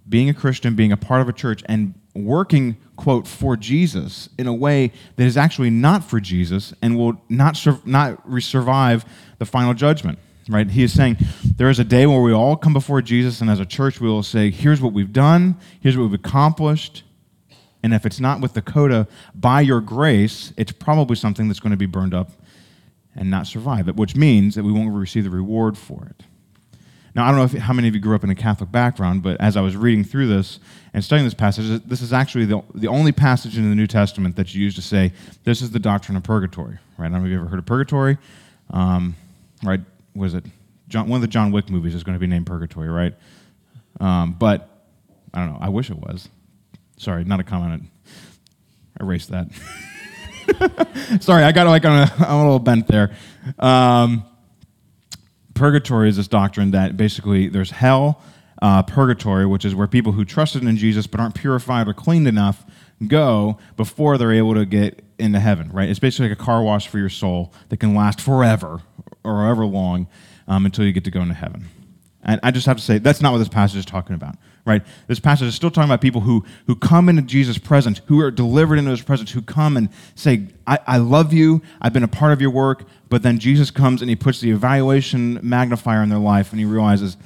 being 0.07 0.29
a 0.29 0.33
Christian, 0.33 0.75
being 0.75 0.91
a 0.91 0.97
part 0.97 1.21
of 1.21 1.29
a 1.29 1.33
church, 1.33 1.63
and 1.67 1.93
working, 2.13 2.77
quote, 2.95 3.27
for 3.27 3.55
Jesus 3.57 4.29
in 4.37 4.47
a 4.47 4.53
way 4.53 4.91
that 5.15 5.25
is 5.25 5.37
actually 5.37 5.69
not 5.69 6.03
for 6.03 6.19
Jesus 6.19 6.73
and 6.81 6.97
will 6.97 7.21
not, 7.29 7.55
sur- 7.57 7.79
not 7.85 8.21
survive 8.39 9.05
the 9.39 9.45
final 9.45 9.73
judgment, 9.73 10.19
right? 10.49 10.69
He 10.69 10.83
is 10.83 10.93
saying 10.93 11.17
there 11.55 11.69
is 11.69 11.79
a 11.79 11.83
day 11.83 12.05
where 12.05 12.21
we 12.21 12.33
all 12.33 12.55
come 12.55 12.73
before 12.73 13.01
Jesus, 13.01 13.41
and 13.41 13.49
as 13.49 13.59
a 13.59 13.65
church, 13.65 13.99
we 13.99 14.07
will 14.07 14.23
say, 14.23 14.51
here's 14.51 14.81
what 14.81 14.93
we've 14.93 15.13
done, 15.13 15.57
here's 15.79 15.97
what 15.97 16.03
we've 16.03 16.13
accomplished. 16.13 17.03
And 17.81 17.93
if 17.93 18.05
it's 18.05 18.19
not 18.19 18.39
with 18.39 18.53
the 18.53 18.61
coda, 18.61 19.07
by 19.35 19.61
your 19.61 19.81
grace, 19.81 20.53
it's 20.55 20.71
probably 20.71 21.15
something 21.15 21.47
that's 21.47 21.59
going 21.59 21.71
to 21.71 21.77
be 21.77 21.85
burned 21.85 22.13
up 22.13 22.31
and 23.15 23.29
not 23.29 23.47
survive 23.47 23.87
it, 23.87 23.95
which 23.95 24.15
means 24.15 24.55
that 24.55 24.63
we 24.63 24.71
won't 24.71 24.93
receive 24.93 25.23
the 25.23 25.29
reward 25.29 25.77
for 25.77 26.05
it. 26.09 26.25
Now, 27.15 27.25
I 27.25 27.27
don't 27.27 27.37
know 27.37 27.43
if, 27.43 27.53
how 27.53 27.73
many 27.73 27.87
of 27.87 27.93
you 27.93 28.01
grew 28.01 28.15
up 28.15 28.23
in 28.23 28.31
a 28.31 28.35
Catholic 28.35 28.71
background, 28.71 29.21
but 29.21 29.39
as 29.39 29.55
I 29.55 29.61
was 29.61 29.75
reading 29.75 30.03
through 30.03 30.27
this 30.27 30.59
and 30.95 31.03
studying 31.03 31.25
this 31.25 31.35
passage, 31.35 31.83
this 31.85 32.01
is 32.01 32.11
actually 32.11 32.45
the, 32.45 32.63
the 32.73 32.87
only 32.87 33.11
passage 33.11 33.55
in 33.55 33.69
the 33.69 33.75
New 33.75 33.85
Testament 33.85 34.35
that 34.35 34.55
you 34.55 34.63
use 34.63 34.73
to 34.75 34.81
say, 34.81 35.13
this 35.43 35.61
is 35.61 35.69
the 35.69 35.79
doctrine 35.79 36.17
of 36.17 36.23
purgatory, 36.23 36.79
right? 36.97 37.05
I 37.05 37.09
don't 37.09 37.19
know 37.19 37.25
if 37.25 37.31
you've 37.31 37.41
ever 37.41 37.49
heard 37.49 37.59
of 37.59 37.67
purgatory. 37.67 38.17
Um, 38.71 39.15
right? 39.63 39.81
Was 40.15 40.33
it? 40.33 40.45
John, 40.89 41.07
one 41.07 41.17
of 41.17 41.21
the 41.21 41.27
John 41.27 41.51
Wick 41.51 41.69
movies 41.69 41.95
is 41.95 42.03
going 42.03 42.15
to 42.15 42.19
be 42.19 42.27
named 42.27 42.45
Purgatory, 42.45 42.89
right? 42.89 43.13
Um, 43.99 44.35
but 44.37 44.69
I 45.33 45.39
don't 45.39 45.53
know. 45.53 45.59
I 45.61 45.69
wish 45.69 45.89
it 45.89 45.97
was. 45.97 46.29
Sorry, 46.97 47.23
not 47.23 47.39
a 47.39 47.43
comment. 47.43 47.83
Erase 48.99 49.27
that. 49.27 49.47
Sorry, 51.19 51.43
I 51.43 51.51
got 51.51 51.67
like 51.67 51.85
on 51.85 51.99
a, 51.99 52.11
a 52.27 52.37
little 52.37 52.59
bent 52.59 52.87
there. 52.87 53.15
Um, 53.59 54.25
purgatory 55.53 56.09
is 56.09 56.17
this 56.17 56.27
doctrine 56.27 56.71
that 56.71 56.97
basically 56.97 57.47
there's 57.47 57.71
hell, 57.71 58.21
uh, 58.61 58.83
purgatory, 58.83 59.45
which 59.45 59.65
is 59.65 59.75
where 59.75 59.87
people 59.87 60.11
who 60.11 60.25
trusted 60.25 60.63
in 60.63 60.77
Jesus 60.77 61.07
but 61.07 61.19
aren't 61.19 61.35
purified 61.35 61.87
or 61.87 61.93
cleaned 61.93 62.27
enough 62.27 62.65
go 63.07 63.57
before 63.75 64.17
they're 64.17 64.31
able 64.31 64.53
to 64.53 64.65
get 64.65 65.03
into 65.19 65.39
heaven, 65.39 65.69
right? 65.71 65.89
It's 65.89 65.99
basically 65.99 66.29
like 66.29 66.39
a 66.39 66.43
car 66.43 66.63
wash 66.63 66.87
for 66.87 66.97
your 66.97 67.09
soul 67.09 67.53
that 67.69 67.77
can 67.77 67.95
last 67.95 68.21
forever 68.21 68.81
or 69.23 69.41
however 69.43 69.65
long 69.65 70.07
um, 70.47 70.65
until 70.65 70.85
you 70.85 70.91
get 70.91 71.03
to 71.05 71.11
go 71.11 71.21
into 71.21 71.33
heaven. 71.33 71.67
And 72.23 72.39
I 72.43 72.51
just 72.51 72.65
have 72.67 72.77
to 72.77 72.83
say, 72.83 72.99
that's 72.99 73.21
not 73.21 73.31
what 73.31 73.39
this 73.39 73.49
passage 73.49 73.77
is 73.77 73.85
talking 73.85 74.15
about, 74.15 74.35
right? 74.65 74.81
This 75.07 75.19
passage 75.19 75.47
is 75.47 75.55
still 75.55 75.71
talking 75.71 75.89
about 75.89 76.01
people 76.01 76.21
who, 76.21 76.45
who 76.67 76.75
come 76.75 77.09
into 77.09 77.21
Jesus' 77.21 77.57
presence, 77.57 78.01
who 78.05 78.21
are 78.21 78.31
delivered 78.31 78.79
into 78.79 78.91
his 78.91 79.01
presence, 79.01 79.31
who 79.31 79.41
come 79.41 79.75
and 79.75 79.89
say, 80.15 80.47
I, 80.65 80.79
I 80.87 80.97
love 80.97 81.33
you, 81.33 81.61
I've 81.81 81.93
been 81.93 82.03
a 82.03 82.07
part 82.07 82.31
of 82.31 82.41
your 82.41 82.51
work, 82.51 82.85
but 83.09 83.23
then 83.23 83.39
Jesus 83.39 83.71
comes 83.71 84.01
and 84.01 84.09
he 84.09 84.15
puts 84.15 84.39
the 84.39 84.51
evaluation 84.51 85.39
magnifier 85.43 86.01
in 86.01 86.09
their 86.09 86.19
life 86.19 86.51
and 86.51 86.59
he 86.59 86.65
realizes, 86.65 87.17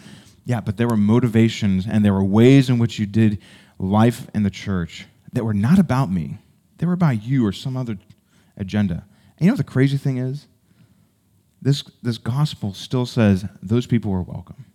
yeah, 0.45 0.62
but 0.62 0.78
there 0.78 0.88
were 0.88 0.97
motivations 0.97 1.86
and 1.86 2.04
there 2.04 2.13
were 2.13 2.23
ways 2.23 2.69
in 2.69 2.80
which 2.80 2.97
you 2.97 3.06
did 3.06 3.38
life 3.78 4.28
in 4.34 4.43
the 4.43 4.50
church 4.50 5.06
that 5.34 5.43
were 5.43 5.54
not 5.54 5.78
about 5.78 6.12
me. 6.12 6.39
They 6.78 6.86
were 6.86 6.93
about 6.93 7.23
you 7.23 7.45
or 7.45 7.52
some 7.52 7.78
other 7.78 7.97
agenda. 8.56 9.06
And 9.38 9.45
you 9.45 9.47
know 9.47 9.54
what 9.54 9.58
the 9.58 9.71
crazy 9.71 9.97
thing 9.97 10.17
is? 10.17 10.47
This, 11.62 11.84
this 12.02 12.17
gospel 12.17 12.73
still 12.73 13.06
says 13.06 13.45
those 13.62 13.86
people 13.86 14.12
are 14.13 14.21
welcome. 14.21 14.66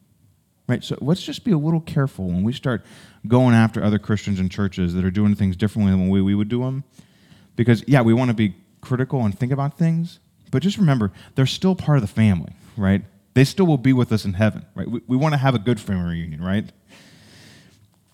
Right? 0.73 0.83
So 0.83 0.97
let's 1.03 1.23
just 1.23 1.45
be 1.45 1.53
a 1.53 1.59
little 1.59 1.83
careful 1.83 2.29
when 2.29 2.45
we 2.45 2.55
start 2.55 2.83
going 3.29 3.55
after 3.55 3.85
other 3.85 3.99
Christians 3.99 4.41
and 4.41 4.51
churches 4.51 4.95
that 4.95 5.05
are 5.05 5.11
doing 5.11 5.35
things 5.35 5.55
differently 5.55 5.93
than 5.93 6.07
the 6.07 6.11
way 6.11 6.23
we 6.23 6.35
would 6.35 6.49
do 6.49 6.61
them. 6.61 6.85
Because, 7.57 7.85
yeah, 7.87 8.01
we 8.01 8.15
want 8.15 8.31
to 8.31 8.35
be 8.35 8.55
critical 8.81 9.23
and 9.23 9.39
think 9.39 9.53
about 9.53 9.77
things, 9.77 10.19
but 10.51 10.63
just 10.63 10.79
remember, 10.79 11.13
they're 11.35 11.45
still 11.45 11.75
part 11.75 11.99
of 11.99 12.03
the 12.03 12.09
family, 12.09 12.55
right? 12.79 13.03
They 13.35 13.45
still 13.45 13.67
will 13.67 13.77
be 13.77 13.93
with 13.93 14.13
us 14.13 14.25
in 14.25 14.33
heaven, 14.33 14.65
right? 14.75 14.91
We, 14.91 15.03
we 15.07 15.15
want 15.15 15.35
to 15.35 15.37
have 15.37 15.55
a 15.55 15.59
good 15.59 15.79
family 15.79 16.15
reunion, 16.15 16.43
right? 16.43 16.73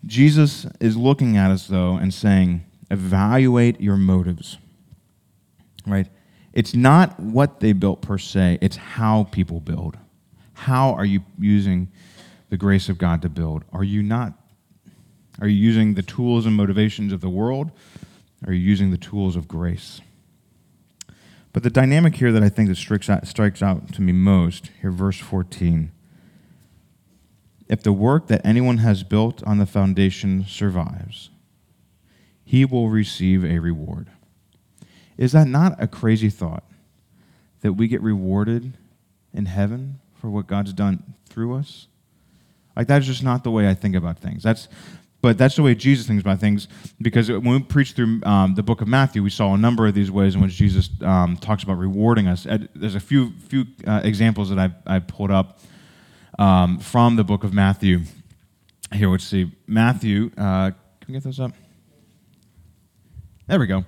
Jesus 0.05 0.67
is 0.81 0.97
looking 0.97 1.37
at 1.37 1.53
us, 1.53 1.69
though, 1.69 1.95
and 1.95 2.13
saying, 2.13 2.65
evaluate 2.91 3.81
your 3.81 3.97
motives, 3.97 4.59
right? 5.87 6.09
It's 6.53 6.75
not 6.75 7.21
what 7.21 7.61
they 7.61 7.73
built 7.73 8.03
per 8.03 8.19
se, 8.19 8.59
it's 8.61 8.75
how 8.75 9.29
people 9.31 9.61
build. 9.61 9.97
How 10.55 10.95
are 10.95 11.05
you 11.05 11.21
using 11.39 11.93
the 12.49 12.57
grace 12.57 12.89
of 12.89 12.99
God 12.99 13.23
to 13.23 13.29
build? 13.29 13.65
Are 13.73 13.85
you 13.85 14.03
not? 14.03 14.35
Are 15.41 15.49
you 15.49 15.57
using 15.57 15.95
the 15.95 16.03
tools 16.03 16.47
and 16.47 16.57
motivations 16.57 17.13
of 17.13 17.21
the 17.21 17.29
world? 17.29 17.71
Are 18.47 18.53
you 18.53 18.61
using 18.61 18.91
the 18.91 18.99
tools 18.99 19.37
of 19.37 19.49
grace? 19.49 20.01
But 21.53 21.63
the 21.63 21.71
dynamic 21.71 22.17
here 22.17 22.33
that 22.33 22.43
I 22.43 22.49
think 22.49 22.69
that 22.69 22.77
strikes 22.77 23.09
out, 23.09 23.27
strikes 23.27 23.63
out 23.63 23.93
to 23.95 24.03
me 24.03 24.13
most, 24.13 24.71
here, 24.81 24.91
verse 24.91 25.19
14. 25.19 25.93
If 27.69 27.83
the 27.83 27.93
work 27.93 28.29
that 28.29 28.45
anyone 28.45 28.79
has 28.79 29.03
built 29.03 29.43
on 29.45 29.59
the 29.59 29.67
foundation 29.67 30.45
survives, 30.47 31.31
he 32.45 32.65
will 32.65 32.89
receive 32.89 33.45
a 33.45 33.59
reward. 33.59 34.09
Is 35.17 35.33
that 35.33 35.49
not 35.49 35.75
a 35.83 35.87
crazy 35.87 36.31
thought? 36.31 36.65
That 37.61 37.75
we 37.75 37.89
get 37.89 38.01
rewarded 38.01 38.75
in 39.35 39.47
heaven 39.47 40.01
for 40.15 40.31
what 40.31 40.47
God's 40.47 40.73
done 40.73 41.15
through 41.29 41.57
us? 41.57 41.89
Like 42.79 42.87
that's 42.87 43.05
just 43.05 43.25
not 43.25 43.43
the 43.43 43.51
way 43.51 43.69
I 43.69 43.75
think 43.75 43.97
about 43.97 44.21
things. 44.21 44.43
That's, 44.45 44.69
but 45.21 45.37
that's 45.37 45.57
the 45.57 45.63
way 45.63 45.75
Jesus 45.75 46.07
thinks 46.07 46.21
about 46.23 46.39
things. 46.39 46.69
Because 47.03 47.29
when 47.29 47.43
we 47.43 47.59
preached 47.59 47.97
through 47.97 48.23
um, 48.23 48.55
the 48.55 48.63
book 48.63 48.81
of 48.81 48.87
Matthew, 48.87 49.21
we 49.21 49.31
saw 49.31 49.53
a 49.53 49.59
number 49.59 49.89
of 49.89 49.95
these 49.95 50.13
ways 50.13 50.37
in 50.37 50.41
which 50.41 50.53
Jesus 50.53 50.89
um, 51.03 51.37
talks 51.37 51.65
about 51.65 51.77
rewarding 51.77 52.29
us. 52.29 52.47
There's 52.75 52.95
a 52.95 53.01
few 53.01 53.33
few 53.49 53.67
uh, 53.85 54.01
examples 54.05 54.49
that 54.51 54.61
I 54.61 54.71
I 54.87 55.01
pulled 55.01 55.33
up 55.33 55.59
um, 56.39 56.79
from 56.79 57.17
the 57.17 57.25
book 57.25 57.43
of 57.43 57.53
Matthew. 57.53 58.03
Here, 58.93 59.09
let's 59.09 59.25
see. 59.25 59.51
Matthew, 59.67 60.31
uh, 60.39 60.71
can 60.71 61.09
we 61.09 61.15
get 61.15 61.25
those 61.25 61.41
up? 61.41 61.53
There 63.49 63.59
we 63.59 63.67
go. 63.67 63.85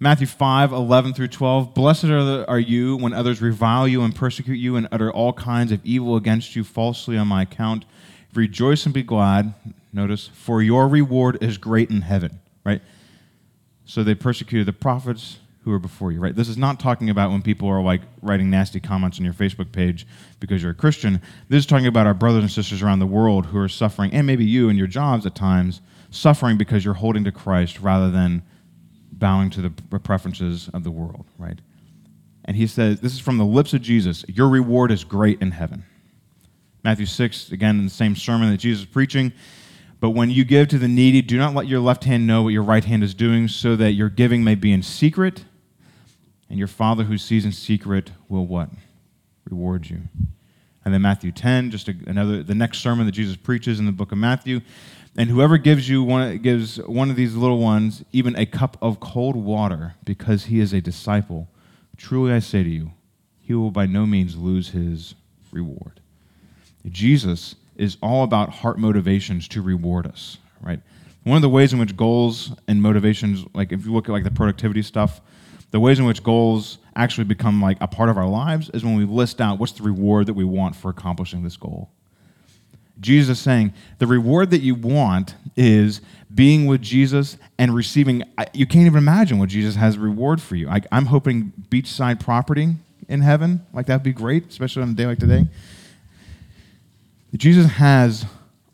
Matthew 0.00 0.28
5, 0.28 0.72
11 0.72 1.14
through 1.14 1.28
12. 1.28 1.74
Blessed 1.74 2.04
are, 2.04 2.22
the, 2.22 2.44
are 2.48 2.60
you 2.60 2.96
when 2.96 3.12
others 3.12 3.42
revile 3.42 3.88
you 3.88 4.02
and 4.02 4.14
persecute 4.14 4.54
you 4.54 4.76
and 4.76 4.86
utter 4.92 5.10
all 5.10 5.32
kinds 5.32 5.72
of 5.72 5.84
evil 5.84 6.14
against 6.14 6.54
you 6.54 6.62
falsely 6.62 7.18
on 7.18 7.26
my 7.26 7.42
account. 7.42 7.84
Rejoice 8.32 8.84
and 8.84 8.94
be 8.94 9.02
glad. 9.02 9.54
Notice, 9.92 10.28
for 10.28 10.62
your 10.62 10.86
reward 10.86 11.42
is 11.42 11.58
great 11.58 11.90
in 11.90 12.02
heaven, 12.02 12.38
right? 12.64 12.80
So 13.86 14.04
they 14.04 14.14
persecuted 14.14 14.68
the 14.68 14.72
prophets 14.72 15.38
who 15.64 15.72
were 15.72 15.80
before 15.80 16.12
you, 16.12 16.20
right? 16.20 16.36
This 16.36 16.48
is 16.48 16.56
not 16.56 16.78
talking 16.78 17.10
about 17.10 17.32
when 17.32 17.42
people 17.42 17.68
are 17.68 17.82
like 17.82 18.02
writing 18.22 18.50
nasty 18.50 18.78
comments 18.78 19.18
on 19.18 19.24
your 19.24 19.34
Facebook 19.34 19.72
page 19.72 20.06
because 20.38 20.62
you're 20.62 20.70
a 20.70 20.76
Christian. 20.76 21.20
This 21.48 21.60
is 21.60 21.66
talking 21.66 21.88
about 21.88 22.06
our 22.06 22.14
brothers 22.14 22.42
and 22.42 22.52
sisters 22.52 22.82
around 22.82 23.00
the 23.00 23.06
world 23.06 23.46
who 23.46 23.58
are 23.58 23.68
suffering, 23.68 24.12
and 24.12 24.28
maybe 24.28 24.44
you 24.44 24.68
and 24.68 24.78
your 24.78 24.86
jobs 24.86 25.26
at 25.26 25.34
times, 25.34 25.80
suffering 26.12 26.56
because 26.56 26.84
you're 26.84 26.94
holding 26.94 27.24
to 27.24 27.32
Christ 27.32 27.80
rather 27.80 28.12
than 28.12 28.42
bowing 29.18 29.50
to 29.50 29.60
the 29.60 29.70
preferences 29.98 30.70
of 30.72 30.84
the 30.84 30.90
world, 30.90 31.26
right? 31.38 31.58
And 32.44 32.56
he 32.56 32.66
says, 32.66 33.00
This 33.00 33.12
is 33.12 33.20
from 33.20 33.38
the 33.38 33.44
lips 33.44 33.74
of 33.74 33.82
Jesus 33.82 34.24
Your 34.28 34.48
reward 34.48 34.90
is 34.90 35.04
great 35.04 35.40
in 35.40 35.52
heaven. 35.52 35.84
Matthew 36.84 37.06
6, 37.06 37.52
again, 37.52 37.78
in 37.78 37.84
the 37.84 37.90
same 37.90 38.16
sermon 38.16 38.50
that 38.50 38.58
Jesus 38.58 38.82
is 38.82 38.86
preaching. 38.86 39.32
But 40.00 40.10
when 40.10 40.30
you 40.30 40.44
give 40.44 40.68
to 40.68 40.78
the 40.78 40.88
needy, 40.88 41.22
do 41.22 41.36
not 41.36 41.54
let 41.54 41.66
your 41.66 41.80
left 41.80 42.04
hand 42.04 42.26
know 42.26 42.42
what 42.42 42.52
your 42.52 42.62
right 42.62 42.84
hand 42.84 43.02
is 43.02 43.14
doing, 43.14 43.48
so 43.48 43.74
that 43.76 43.92
your 43.92 44.08
giving 44.08 44.44
may 44.44 44.54
be 44.54 44.72
in 44.72 44.82
secret, 44.82 45.44
and 46.48 46.58
your 46.58 46.68
Father 46.68 47.04
who 47.04 47.18
sees 47.18 47.44
in 47.44 47.52
secret 47.52 48.12
will 48.28 48.46
what? 48.46 48.70
Reward 49.50 49.90
you. 49.90 50.02
And 50.84 50.94
then 50.94 51.02
Matthew 51.02 51.32
10, 51.32 51.70
just 51.70 51.88
another, 51.88 52.42
the 52.42 52.54
next 52.54 52.78
sermon 52.78 53.06
that 53.06 53.12
Jesus 53.12 53.36
preaches 53.36 53.78
in 53.78 53.86
the 53.86 53.92
book 53.92 54.12
of 54.12 54.18
Matthew. 54.18 54.60
And 55.18 55.30
whoever 55.30 55.58
gives 55.58 55.88
you 55.88 56.04
one, 56.04 56.38
gives 56.38 56.76
one 56.76 57.10
of 57.10 57.16
these 57.16 57.34
little 57.34 57.58
ones 57.58 58.04
even 58.12 58.36
a 58.36 58.46
cup 58.46 58.76
of 58.80 59.00
cold 59.00 59.34
water 59.34 59.96
because 60.04 60.44
he 60.44 60.60
is 60.60 60.72
a 60.72 60.80
disciple, 60.80 61.48
truly 61.96 62.32
I 62.32 62.38
say 62.38 62.62
to 62.62 62.68
you, 62.70 62.92
he 63.40 63.52
will 63.52 63.72
by 63.72 63.86
no 63.86 64.06
means 64.06 64.36
lose 64.36 64.68
his 64.68 65.16
reward. 65.50 65.98
Jesus 66.88 67.56
is 67.76 67.96
all 68.00 68.22
about 68.22 68.50
heart 68.50 68.78
motivations 68.78 69.48
to 69.48 69.60
reward 69.60 70.06
us, 70.06 70.38
right? 70.60 70.80
One 71.24 71.34
of 71.34 71.42
the 71.42 71.48
ways 71.48 71.72
in 71.72 71.80
which 71.80 71.96
goals 71.96 72.52
and 72.68 72.80
motivations, 72.80 73.44
like 73.54 73.72
if 73.72 73.84
you 73.84 73.92
look 73.92 74.08
at 74.08 74.12
like 74.12 74.22
the 74.22 74.30
productivity 74.30 74.82
stuff, 74.82 75.20
the 75.72 75.80
ways 75.80 75.98
in 75.98 76.04
which 76.04 76.22
goals 76.22 76.78
actually 76.94 77.24
become 77.24 77.60
like 77.60 77.78
a 77.80 77.88
part 77.88 78.08
of 78.08 78.16
our 78.16 78.28
lives 78.28 78.70
is 78.72 78.84
when 78.84 78.94
we 78.94 79.04
list 79.04 79.40
out 79.40 79.58
what's 79.58 79.72
the 79.72 79.82
reward 79.82 80.26
that 80.26 80.34
we 80.34 80.44
want 80.44 80.76
for 80.76 80.90
accomplishing 80.90 81.42
this 81.42 81.56
goal. 81.56 81.90
Jesus 83.00 83.38
saying, 83.38 83.72
the 83.98 84.06
reward 84.06 84.50
that 84.50 84.60
you 84.60 84.74
want 84.74 85.34
is 85.56 86.00
being 86.34 86.66
with 86.66 86.82
Jesus 86.82 87.36
and 87.58 87.74
receiving. 87.74 88.22
You 88.52 88.66
can't 88.66 88.86
even 88.86 88.98
imagine 88.98 89.38
what 89.38 89.48
Jesus 89.48 89.76
has 89.76 89.96
reward 89.96 90.42
for 90.42 90.56
you. 90.56 90.68
I, 90.68 90.80
I'm 90.92 91.06
hoping 91.06 91.52
beachside 91.70 92.20
property 92.20 92.74
in 93.08 93.20
heaven. 93.20 93.66
Like, 93.72 93.86
that'd 93.86 94.02
be 94.02 94.12
great, 94.12 94.48
especially 94.48 94.82
on 94.82 94.90
a 94.90 94.94
day 94.94 95.06
like 95.06 95.18
today. 95.18 95.46
Jesus 97.36 97.66
has 97.72 98.26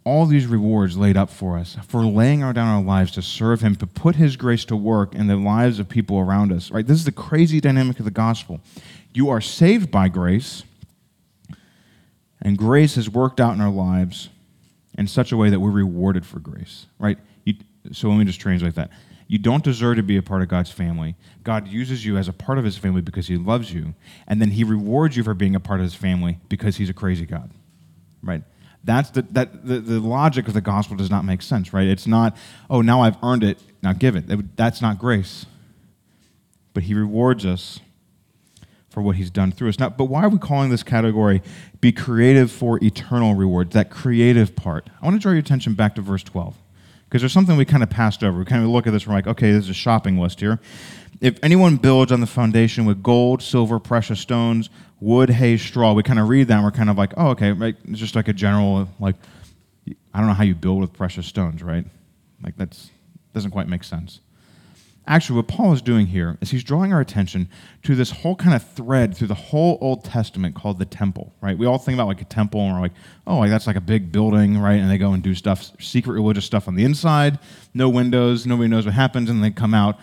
all 0.04 0.26
these 0.26 0.46
rewards 0.46 0.96
laid 0.96 1.16
up 1.16 1.30
for 1.30 1.56
us 1.56 1.76
for 1.88 2.04
laying 2.04 2.40
down 2.40 2.58
our 2.58 2.82
lives 2.82 3.10
to 3.12 3.22
serve 3.22 3.62
him 3.62 3.74
to 3.76 3.86
put 3.86 4.16
his 4.16 4.36
grace 4.36 4.64
to 4.66 4.76
work 4.76 5.14
in 5.14 5.26
the 5.26 5.36
lives 5.36 5.78
of 5.78 5.88
people 5.88 6.18
around 6.18 6.52
us 6.52 6.70
right 6.70 6.86
this 6.86 6.98
is 6.98 7.06
the 7.06 7.12
crazy 7.12 7.58
dynamic 7.58 7.98
of 7.98 8.04
the 8.04 8.10
gospel 8.10 8.60
you 9.14 9.30
are 9.30 9.40
saved 9.40 9.90
by 9.90 10.08
grace 10.08 10.62
and 12.44 12.56
grace 12.56 12.94
has 12.94 13.10
worked 13.10 13.40
out 13.40 13.54
in 13.54 13.60
our 13.60 13.72
lives 13.72 14.28
in 14.96 15.08
such 15.08 15.32
a 15.32 15.36
way 15.36 15.50
that 15.50 15.58
we're 15.58 15.70
rewarded 15.70 16.24
for 16.24 16.38
grace 16.38 16.86
right 16.98 17.18
you, 17.44 17.54
so 17.90 18.08
let 18.08 18.18
me 18.18 18.24
just 18.24 18.40
translate 18.40 18.74
that 18.74 18.90
you 19.26 19.38
don't 19.38 19.64
deserve 19.64 19.96
to 19.96 20.02
be 20.02 20.16
a 20.16 20.22
part 20.22 20.42
of 20.42 20.48
God's 20.48 20.70
family. 20.70 21.16
God 21.42 21.66
uses 21.68 22.04
you 22.04 22.16
as 22.16 22.28
a 22.28 22.32
part 22.32 22.58
of 22.58 22.64
his 22.64 22.76
family 22.76 23.00
because 23.00 23.26
he 23.26 23.36
loves 23.36 23.72
you, 23.72 23.94
and 24.26 24.40
then 24.40 24.50
he 24.50 24.64
rewards 24.64 25.16
you 25.16 25.24
for 25.24 25.34
being 25.34 25.54
a 25.54 25.60
part 25.60 25.80
of 25.80 25.84
his 25.84 25.94
family 25.94 26.38
because 26.48 26.76
he's 26.76 26.90
a 26.90 26.94
crazy 26.94 27.26
God. 27.26 27.50
Right? 28.22 28.42
That's 28.82 29.10
the, 29.10 29.22
that, 29.30 29.66
the, 29.66 29.80
the 29.80 30.00
logic 30.00 30.46
of 30.46 30.54
the 30.54 30.60
gospel 30.60 30.96
does 30.96 31.10
not 31.10 31.24
make 31.24 31.40
sense, 31.40 31.72
right? 31.72 31.86
It's 31.86 32.06
not, 32.06 32.36
oh, 32.68 32.82
now 32.82 33.00
I've 33.00 33.16
earned 33.22 33.42
it, 33.42 33.58
now 33.82 33.94
give 33.94 34.14
it. 34.14 34.56
That's 34.56 34.82
not 34.82 34.98
grace. 34.98 35.46
But 36.74 36.82
he 36.82 36.94
rewards 36.94 37.46
us 37.46 37.80
for 38.94 39.02
what 39.02 39.16
he's 39.16 39.28
done 39.28 39.50
through 39.50 39.68
us. 39.68 39.78
Now, 39.78 39.90
but 39.90 40.04
why 40.04 40.22
are 40.22 40.28
we 40.28 40.38
calling 40.38 40.70
this 40.70 40.84
category 40.84 41.42
be 41.80 41.90
creative 41.90 42.50
for 42.50 42.82
eternal 42.82 43.34
rewards? 43.34 43.74
That 43.74 43.90
creative 43.90 44.54
part. 44.54 44.88
I 45.02 45.04
want 45.04 45.16
to 45.16 45.20
draw 45.20 45.32
your 45.32 45.40
attention 45.40 45.74
back 45.74 45.96
to 45.96 46.00
verse 46.00 46.22
12 46.22 46.54
because 47.04 47.20
there's 47.20 47.32
something 47.32 47.56
we 47.56 47.64
kind 47.64 47.82
of 47.82 47.90
passed 47.90 48.22
over. 48.22 48.38
We 48.38 48.44
kind 48.44 48.62
of 48.62 48.70
look 48.70 48.86
at 48.86 48.92
this, 48.92 49.06
we're 49.06 49.14
like, 49.14 49.26
okay, 49.26 49.50
there's 49.50 49.68
a 49.68 49.74
shopping 49.74 50.18
list 50.18 50.38
here. 50.38 50.60
If 51.20 51.38
anyone 51.42 51.76
builds 51.76 52.12
on 52.12 52.20
the 52.20 52.26
foundation 52.26 52.84
with 52.84 53.02
gold, 53.02 53.42
silver, 53.42 53.80
precious 53.80 54.20
stones, 54.20 54.70
wood, 55.00 55.28
hay, 55.28 55.56
straw. 55.56 55.92
We 55.92 56.02
kind 56.04 56.20
of 56.20 56.28
read 56.28 56.48
that 56.48 56.54
and 56.54 56.64
we're 56.64 56.70
kind 56.70 56.88
of 56.88 56.96
like, 56.96 57.12
oh, 57.16 57.28
okay, 57.30 57.50
right? 57.52 57.74
It's 57.88 57.98
just 57.98 58.14
like 58.14 58.28
a 58.28 58.32
general, 58.32 58.88
like, 59.00 59.16
I 60.12 60.18
don't 60.18 60.28
know 60.28 60.34
how 60.34 60.44
you 60.44 60.54
build 60.54 60.80
with 60.80 60.92
precious 60.92 61.26
stones, 61.26 61.62
right? 61.62 61.84
Like, 62.42 62.56
that's 62.56 62.90
doesn't 63.32 63.50
quite 63.50 63.66
make 63.66 63.82
sense. 63.82 64.20
Actually, 65.06 65.36
what 65.36 65.48
Paul 65.48 65.74
is 65.74 65.82
doing 65.82 66.06
here 66.06 66.38
is 66.40 66.50
he's 66.50 66.64
drawing 66.64 66.92
our 66.92 67.00
attention 67.00 67.50
to 67.82 67.94
this 67.94 68.10
whole 68.10 68.34
kind 68.36 68.54
of 68.54 68.66
thread 68.72 69.14
through 69.14 69.26
the 69.26 69.34
whole 69.34 69.76
Old 69.82 70.02
Testament 70.02 70.54
called 70.54 70.78
the 70.78 70.86
temple, 70.86 71.34
right? 71.42 71.58
We 71.58 71.66
all 71.66 71.76
think 71.76 71.96
about 71.96 72.06
like 72.06 72.22
a 72.22 72.26
temple 72.26 72.62
and 72.62 72.72
we're 72.72 72.80
like, 72.80 72.92
oh, 73.26 73.38
like 73.38 73.50
that's 73.50 73.66
like 73.66 73.76
a 73.76 73.82
big 73.82 74.10
building, 74.10 74.58
right? 74.58 74.76
And 74.76 74.90
they 74.90 74.96
go 74.96 75.12
and 75.12 75.22
do 75.22 75.34
stuff, 75.34 75.72
secret 75.78 76.14
religious 76.14 76.46
stuff 76.46 76.68
on 76.68 76.74
the 76.74 76.84
inside, 76.84 77.38
no 77.74 77.90
windows, 77.90 78.46
nobody 78.46 78.68
knows 78.68 78.86
what 78.86 78.94
happens, 78.94 79.28
and 79.28 79.44
they 79.44 79.50
come 79.50 79.74
out. 79.74 79.98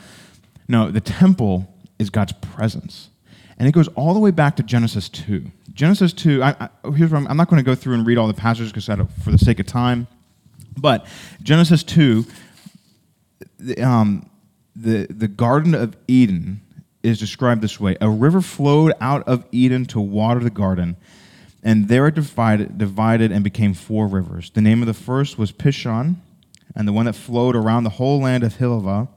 No, 0.67 0.91
the 0.91 1.01
temple 1.01 1.73
is 1.97 2.11
God's 2.11 2.33
presence. 2.33 3.09
And 3.57 3.67
it 3.67 3.71
goes 3.71 3.87
all 3.89 4.13
the 4.13 4.19
way 4.19 4.31
back 4.31 4.55
to 4.57 4.63
Genesis 4.63 5.09
2. 5.09 5.45
Genesis 5.73 6.13
2, 6.13 6.43
I, 6.43 6.55
I, 6.59 6.91
here's 6.91 7.11
I'm, 7.11 7.27
I'm, 7.27 7.37
not 7.37 7.47
going 7.47 7.59
to 7.59 7.65
go 7.65 7.75
through 7.75 7.95
and 7.95 8.05
read 8.05 8.17
all 8.17 8.27
the 8.27 8.33
passages 8.33 8.71
because 8.71 8.85
for 9.23 9.31
the 9.31 9.37
sake 9.37 9.59
of 9.59 9.65
time. 9.65 10.07
But 10.77 11.05
Genesis 11.43 11.83
2, 11.83 12.25
um, 13.83 14.29
the, 14.75 15.07
the 15.09 15.27
Garden 15.27 15.75
of 15.75 15.97
Eden 16.07 16.61
is 17.03 17.19
described 17.19 17.61
this 17.61 17.79
way 17.79 17.97
A 18.01 18.09
river 18.09 18.41
flowed 18.41 18.93
out 19.01 19.27
of 19.27 19.45
Eden 19.51 19.85
to 19.87 19.99
water 19.99 20.39
the 20.39 20.49
garden, 20.49 20.97
and 21.63 21.87
there 21.87 22.07
it 22.07 22.15
divided, 22.15 22.77
divided 22.77 23.31
and 23.31 23.43
became 23.43 23.73
four 23.73 24.07
rivers. 24.07 24.51
The 24.51 24.61
name 24.61 24.81
of 24.81 24.87
the 24.87 24.93
first 24.93 25.37
was 25.37 25.51
Pishon, 25.51 26.15
and 26.75 26.87
the 26.87 26.93
one 26.93 27.05
that 27.05 27.13
flowed 27.13 27.55
around 27.55 27.83
the 27.83 27.91
whole 27.91 28.21
land 28.21 28.43
of 28.43 28.55
Hilavah, 28.55 29.07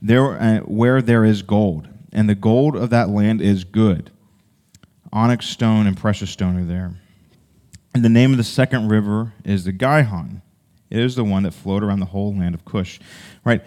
there, 0.00 0.40
uh, 0.40 0.58
where 0.60 1.02
there 1.02 1.24
is 1.24 1.42
gold 1.42 1.88
and 2.16 2.30
the 2.30 2.34
gold 2.34 2.74
of 2.76 2.88
that 2.90 3.10
land 3.10 3.42
is 3.42 3.64
good. 3.64 4.10
Onyx 5.12 5.46
stone 5.46 5.86
and 5.86 5.96
precious 5.96 6.30
stone 6.30 6.56
are 6.56 6.64
there. 6.64 6.94
And 7.94 8.02
the 8.02 8.08
name 8.08 8.32
of 8.32 8.38
the 8.38 8.44
second 8.44 8.88
river 8.88 9.34
is 9.44 9.64
the 9.64 9.72
Gihon. 9.72 10.40
It 10.88 10.98
is 10.98 11.14
the 11.14 11.24
one 11.24 11.42
that 11.42 11.52
flowed 11.52 11.82
around 11.82 12.00
the 12.00 12.06
whole 12.06 12.34
land 12.34 12.54
of 12.54 12.64
Cush. 12.64 13.00
Right? 13.44 13.62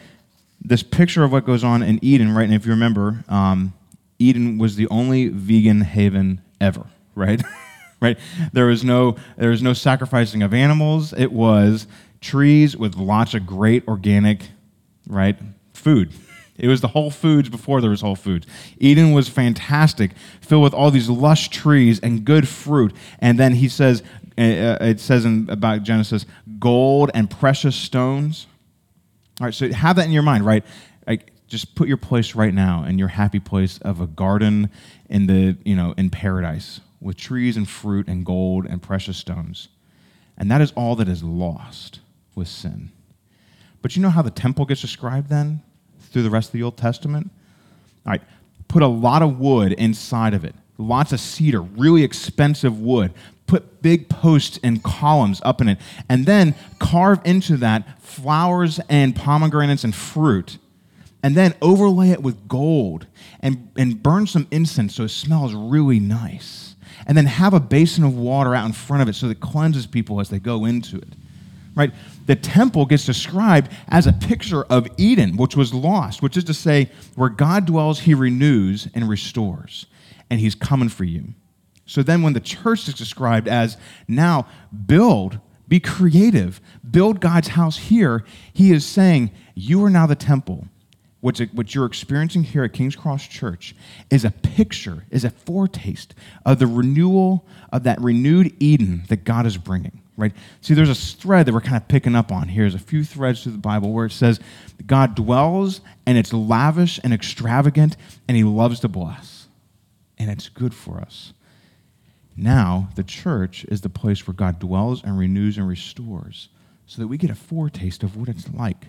This 0.62 0.84
picture 0.84 1.24
of 1.24 1.32
what 1.32 1.46
goes 1.46 1.64
on 1.64 1.82
in 1.84 2.00
Eden, 2.04 2.36
right? 2.36 2.44
And 2.44 2.54
if 2.54 2.66
you 2.66 2.72
remember, 2.72 3.24
um, 3.30 3.74
Eden 4.20 4.58
was 4.58 4.76
the 4.76 4.88
only 4.90 5.30
vegan 5.30 5.82
haven 5.82 6.42
ever, 6.60 6.86
right? 7.16 7.42
right? 8.02 8.18
There 8.54 8.66
was 8.66 8.84
no 8.84 9.16
there 9.38 9.50
was 9.50 9.62
no 9.62 9.74
sacrificing 9.74 10.44
of 10.44 10.54
animals. 10.54 11.14
It 11.14 11.32
was 11.32 11.88
trees 12.22 12.76
with 12.76 12.96
lots 12.96 13.34
of 13.34 13.46
great 13.46 13.88
organic, 13.88 14.50
right, 15.08 15.38
food. 15.74 16.12
It 16.58 16.68
was 16.68 16.82
the 16.82 16.90
Whole 16.90 17.10
Foods 17.10 17.48
before 17.48 17.80
there 17.80 17.90
was 17.90 18.02
Whole 18.02 18.18
Foods. 18.18 18.46
Eden 18.80 19.14
was 19.14 19.30
fantastic, 19.30 20.12
filled 20.42 20.64
with 20.64 20.74
all 20.74 20.92
these 20.92 21.10
lush 21.10 21.48
trees 21.48 22.02
and 22.02 22.26
good 22.26 22.50
fruit. 22.50 22.94
And 23.20 23.40
then 23.40 23.56
he 23.56 23.70
says, 23.70 24.04
uh, 24.38 24.42
uh, 24.42 24.78
it 24.82 25.00
says 25.00 25.24
in, 25.24 25.50
about 25.50 25.84
Genesis, 25.84 26.26
gold 26.60 27.12
and 27.14 27.30
precious 27.30 27.78
stones. 27.78 28.48
All 29.40 29.46
right, 29.46 29.54
so 29.54 29.72
have 29.72 29.96
that 29.98 30.06
in 30.06 30.12
your 30.12 30.24
mind, 30.24 30.46
right? 30.46 30.66
Like, 31.08 31.32
just 31.48 31.76
put 31.76 31.88
your 31.88 31.98
place 31.98 32.36
right 32.36 32.54
now 32.54 32.84
in 32.84 33.00
your 33.00 33.08
happy 33.08 33.40
place 33.40 33.80
of 33.80 34.02
a 34.02 34.08
garden 34.08 34.70
in 35.10 35.28
the, 35.28 35.58
you 35.64 35.76
know, 35.76 35.94
in 35.98 36.10
paradise 36.10 36.82
with 37.02 37.18
trees 37.18 37.58
and 37.58 37.68
fruit 37.68 38.08
and 38.08 38.26
gold 38.26 38.66
and 38.66 38.82
precious 38.82 39.18
stones. 39.18 39.70
And 40.38 40.52
that 40.52 40.62
is 40.62 40.72
all 40.76 40.96
that 40.98 41.08
is 41.08 41.24
lost 41.24 42.02
with 42.36 42.48
sin. 42.48 42.92
But 43.82 43.96
you 43.96 44.02
know 44.02 44.10
how 44.10 44.22
the 44.22 44.30
temple 44.30 44.66
gets 44.66 44.82
described 44.82 45.30
then? 45.30 45.62
through 46.10 46.24
the 46.24 46.30
rest 46.30 46.50
of 46.50 46.54
the 46.54 46.64
Old 46.64 46.78
Testament. 46.78 47.32
All 48.06 48.12
right, 48.12 48.22
put 48.68 48.84
a 48.84 48.88
lot 48.88 49.22
of 49.22 49.40
wood 49.40 49.74
inside 49.74 50.34
of 50.34 50.44
it, 50.44 50.56
lots 50.78 51.14
of 51.14 51.20
cedar, 51.20 51.62
really 51.62 52.04
expensive 52.04 52.80
wood. 52.80 53.14
Put 53.50 53.82
big 53.82 54.10
posts 54.10 54.60
and 54.64 54.84
columns 54.84 55.42
up 55.44 55.60
in 55.62 55.70
it, 55.70 55.80
and 56.08 56.26
then 56.26 56.56
carve 56.78 57.20
into 57.26 57.58
that 57.58 58.02
flowers 58.02 58.80
and 58.90 59.16
pomegranates 59.16 59.84
and 59.84 59.94
fruit, 59.94 60.58
and 61.24 61.36
then 61.36 61.56
overlay 61.62 62.12
it 62.12 62.22
with 62.22 62.48
gold 62.48 63.08
and, 63.40 63.70
and 63.76 64.02
burn 64.02 64.28
some 64.28 64.48
incense 64.52 64.96
so 64.96 65.04
it 65.04 65.10
smells 65.10 65.54
really 65.54 66.00
nice. 66.00 66.76
And 67.08 67.18
then 67.18 67.26
have 67.26 67.54
a 67.54 67.60
basin 67.60 68.04
of 68.04 68.16
water 68.16 68.54
out 68.54 68.66
in 68.66 68.74
front 68.74 69.02
of 69.02 69.10
it 69.10 69.16
so 69.16 69.28
that 69.28 69.38
it 69.38 69.42
cleanses 69.42 69.88
people 69.88 70.20
as 70.20 70.30
they 70.30 70.38
go 70.38 70.66
into 70.66 70.98
it. 70.98 71.14
Right? 71.76 71.92
the 72.30 72.36
temple 72.36 72.86
gets 72.86 73.08
described 73.08 73.72
as 73.88 74.06
a 74.06 74.14
picture 74.14 74.62
of 74.66 74.88
Eden, 74.98 75.36
which 75.36 75.56
was 75.56 75.74
lost, 75.74 76.22
which 76.22 76.38
is 76.38 76.44
to 76.44 76.54
say, 76.54 76.92
where 77.16 77.28
God 77.28 77.66
dwells, 77.66 78.02
he 78.02 78.14
renews 78.14 78.88
and 78.94 79.10
restores, 79.10 79.88
and 80.30 80.40
he's 80.40 80.54
coming 80.54 80.90
for 80.90 81.06
you. 81.06 81.34
So 81.90 82.04
then, 82.04 82.22
when 82.22 82.34
the 82.34 82.40
church 82.40 82.88
is 82.88 82.94
described 82.94 83.48
as 83.48 83.76
now 84.08 84.46
build, 84.86 85.40
be 85.68 85.80
creative, 85.80 86.62
build 86.90 87.20
God's 87.20 87.48
house 87.48 87.78
here, 87.78 88.24
he 88.54 88.72
is 88.72 88.86
saying, 88.86 89.32
You 89.56 89.84
are 89.84 89.90
now 89.90 90.06
the 90.06 90.16
temple. 90.16 90.68
What's 91.22 91.40
what 91.52 91.74
you're 91.74 91.88
experiencing 91.88 92.44
here 92.44 92.64
at 92.64 92.74
King's 92.74 92.96
Cross 92.96 93.28
Church 93.28 93.76
is 94.12 94.24
a 94.24 94.30
picture, 94.30 95.06
is 95.10 95.26
a 95.26 95.32
foretaste 95.32 96.14
of 96.46 96.60
the 96.60 96.68
renewal 96.68 97.48
of 97.74 97.82
that 97.86 98.00
renewed 98.00 98.56
Eden 98.60 99.06
that 99.10 99.24
God 99.24 99.48
is 99.48 99.58
bringing 99.58 100.04
right? 100.16 100.34
See, 100.60 100.74
there's 100.74 100.90
a 100.90 100.96
thread 100.96 101.46
that 101.46 101.54
we're 101.54 101.62
kind 101.62 101.78
of 101.78 101.88
picking 101.88 102.14
up 102.14 102.30
on 102.30 102.50
here. 102.50 102.64
There's 102.64 102.76
a 102.76 102.80
few 102.80 103.06
threads 103.06 103.42
through 103.42 103.54
the 103.54 103.58
Bible 103.58 103.94
where 103.94 104.06
it 104.06 104.12
says 104.12 104.42
God 104.86 105.16
dwells 105.16 105.80
and 106.06 106.18
it's 106.18 106.34
lavish 106.34 107.00
and 107.06 107.14
extravagant 107.14 107.96
and 108.28 108.36
he 108.36 108.44
loves 108.44 108.82
to 108.82 108.90
bless. 108.90 109.48
And 110.18 110.30
it's 110.30 110.50
good 110.50 110.74
for 110.74 111.00
us. 111.00 111.32
Now, 112.42 112.88
the 112.96 113.04
church 113.04 113.66
is 113.66 113.82
the 113.82 113.90
place 113.90 114.26
where 114.26 114.34
God 114.34 114.60
dwells 114.60 115.04
and 115.04 115.20
renews 115.20 115.58
and 115.58 115.68
restores 115.68 116.48
so 116.88 117.02
that 117.02 117.08
we 117.08 117.18
get 117.18 117.30
a 117.30 117.36
foretaste 117.36 118.02
of 118.02 118.16
what 118.16 118.30
it's 118.30 118.50
like. 118.54 118.88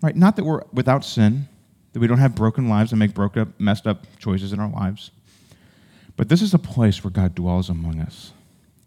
Right? 0.00 0.14
Not 0.14 0.36
that 0.36 0.44
we're 0.44 0.62
without 0.72 1.04
sin, 1.04 1.48
that 1.92 1.98
we 1.98 2.06
don't 2.06 2.18
have 2.18 2.36
broken 2.36 2.68
lives 2.68 2.92
and 2.92 2.98
make 3.00 3.12
broken 3.12 3.52
messed 3.58 3.88
up 3.88 4.06
choices 4.20 4.52
in 4.52 4.60
our 4.60 4.70
lives. 4.70 5.10
But 6.16 6.28
this 6.28 6.42
is 6.42 6.54
a 6.54 6.58
place 6.58 7.02
where 7.02 7.10
God 7.10 7.34
dwells 7.34 7.68
among 7.68 8.00
us 8.00 8.30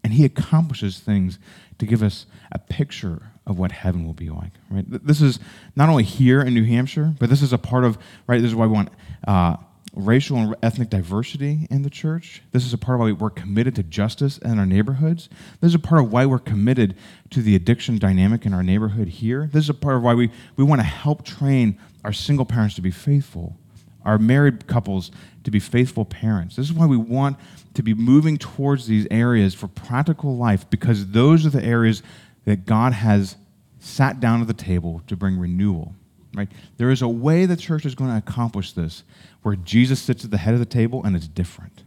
and 0.02 0.14
he 0.14 0.24
accomplishes 0.24 1.00
things 1.00 1.38
to 1.78 1.84
give 1.84 2.02
us 2.02 2.24
a 2.50 2.58
picture 2.58 3.32
of 3.46 3.58
what 3.58 3.72
heaven 3.72 4.06
will 4.06 4.14
be 4.14 4.30
like. 4.30 4.52
Right? 4.70 4.86
This 4.88 5.20
is 5.20 5.38
not 5.76 5.90
only 5.90 6.04
here 6.04 6.40
in 6.40 6.54
New 6.54 6.64
Hampshire, 6.64 7.14
but 7.18 7.28
this 7.28 7.42
is 7.42 7.52
a 7.52 7.58
part 7.58 7.84
of 7.84 7.98
right. 8.26 8.40
This 8.40 8.48
is 8.48 8.54
why 8.54 8.66
we 8.66 8.72
want 8.72 8.88
uh, 9.26 9.56
racial 9.98 10.36
and 10.36 10.54
ethnic 10.62 10.90
diversity 10.90 11.66
in 11.70 11.82
the 11.82 11.90
church. 11.90 12.42
This 12.52 12.64
is 12.64 12.72
a 12.72 12.78
part 12.78 12.96
of 12.96 13.00
why 13.00 13.12
we're 13.12 13.30
committed 13.30 13.74
to 13.76 13.82
justice 13.82 14.38
in 14.38 14.58
our 14.58 14.66
neighborhoods. 14.66 15.28
This 15.60 15.70
is 15.70 15.74
a 15.74 15.78
part 15.78 16.00
of 16.00 16.12
why 16.12 16.24
we're 16.24 16.38
committed 16.38 16.96
to 17.30 17.42
the 17.42 17.54
addiction 17.56 17.98
dynamic 17.98 18.46
in 18.46 18.54
our 18.54 18.62
neighborhood 18.62 19.08
here. 19.08 19.50
This 19.52 19.64
is 19.64 19.70
a 19.70 19.74
part 19.74 19.96
of 19.96 20.02
why 20.02 20.14
we, 20.14 20.30
we 20.56 20.64
want 20.64 20.80
to 20.80 20.86
help 20.86 21.24
train 21.24 21.78
our 22.04 22.12
single 22.12 22.46
parents 22.46 22.76
to 22.76 22.82
be 22.82 22.90
faithful 22.90 23.56
our 24.08 24.18
married 24.18 24.66
couples 24.66 25.10
to 25.44 25.50
be 25.50 25.60
faithful 25.60 26.04
parents. 26.06 26.56
This 26.56 26.66
is 26.66 26.72
why 26.72 26.86
we 26.86 26.96
want 26.96 27.36
to 27.74 27.82
be 27.82 27.92
moving 27.92 28.38
towards 28.38 28.86
these 28.86 29.06
areas 29.10 29.54
for 29.54 29.68
practical 29.68 30.36
life 30.36 30.68
because 30.70 31.08
those 31.08 31.44
are 31.44 31.50
the 31.50 31.62
areas 31.62 32.02
that 32.46 32.64
God 32.64 32.94
has 32.94 33.36
sat 33.78 34.18
down 34.18 34.40
at 34.40 34.46
the 34.46 34.54
table 34.54 35.02
to 35.08 35.16
bring 35.16 35.38
renewal. 35.38 35.94
Right? 36.34 36.48
There 36.78 36.90
is 36.90 37.02
a 37.02 37.08
way 37.08 37.44
the 37.44 37.56
church 37.56 37.84
is 37.84 37.94
going 37.94 38.10
to 38.10 38.16
accomplish 38.16 38.72
this 38.72 39.04
where 39.42 39.56
Jesus 39.56 40.00
sits 40.00 40.24
at 40.24 40.30
the 40.30 40.38
head 40.38 40.54
of 40.54 40.60
the 40.60 40.66
table 40.66 41.02
and 41.04 41.16
it's 41.16 41.28
different. 41.28 41.84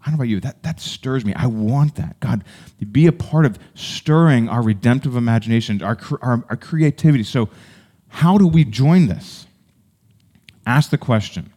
I 0.00 0.06
don't 0.06 0.12
know 0.12 0.22
about 0.22 0.28
you, 0.28 0.40
that, 0.40 0.62
that 0.62 0.80
stirs 0.80 1.24
me. 1.24 1.34
I 1.34 1.46
want 1.46 1.96
that. 1.96 2.20
God, 2.20 2.44
be 2.92 3.06
a 3.06 3.12
part 3.12 3.44
of 3.44 3.58
stirring 3.74 4.48
our 4.48 4.62
redemptive 4.62 5.16
imagination, 5.16 5.82
our, 5.82 5.98
our, 6.22 6.44
our 6.48 6.56
creativity. 6.56 7.24
So, 7.24 7.48
how 8.08 8.38
do 8.38 8.46
we 8.46 8.64
join 8.64 9.06
this? 9.08 9.46
Ask 10.66 10.90
the 10.90 10.98
question 10.98 11.52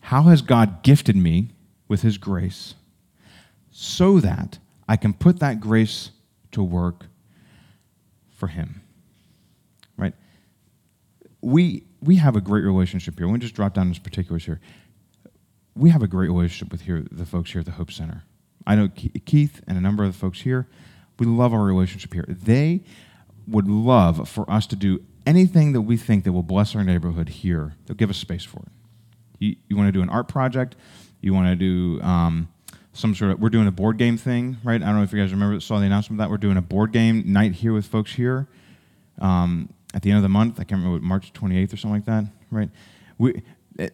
How 0.00 0.24
has 0.24 0.42
God 0.42 0.82
gifted 0.82 1.16
me 1.16 1.50
with 1.88 2.02
His 2.02 2.18
grace 2.18 2.74
so 3.70 4.20
that 4.20 4.58
I 4.86 4.96
can 4.96 5.12
put 5.12 5.40
that 5.40 5.60
grace 5.60 6.10
to 6.52 6.62
work 6.62 7.06
for 8.30 8.48
Him? 8.48 8.83
We, 11.44 11.84
we 12.00 12.16
have 12.16 12.36
a 12.36 12.40
great 12.40 12.64
relationship 12.64 13.18
here. 13.18 13.28
Me 13.28 13.38
just 13.38 13.54
drop 13.54 13.74
down 13.74 13.88
this 13.88 13.98
particulars 13.98 14.44
here 14.44 14.60
we 15.76 15.90
have 15.90 16.02
a 16.02 16.06
great 16.06 16.28
relationship 16.28 16.70
with 16.70 16.82
here, 16.82 17.04
the 17.10 17.26
folks 17.26 17.52
here 17.52 17.60
at 17.60 17.66
the 17.66 17.72
Hope 17.72 17.90
Center. 17.90 18.24
I 18.66 18.76
know 18.76 18.88
Keith 18.88 19.62
and 19.66 19.76
a 19.76 19.80
number 19.80 20.04
of 20.04 20.12
the 20.12 20.18
folks 20.18 20.40
here. 20.40 20.68
We 21.18 21.26
love 21.26 21.52
our 21.52 21.62
relationship 21.62 22.12
here. 22.12 22.24
They 22.28 22.82
would 23.46 23.68
love 23.68 24.28
for 24.28 24.50
us 24.50 24.66
to 24.68 24.76
do 24.76 25.04
anything 25.26 25.72
that 25.72 25.82
we 25.82 25.96
think 25.96 26.24
that 26.24 26.32
will 26.32 26.42
bless 26.42 26.74
our 26.74 26.84
neighborhood 26.84 27.28
here. 27.28 27.74
They'll 27.86 27.96
give 27.96 28.10
us 28.10 28.16
space 28.16 28.44
for 28.44 28.60
it. 28.60 28.72
You, 29.38 29.56
you 29.68 29.76
want 29.76 29.88
to 29.88 29.92
do 29.92 30.02
an 30.02 30.08
art 30.08 30.28
project? 30.28 30.76
You 31.20 31.34
want 31.34 31.48
to 31.48 31.56
do 31.56 32.00
um, 32.02 32.48
some 32.92 33.14
sort 33.14 33.32
of? 33.32 33.40
We're 33.40 33.50
doing 33.50 33.66
a 33.66 33.72
board 33.72 33.98
game 33.98 34.16
thing, 34.16 34.58
right? 34.64 34.82
I 34.82 34.86
don't 34.86 34.96
know 34.96 35.02
if 35.02 35.12
you 35.12 35.20
guys 35.20 35.32
remember 35.32 35.60
saw 35.60 35.78
the 35.78 35.86
announcement 35.86 36.20
of 36.20 36.24
that. 36.24 36.30
We're 36.30 36.38
doing 36.38 36.56
a 36.56 36.62
board 36.62 36.92
game 36.92 37.24
night 37.26 37.52
here 37.52 37.72
with 37.72 37.86
folks 37.86 38.12
here 38.12 38.48
um, 39.20 39.72
at 39.94 40.02
the 40.02 40.10
end 40.10 40.18
of 40.18 40.22
the 40.22 40.28
month. 40.28 40.60
I 40.60 40.64
can't 40.64 40.82
remember 40.82 41.04
March 41.04 41.32
28th 41.32 41.72
or 41.72 41.76
something 41.76 41.90
like 41.92 42.04
that, 42.06 42.24
right? 42.50 42.68
We 43.16 43.42
eh, 43.78 43.88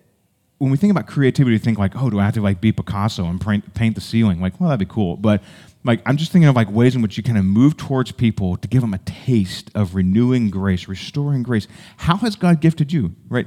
when 0.58 0.70
we 0.70 0.76
think 0.76 0.90
about 0.90 1.06
creativity, 1.06 1.54
we 1.54 1.58
think 1.58 1.78
like, 1.78 1.92
oh, 1.96 2.10
do 2.10 2.18
I 2.18 2.24
have 2.24 2.34
to 2.34 2.42
like 2.42 2.60
be 2.60 2.70
Picasso 2.70 3.24
and 3.24 3.40
paint, 3.40 3.72
paint 3.72 3.94
the 3.94 4.00
ceiling? 4.00 4.40
Like, 4.40 4.60
well, 4.60 4.68
that'd 4.68 4.86
be 4.86 4.92
cool. 4.92 5.16
But 5.16 5.42
like, 5.84 6.02
I'm 6.04 6.18
just 6.18 6.32
thinking 6.32 6.48
of 6.48 6.56
like 6.56 6.70
ways 6.70 6.94
in 6.94 7.00
which 7.00 7.16
you 7.16 7.22
kind 7.22 7.38
of 7.38 7.44
move 7.44 7.76
towards 7.78 8.12
people 8.12 8.56
to 8.58 8.68
give 8.68 8.82
them 8.82 8.92
a 8.92 8.98
taste 8.98 9.70
of 9.74 9.94
renewing 9.94 10.50
grace, 10.50 10.86
restoring 10.86 11.42
grace. 11.42 11.66
How 11.96 12.16
has 12.18 12.36
God 12.36 12.60
gifted 12.60 12.92
you, 12.92 13.14
right? 13.30 13.46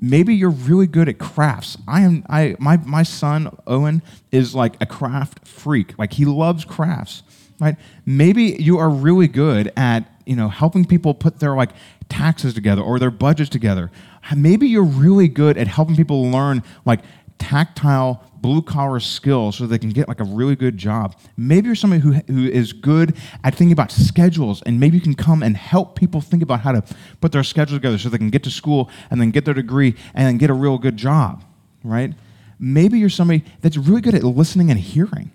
Maybe 0.00 0.34
you're 0.34 0.48
really 0.48 0.86
good 0.86 1.08
at 1.08 1.18
crafts. 1.18 1.76
I 1.86 2.02
am. 2.02 2.24
I 2.28 2.56
my 2.58 2.76
my 2.78 3.02
son 3.02 3.54
Owen 3.66 4.00
is 4.30 4.54
like 4.54 4.76
a 4.80 4.86
craft 4.86 5.46
freak. 5.46 5.98
Like 5.98 6.12
he 6.12 6.24
loves 6.24 6.64
crafts, 6.64 7.24
right? 7.60 7.76
Maybe 8.06 8.56
you 8.60 8.78
are 8.78 8.88
really 8.88 9.26
good 9.26 9.72
at 9.76 10.17
you 10.28 10.36
know 10.36 10.48
helping 10.48 10.84
people 10.84 11.14
put 11.14 11.40
their 11.40 11.56
like 11.56 11.70
taxes 12.08 12.54
together 12.54 12.82
or 12.82 12.98
their 12.98 13.10
budgets 13.10 13.50
together 13.50 13.90
maybe 14.36 14.68
you're 14.68 14.84
really 14.84 15.28
good 15.28 15.56
at 15.56 15.66
helping 15.66 15.96
people 15.96 16.30
learn 16.30 16.62
like 16.84 17.00
tactile 17.38 18.22
blue 18.40 18.62
collar 18.62 19.00
skills 19.00 19.56
so 19.56 19.66
they 19.66 19.78
can 19.78 19.90
get 19.90 20.08
like 20.08 20.20
a 20.20 20.24
really 20.24 20.56
good 20.56 20.76
job. 20.76 21.16
Maybe 21.36 21.66
you're 21.66 21.74
somebody 21.74 22.02
who, 22.02 22.12
who 22.12 22.46
is 22.46 22.72
good 22.72 23.16
at 23.42 23.54
thinking 23.54 23.72
about 23.72 23.90
schedules 23.90 24.62
and 24.62 24.78
maybe 24.78 24.96
you 24.96 25.00
can 25.00 25.14
come 25.14 25.42
and 25.42 25.56
help 25.56 25.96
people 25.96 26.20
think 26.20 26.42
about 26.42 26.60
how 26.60 26.72
to 26.72 26.82
put 27.20 27.32
their 27.32 27.42
schedule 27.42 27.76
together 27.76 27.98
so 27.98 28.08
they 28.08 28.18
can 28.18 28.30
get 28.30 28.44
to 28.44 28.50
school 28.50 28.90
and 29.10 29.20
then 29.20 29.30
get 29.30 29.44
their 29.44 29.54
degree 29.54 29.94
and 30.14 30.26
then 30.26 30.38
get 30.38 30.50
a 30.50 30.54
real 30.54 30.78
good 30.78 30.96
job, 30.96 31.44
right? 31.82 32.12
Maybe 32.58 32.98
you're 32.98 33.08
somebody 33.08 33.44
that's 33.60 33.76
really 33.76 34.00
good 34.00 34.14
at 34.14 34.24
listening 34.24 34.70
and 34.70 34.78
hearing. 34.78 35.30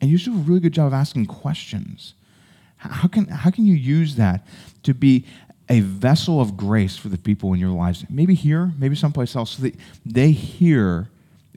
And 0.00 0.10
you 0.10 0.18
do 0.18 0.34
a 0.34 0.36
really 0.36 0.60
good 0.60 0.72
job 0.72 0.88
of 0.88 0.92
asking 0.92 1.26
questions. 1.26 2.14
How 2.90 3.08
can, 3.08 3.26
how 3.26 3.50
can 3.50 3.66
you 3.66 3.74
use 3.74 4.16
that 4.16 4.46
to 4.82 4.94
be 4.94 5.24
a 5.68 5.80
vessel 5.80 6.40
of 6.40 6.56
grace 6.56 6.96
for 6.96 7.08
the 7.08 7.18
people 7.18 7.52
in 7.54 7.60
your 7.60 7.70
lives, 7.70 8.04
maybe 8.10 8.34
here, 8.34 8.72
maybe 8.78 8.94
someplace 8.94 9.34
else, 9.34 9.52
so 9.52 9.62
that 9.62 9.74
they 10.04 10.30
hear 10.30 11.08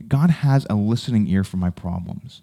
God 0.08 0.30
has 0.30 0.66
a 0.70 0.76
listening 0.76 1.28
ear 1.28 1.44
for 1.44 1.58
my 1.58 1.70
problems. 1.70 2.42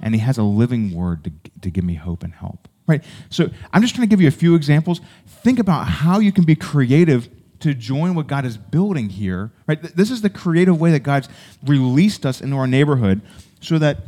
And 0.00 0.14
He 0.14 0.20
has 0.20 0.36
a 0.38 0.42
living 0.42 0.92
word 0.94 1.24
to, 1.24 1.32
to 1.62 1.70
give 1.70 1.84
me 1.84 1.94
hope 1.94 2.22
and 2.22 2.34
help. 2.34 2.68
Right? 2.86 3.02
So 3.30 3.48
I'm 3.72 3.80
just 3.80 3.94
trying 3.94 4.06
to 4.08 4.10
give 4.10 4.20
you 4.20 4.28
a 4.28 4.32
few 4.32 4.54
examples. 4.54 5.00
Think 5.26 5.58
about 5.58 5.86
how 5.86 6.18
you 6.18 6.32
can 6.32 6.44
be 6.44 6.54
creative 6.54 7.28
to 7.60 7.72
join 7.72 8.14
what 8.14 8.26
God 8.26 8.44
is 8.44 8.58
building 8.58 9.08
here. 9.08 9.52
Right? 9.66 9.80
This 9.80 10.10
is 10.10 10.20
the 10.20 10.28
creative 10.28 10.78
way 10.78 10.90
that 10.90 11.00
God's 11.00 11.28
released 11.64 12.26
us 12.26 12.42
into 12.42 12.56
our 12.56 12.66
neighborhood 12.66 13.22
so 13.60 13.78
that 13.78 13.98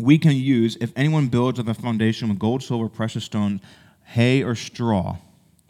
we 0.00 0.18
can 0.18 0.32
use, 0.32 0.76
if 0.80 0.92
anyone 0.96 1.28
builds 1.28 1.58
on 1.58 1.66
the 1.66 1.74
foundation 1.74 2.28
with 2.28 2.38
gold, 2.38 2.62
silver, 2.62 2.88
precious 2.88 3.24
stones, 3.24 3.60
hay, 4.04 4.42
or 4.42 4.54
straw, 4.54 5.16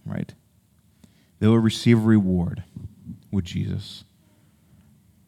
right? 0.04 0.32
They 1.40 1.46
will 1.46 1.58
receive 1.58 1.98
a 1.98 2.02
reward 2.02 2.62
with 3.30 3.44
Jesus. 3.44 4.04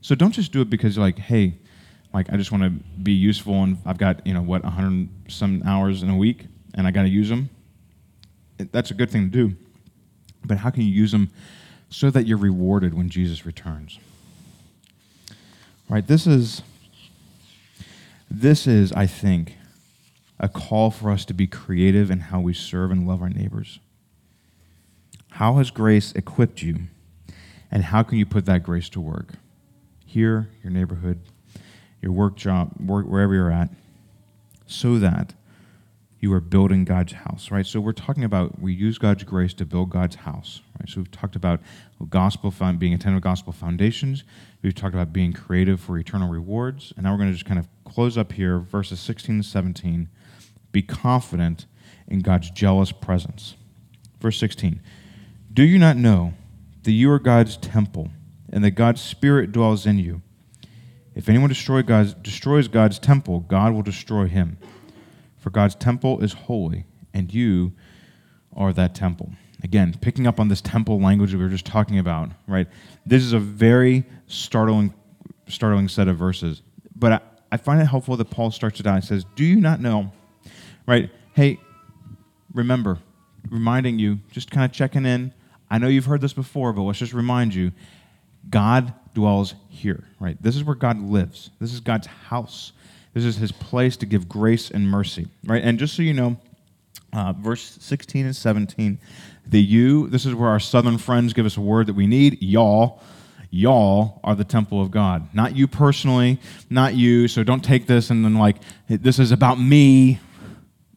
So 0.00 0.14
don't 0.14 0.32
just 0.32 0.52
do 0.52 0.60
it 0.60 0.70
because 0.70 0.96
you're 0.96 1.04
like, 1.04 1.18
hey, 1.18 1.54
like 2.12 2.32
I 2.32 2.36
just 2.36 2.50
want 2.50 2.64
to 2.64 2.70
be 2.70 3.12
useful 3.12 3.62
and 3.62 3.78
I've 3.84 3.98
got, 3.98 4.26
you 4.26 4.34
know, 4.34 4.42
what, 4.42 4.64
100 4.64 5.08
some 5.28 5.62
hours 5.64 6.02
in 6.02 6.10
a 6.10 6.16
week 6.16 6.46
and 6.74 6.86
I 6.86 6.90
got 6.90 7.02
to 7.02 7.08
use 7.08 7.28
them. 7.28 7.50
That's 8.58 8.90
a 8.90 8.94
good 8.94 9.10
thing 9.10 9.30
to 9.30 9.48
do. 9.48 9.56
But 10.44 10.58
how 10.58 10.70
can 10.70 10.82
you 10.82 10.90
use 10.90 11.12
them 11.12 11.30
so 11.90 12.10
that 12.10 12.26
you're 12.26 12.38
rewarded 12.38 12.94
when 12.94 13.08
Jesus 13.08 13.46
returns? 13.46 13.98
Right? 15.88 16.06
This 16.06 16.26
is 16.26 16.62
this 18.30 18.66
is, 18.66 18.92
I 18.92 19.06
think, 19.06 19.56
a 20.38 20.48
call 20.48 20.90
for 20.90 21.10
us 21.10 21.24
to 21.26 21.34
be 21.34 21.46
creative 21.46 22.10
in 22.10 22.20
how 22.20 22.40
we 22.40 22.54
serve 22.54 22.90
and 22.90 23.06
love 23.06 23.20
our 23.20 23.28
neighbors. 23.28 23.80
How 25.32 25.56
has 25.56 25.70
grace 25.70 26.12
equipped 26.12 26.62
you? 26.62 26.78
And 27.70 27.84
how 27.84 28.02
can 28.02 28.18
you 28.18 28.26
put 28.26 28.46
that 28.46 28.62
grace 28.62 28.88
to 28.90 29.00
work? 29.00 29.34
Here, 30.06 30.48
your 30.62 30.72
neighborhood, 30.72 31.20
your 32.00 32.12
work 32.12 32.36
job, 32.36 32.72
wherever 32.78 33.34
you're 33.34 33.50
at, 33.50 33.70
so 34.66 34.98
that 34.98 35.34
you 36.20 36.32
are 36.34 36.40
building 36.40 36.84
God's 36.84 37.14
house, 37.14 37.50
right? 37.50 37.66
So 37.66 37.80
we're 37.80 37.92
talking 37.92 38.24
about 38.24 38.60
we 38.60 38.74
use 38.74 38.98
God's 38.98 39.24
grace 39.24 39.54
to 39.54 39.64
build 39.64 39.88
God's 39.88 40.16
house, 40.16 40.60
right? 40.78 40.88
So 40.88 41.00
we've 41.00 41.10
talked 41.10 41.34
about 41.34 41.60
gospel 42.10 42.52
being 42.78 42.92
attentive 42.92 43.22
gospel 43.22 43.54
foundations. 43.54 44.22
We've 44.62 44.74
talked 44.74 44.94
about 44.94 45.14
being 45.14 45.32
creative 45.32 45.80
for 45.80 45.96
eternal 45.96 46.28
rewards, 46.28 46.92
and 46.94 47.04
now 47.04 47.12
we're 47.12 47.18
going 47.18 47.30
to 47.30 47.34
just 47.34 47.46
kind 47.46 47.58
of 47.58 47.68
close 47.84 48.18
up 48.18 48.32
here, 48.32 48.58
verses 48.58 49.00
16 49.00 49.42
to 49.42 49.48
17. 49.48 50.08
Be 50.72 50.82
confident 50.82 51.64
in 52.06 52.20
God's 52.20 52.50
jealous 52.50 52.92
presence. 52.92 53.56
Verse 54.20 54.38
16. 54.38 54.80
Do 55.52 55.62
you 55.62 55.78
not 55.78 55.96
know 55.96 56.34
that 56.82 56.92
you 56.92 57.10
are 57.10 57.18
God's 57.18 57.56
temple 57.56 58.10
and 58.52 58.62
that 58.62 58.72
God's 58.72 59.00
Spirit 59.00 59.52
dwells 59.52 59.86
in 59.86 59.98
you? 59.98 60.20
If 61.14 61.28
anyone 61.28 61.48
destroy 61.48 61.82
God's, 61.82 62.14
destroys 62.14 62.68
God's 62.68 62.98
temple, 62.98 63.40
God 63.40 63.72
will 63.72 63.82
destroy 63.82 64.26
him. 64.26 64.58
For 65.40 65.50
God's 65.50 65.74
temple 65.74 66.22
is 66.22 66.32
holy, 66.32 66.84
and 67.12 67.32
you 67.32 67.72
are 68.54 68.72
that 68.72 68.94
temple. 68.94 69.32
Again, 69.62 69.94
picking 70.00 70.26
up 70.26 70.40
on 70.40 70.48
this 70.48 70.60
temple 70.60 71.00
language 71.00 71.34
we 71.34 71.42
were 71.42 71.48
just 71.48 71.66
talking 71.66 71.98
about, 71.98 72.30
right? 72.46 72.66
This 73.04 73.22
is 73.22 73.32
a 73.32 73.38
very 73.38 74.04
startling, 74.26 74.94
startling 75.48 75.88
set 75.88 76.08
of 76.08 76.16
verses. 76.16 76.62
But 76.94 77.12
I, 77.12 77.20
I 77.52 77.56
find 77.56 77.80
it 77.80 77.86
helpful 77.86 78.16
that 78.16 78.30
Paul 78.30 78.50
starts 78.50 78.80
it 78.80 78.86
out 78.86 78.94
and 78.94 79.04
says, 79.04 79.24
Do 79.34 79.44
you 79.44 79.60
not 79.60 79.80
know, 79.80 80.12
right? 80.86 81.10
Hey, 81.34 81.58
remember, 82.54 82.98
reminding 83.50 83.98
you, 83.98 84.20
just 84.30 84.50
kind 84.50 84.64
of 84.64 84.72
checking 84.72 85.04
in 85.04 85.34
I 85.70 85.78
know 85.78 85.86
you've 85.86 86.06
heard 86.06 86.20
this 86.20 86.32
before, 86.32 86.72
but 86.72 86.82
let's 86.82 86.98
just 86.98 87.12
remind 87.12 87.54
you 87.54 87.70
God 88.48 88.92
dwells 89.14 89.54
here, 89.68 90.04
right? 90.18 90.36
This 90.42 90.56
is 90.56 90.64
where 90.64 90.74
God 90.74 90.98
lives. 91.00 91.50
This 91.60 91.72
is 91.72 91.80
God's 91.80 92.08
house. 92.08 92.72
This 93.12 93.24
is 93.24 93.36
his 93.36 93.52
place 93.52 93.96
to 93.98 94.06
give 94.06 94.28
grace 94.28 94.70
and 94.70 94.88
mercy, 94.88 95.28
right? 95.44 95.62
And 95.62 95.78
just 95.78 95.94
so 95.94 96.02
you 96.02 96.14
know, 96.14 96.36
uh, 97.12 97.32
verse 97.32 97.76
16 97.80 98.26
and 98.26 98.36
17, 98.36 98.98
the 99.46 99.60
you, 99.60 100.06
this 100.08 100.24
is 100.24 100.34
where 100.34 100.48
our 100.48 100.60
southern 100.60 100.98
friends 100.98 101.32
give 101.32 101.46
us 101.46 101.56
a 101.56 101.60
word 101.60 101.86
that 101.88 101.94
we 101.94 102.06
need, 102.06 102.40
y'all. 102.42 103.02
Y'all 103.52 104.20
are 104.22 104.36
the 104.36 104.44
temple 104.44 104.80
of 104.80 104.92
God. 104.92 105.28
Not 105.34 105.56
you 105.56 105.66
personally, 105.66 106.38
not 106.68 106.94
you. 106.94 107.26
So 107.26 107.42
don't 107.42 107.64
take 107.64 107.88
this 107.88 108.10
and 108.10 108.24
then, 108.24 108.36
like, 108.36 108.58
this 108.86 109.18
is 109.18 109.32
about 109.32 109.58
me, 109.58 110.20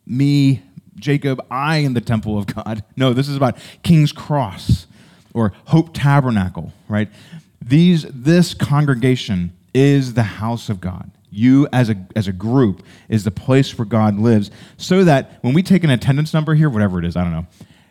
me, 0.05 0.61
Jacob, 0.95 1.43
I 1.49 1.77
am 1.77 1.95
the 1.95 2.01
temple 2.01 2.37
of 2.37 2.45
God. 2.45 2.83
No, 2.95 3.11
this 3.11 3.27
is 3.27 3.35
about 3.35 3.57
King's 3.81 4.11
Cross 4.11 4.85
or 5.33 5.51
Hope 5.65 5.95
Tabernacle, 5.95 6.71
right? 6.87 7.09
These, 7.59 8.03
this 8.03 8.53
congregation 8.53 9.51
is 9.73 10.13
the 10.13 10.23
house 10.23 10.69
of 10.69 10.79
God. 10.79 11.09
You, 11.33 11.67
as 11.73 11.89
a, 11.89 11.95
as 12.15 12.27
a 12.27 12.31
group, 12.31 12.83
is 13.09 13.23
the 13.23 13.31
place 13.31 13.77
where 13.77 13.85
God 13.85 14.19
lives, 14.19 14.51
so 14.77 15.03
that 15.03 15.39
when 15.41 15.53
we 15.53 15.63
take 15.63 15.83
an 15.83 15.89
attendance 15.89 16.33
number 16.33 16.53
here, 16.53 16.69
whatever 16.69 16.99
it 16.99 17.05
is, 17.05 17.15
I 17.15 17.23
don't 17.23 17.33
know, 17.33 17.47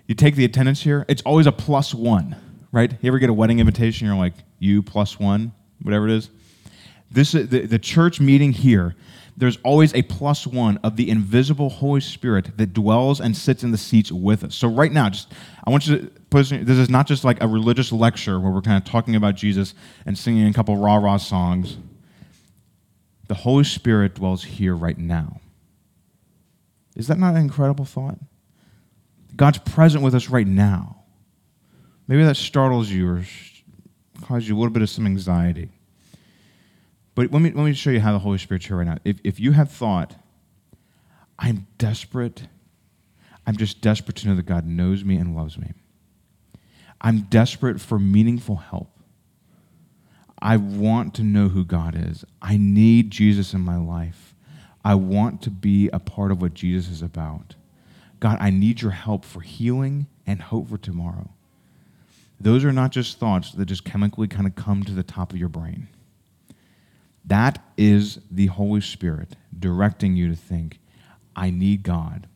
you 0.07 0.15
take 0.15 0.37
the 0.37 0.45
attendance 0.45 0.83
here, 0.83 1.05
it's 1.09 1.23
always 1.23 1.47
a 1.47 1.53
plus 1.53 1.93
one, 1.93 2.37
right? 2.71 2.93
You 3.01 3.09
ever 3.09 3.19
get 3.19 3.31
a 3.31 3.35
wedding 3.35 3.59
invitation, 3.59 4.07
you're 4.07 4.17
like, 4.17 4.35
you 4.59 4.83
plus 4.83 5.19
one, 5.19 5.53
whatever 5.83 6.07
it 6.07 6.15
is. 6.15 6.31
This 7.11 7.33
the, 7.33 7.43
the 7.43 7.79
church 7.79 8.21
meeting 8.21 8.53
here. 8.53 8.95
There's 9.35 9.59
always 9.65 9.95
a 9.95 10.03
plus 10.03 10.47
one 10.47 10.77
of 10.85 10.97
the 10.97 11.09
invisible 11.09 11.71
Holy 11.71 12.03
Spirit 12.03 12.57
that 12.59 12.75
dwells 12.75 13.19
and 13.19 13.35
sits 13.35 13.65
in 13.65 13.71
the 13.71 13.79
seats 13.79 14.13
with 14.13 14.45
us. 14.45 14.55
So 14.55 14.69
right 14.69 14.93
now, 14.93 15.09
just 15.09 15.33
I 15.65 15.71
want 15.71 15.87
you 15.87 15.99
to 15.99 16.07
put 16.29 16.49
this 16.51 16.79
is 16.79 16.91
not 16.91 17.07
just 17.07 17.25
like 17.25 17.43
a 17.43 17.49
religious 17.49 17.93
lecture 17.93 18.39
where 18.39 18.53
we're 18.53 18.61
kind 18.61 18.77
of 18.77 18.85
talking 18.85 19.17
about 19.17 19.35
Jesus 19.35 19.75
and 20.05 20.17
singing 20.17 20.47
a 20.47 20.53
couple 20.53 20.77
rah 20.77 20.97
rah 20.97 21.17
songs. 21.17 21.79
The 23.33 23.39
Holy 23.39 23.65
Spirit 23.65 24.17
dwells 24.17 24.45
here 24.45 24.77
right 24.77 24.99
now. 24.99 25.41
Is 26.95 27.07
that 27.07 27.19
not 27.19 27.35
an 27.35 27.41
incredible 27.41 27.87
thought? 27.87 28.19
God's 29.35 29.57
present 29.57 30.05
with 30.05 30.15
us 30.15 30.29
right 30.29 30.47
now. 30.47 31.05
Maybe 32.07 32.23
that 32.25 32.37
startles 32.37 32.91
you 32.91 33.09
or 33.09 33.25
causes 34.21 34.51
you 34.51 34.55
a 34.55 34.59
little 34.59 34.71
bit 34.71 34.83
of 34.83 34.91
some 34.91 35.07
anxiety. 35.07 35.71
But 37.15 37.33
let 37.33 37.41
me, 37.41 37.53
let 37.53 37.65
me 37.65 37.73
show 37.73 37.89
you 37.89 38.01
how 38.01 38.13
the 38.13 38.19
Holy 38.19 38.37
Spirit's 38.37 38.67
here 38.67 38.77
right 38.77 38.87
now. 38.87 38.99
If, 39.03 39.17
if 39.25 39.41
you 39.41 39.53
have 39.53 39.71
thought, 39.71 40.15
I'm 41.39 41.67
desperate, 41.79 42.49
I'm 43.47 43.57
just 43.57 43.81
desperate 43.81 44.17
to 44.17 44.29
know 44.29 44.37
that 44.37 44.45
God 44.45 44.67
knows 44.67 45.05
me 45.05 45.17
and 45.17 45.35
loves 45.35 45.57
me. 45.57 45.73
I'm 47.01 47.23
desperate 47.23 47.81
for 47.81 47.99
meaningful 47.99 48.57
help. 48.57 48.91
I 50.43 50.57
want 50.57 51.15
to 51.15 51.23
know 51.23 51.49
who 51.49 51.65
God 51.65 51.95
is. 51.97 52.25
I 52.43 52.57
need 52.57 53.13
Jesus 53.13 53.55
in 53.55 53.61
my 53.61 53.77
life. 53.77 54.35
I 54.85 54.97
want 54.97 55.41
to 55.43 55.51
be 55.51 55.89
a 55.93 56.01
part 56.01 56.33
of 56.33 56.43
what 56.43 56.53
Jesus 56.53 56.91
is 56.91 57.01
about. 57.01 57.55
God, 58.19 58.39
I 58.41 58.51
need 58.51 58.83
your 58.83 58.91
help 58.91 59.25
for 59.25 59.41
healing 59.41 60.09
and 60.27 60.43
hope 60.43 60.69
for 60.69 60.79
tomorrow. 60.79 61.31
Those 62.41 62.65
are 62.65 62.73
not 62.73 62.91
just 62.91 63.19
thoughts 63.19 63.53
that 63.53 63.67
just 63.67 63.85
chemically 63.85 64.27
kind 64.27 64.49
of 64.49 64.57
come 64.57 64.83
to 64.83 64.93
the 64.93 65.05
top 65.05 65.33
of 65.33 65.39
your 65.39 65.49
brain. 65.49 65.87
That 67.25 67.63
is 67.77 68.19
the 68.29 68.47
Holy 68.47 68.81
Spirit 68.81 69.37
directing 69.57 70.17
you 70.17 70.29
to 70.29 70.35
think, 70.35 70.81
I 71.37 71.51
need 71.51 71.85
God. 71.85 72.27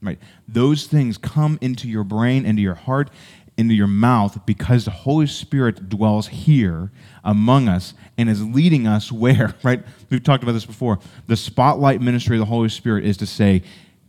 Right? 0.00 0.18
Those 0.48 0.88
things 0.88 1.16
come 1.16 1.58
into 1.60 1.88
your 1.88 2.02
brain, 2.02 2.44
into 2.44 2.60
your 2.60 2.74
heart, 2.74 3.08
into 3.56 3.74
your 3.74 3.86
mouth 3.86 4.44
because 4.46 4.84
the 4.84 4.90
Holy 4.90 5.26
Spirit 5.26 5.88
dwells 5.88 6.28
here 6.28 6.90
among 7.22 7.68
us 7.68 7.94
and 8.16 8.28
is 8.28 8.42
leading 8.44 8.86
us 8.86 9.12
where, 9.12 9.54
right? 9.62 9.82
We've 10.10 10.22
talked 10.22 10.42
about 10.42 10.52
this 10.52 10.64
before. 10.64 10.98
The 11.26 11.36
spotlight 11.36 12.00
ministry 12.00 12.36
of 12.36 12.40
the 12.40 12.46
Holy 12.46 12.68
Spirit 12.68 13.04
is 13.04 13.16
to 13.18 13.26
say, 13.26 13.62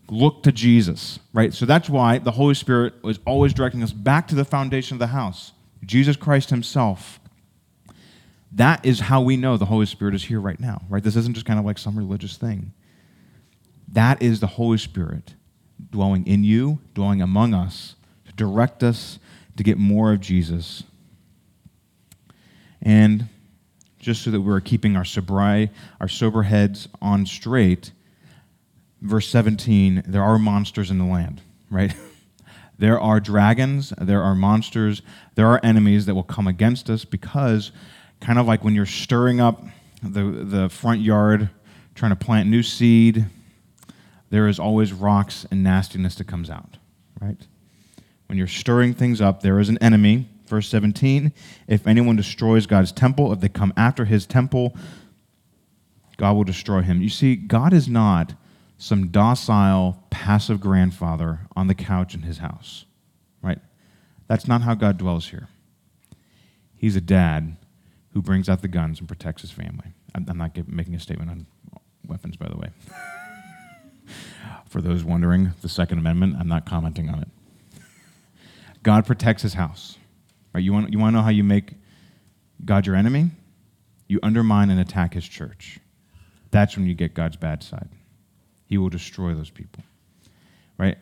look 0.10 0.44
to 0.44 0.52
Jesus, 0.52 1.20
right? 1.34 1.54
So 1.54 1.66
that's 1.66 1.89
why 1.89 2.20
the 2.20 2.32
Holy 2.32 2.54
Spirit 2.54 2.94
is 3.04 3.20
always 3.26 3.54
directing 3.54 3.84
us 3.84 3.91
back 3.91 4.28
to 4.30 4.36
the 4.36 4.46
foundation 4.46 4.96
of 4.96 5.00
the 5.00 5.08
house, 5.08 5.54
Jesus 5.86 6.16
Christ 6.16 6.50
Himself. 6.50 7.20
That 8.52 8.86
is 8.86 9.00
how 9.00 9.22
we 9.22 9.36
know 9.36 9.58
the 9.58 9.66
Holy 9.66 9.88
Spirit 9.88 10.14
is 10.14 10.24
here 10.26 10.39
right 10.39 10.60
now, 10.60 10.84
right? 10.88 11.04
This 11.04 11.16
isn't 11.16 11.34
just 11.34 11.46
kind 11.46 11.60
of 11.60 11.66
like 11.66 11.78
some 11.78 11.98
religious 11.98 12.38
thing. 12.38 12.72
That 13.88 14.22
is 14.22 14.39
the 14.39 14.48
Holy 14.48 14.78
Spirit 14.78 15.34
dwelling 15.89 16.26
in 16.28 16.44
you, 16.44 16.80
dwelling 16.94 17.22
among 17.22 17.54
us, 17.54 17.96
to 18.26 18.34
direct 18.34 18.84
us 18.84 19.20
to 19.58 19.64
get 19.64 19.78
more 19.78 20.12
of 20.14 20.20
Jesus. 20.20 20.84
And 22.82 23.28
just 23.99 24.22
so 24.24 24.32
that 24.32 24.41
we're 24.41 24.60
keeping 24.60 24.95
our 24.97 25.04
sobri, 25.04 25.70
our 25.99 26.08
sober 26.08 26.43
heads 26.43 26.89
on 27.01 27.26
straight, 27.26 27.91
verse 29.01 29.28
17, 29.30 30.04
there 30.06 30.24
are 30.24 30.38
monsters 30.38 30.91
in 30.91 30.97
the 30.97 31.06
land, 31.06 31.41
right? 31.70 31.93
there 32.78 32.99
are 32.99 33.20
dragons, 33.20 33.93
there 33.99 34.22
are 34.22 34.36
monsters, 34.36 35.01
there 35.36 35.47
are 35.47 35.60
enemies 35.64 36.06
that 36.06 36.16
will 36.16 36.24
come 36.24 36.47
against 36.47 36.89
us 36.89 37.06
because, 37.06 37.72
kind 38.20 38.38
of 38.38 38.45
like 38.45 38.64
when 38.64 38.76
you're 38.76 38.86
stirring 38.86 39.39
up 39.39 39.64
the, 40.01 40.24
the 40.24 40.70
front 40.70 41.01
yard, 41.01 41.49
trying 41.95 42.12
to 42.12 42.16
plant 42.16 42.49
new 42.49 42.64
seed, 42.64 43.26
there 44.30 44.47
is 44.47 44.60
always 44.60 44.91
rocks 44.91 45.45
and 45.51 45.64
nastiness 45.64 46.16
that 46.16 46.28
comes 46.28 46.49
out, 46.49 46.78
right? 47.22 47.47
When 48.34 48.40
you're 48.40 48.48
stirring 48.48 48.96
things 48.96 49.22
up, 49.22 49.44
there 49.44 49.60
is 49.60 49.70
an 49.70 49.78
enemy. 49.78 50.28
Verse 50.48 50.68
17 50.68 51.32
If 51.68 51.86
anyone 51.86 52.16
destroys 52.16 52.66
God's 52.66 52.92
temple, 52.92 53.32
if 53.32 53.42
they 53.42 53.48
come 53.48 53.72
after 53.78 54.06
his 54.06 54.26
temple, 54.26 54.76
God 56.18 56.36
will 56.36 56.44
destroy 56.44 56.82
him. 56.82 57.00
You 57.00 57.10
see, 57.10 57.36
God 57.36 57.74
is 57.74 57.88
not 57.88 58.34
some 58.80 59.10
docile, 59.10 60.04
passive 60.10 60.60
grandfather 60.60 61.42
on 61.56 61.68
the 61.68 61.76
couch 61.76 62.16
in 62.16 62.24
his 62.24 62.40
house, 62.40 62.86
right? 63.44 63.60
That's 64.28 64.48
not 64.48 64.64
how 64.64 64.74
God 64.74 64.98
dwells 64.98 65.28
here. 65.28 65.48
He's 66.76 66.96
a 66.96 67.02
dad 67.02 67.56
who 68.14 68.24
brings 68.24 68.50
out 68.50 68.64
the 68.64 68.68
guns 68.68 68.98
and 68.98 69.08
protects 69.08 69.44
his 69.44 69.52
family. 69.52 69.94
I'm 70.16 70.26
not 70.40 70.58
making 70.68 70.96
a 70.96 71.00
statement 71.00 71.30
on 71.30 71.46
weapons, 72.08 72.36
by 72.36 72.48
the 72.48 72.58
way. 72.58 72.70
For 74.66 74.82
those 74.82 75.04
wondering, 75.04 75.52
the 75.62 75.70
Second 75.70 76.00
Amendment, 76.00 76.38
I'm 76.40 76.48
not 76.48 76.66
commenting 76.66 77.10
on 77.10 77.20
it. 77.20 77.28
God 78.84 79.06
protects 79.06 79.42
his 79.42 79.54
house. 79.54 79.98
Right? 80.54 80.64
You, 80.64 80.74
want, 80.74 80.92
you 80.92 81.00
want 81.00 81.14
to 81.14 81.18
know 81.18 81.24
how 81.24 81.30
you 81.30 81.44
make 81.44 81.74
God 82.64 82.86
your 82.86 82.96
enemy? 82.96 83.32
You 84.08 84.20
undermine 84.22 84.70
and 84.70 84.80
attack 84.80 85.14
his 85.14 85.28
church. 85.28 85.80
That's 86.52 86.78
when 86.78 86.86
you 86.86 86.94
get 86.94 87.14
God's 87.14 87.38
bad 87.38 87.64
side. 87.64 87.90
He 88.68 88.78
will 88.78 88.90
destroy 88.90 89.34
those 89.34 89.50
people. 89.50 89.84
Right? 90.78 90.98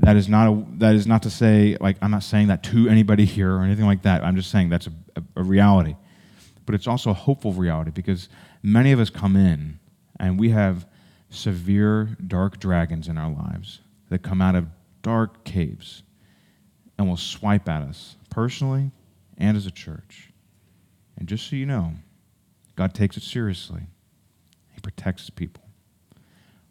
That 0.00 0.16
is 0.16 0.28
not 0.28 0.50
a, 0.50 0.64
that 0.78 0.94
is 0.94 1.06
not 1.06 1.22
to 1.24 1.30
say 1.30 1.76
like 1.80 1.96
I'm 2.00 2.10
not 2.10 2.22
saying 2.22 2.48
that 2.48 2.62
to 2.64 2.88
anybody 2.88 3.24
here 3.24 3.54
or 3.54 3.62
anything 3.62 3.86
like 3.86 4.02
that. 4.02 4.24
I'm 4.24 4.34
just 4.34 4.50
saying 4.50 4.70
that's 4.70 4.86
a, 4.86 4.92
a, 5.16 5.22
a 5.36 5.42
reality. 5.42 5.96
But 6.64 6.74
it's 6.74 6.86
also 6.86 7.10
a 7.10 7.14
hopeful 7.14 7.52
reality 7.52 7.90
because 7.90 8.28
many 8.62 8.92
of 8.92 9.00
us 9.00 9.10
come 9.10 9.36
in 9.36 9.78
and 10.18 10.38
we 10.38 10.50
have 10.50 10.86
severe 11.28 12.16
dark 12.26 12.58
dragons 12.58 13.08
in 13.08 13.18
our 13.18 13.30
lives 13.30 13.80
that 14.08 14.22
come 14.22 14.40
out 14.40 14.54
of 14.54 14.68
dark 15.02 15.44
caves 15.44 16.02
and 17.00 17.08
will 17.08 17.16
swipe 17.16 17.66
at 17.66 17.80
us 17.80 18.16
personally 18.28 18.90
and 19.38 19.56
as 19.56 19.64
a 19.64 19.70
church. 19.70 20.30
And 21.16 21.26
just 21.26 21.48
so 21.48 21.56
you 21.56 21.64
know, 21.64 21.94
God 22.76 22.92
takes 22.92 23.16
it 23.16 23.22
seriously. 23.22 23.84
He 24.68 24.80
protects 24.82 25.22
his 25.22 25.30
people, 25.30 25.64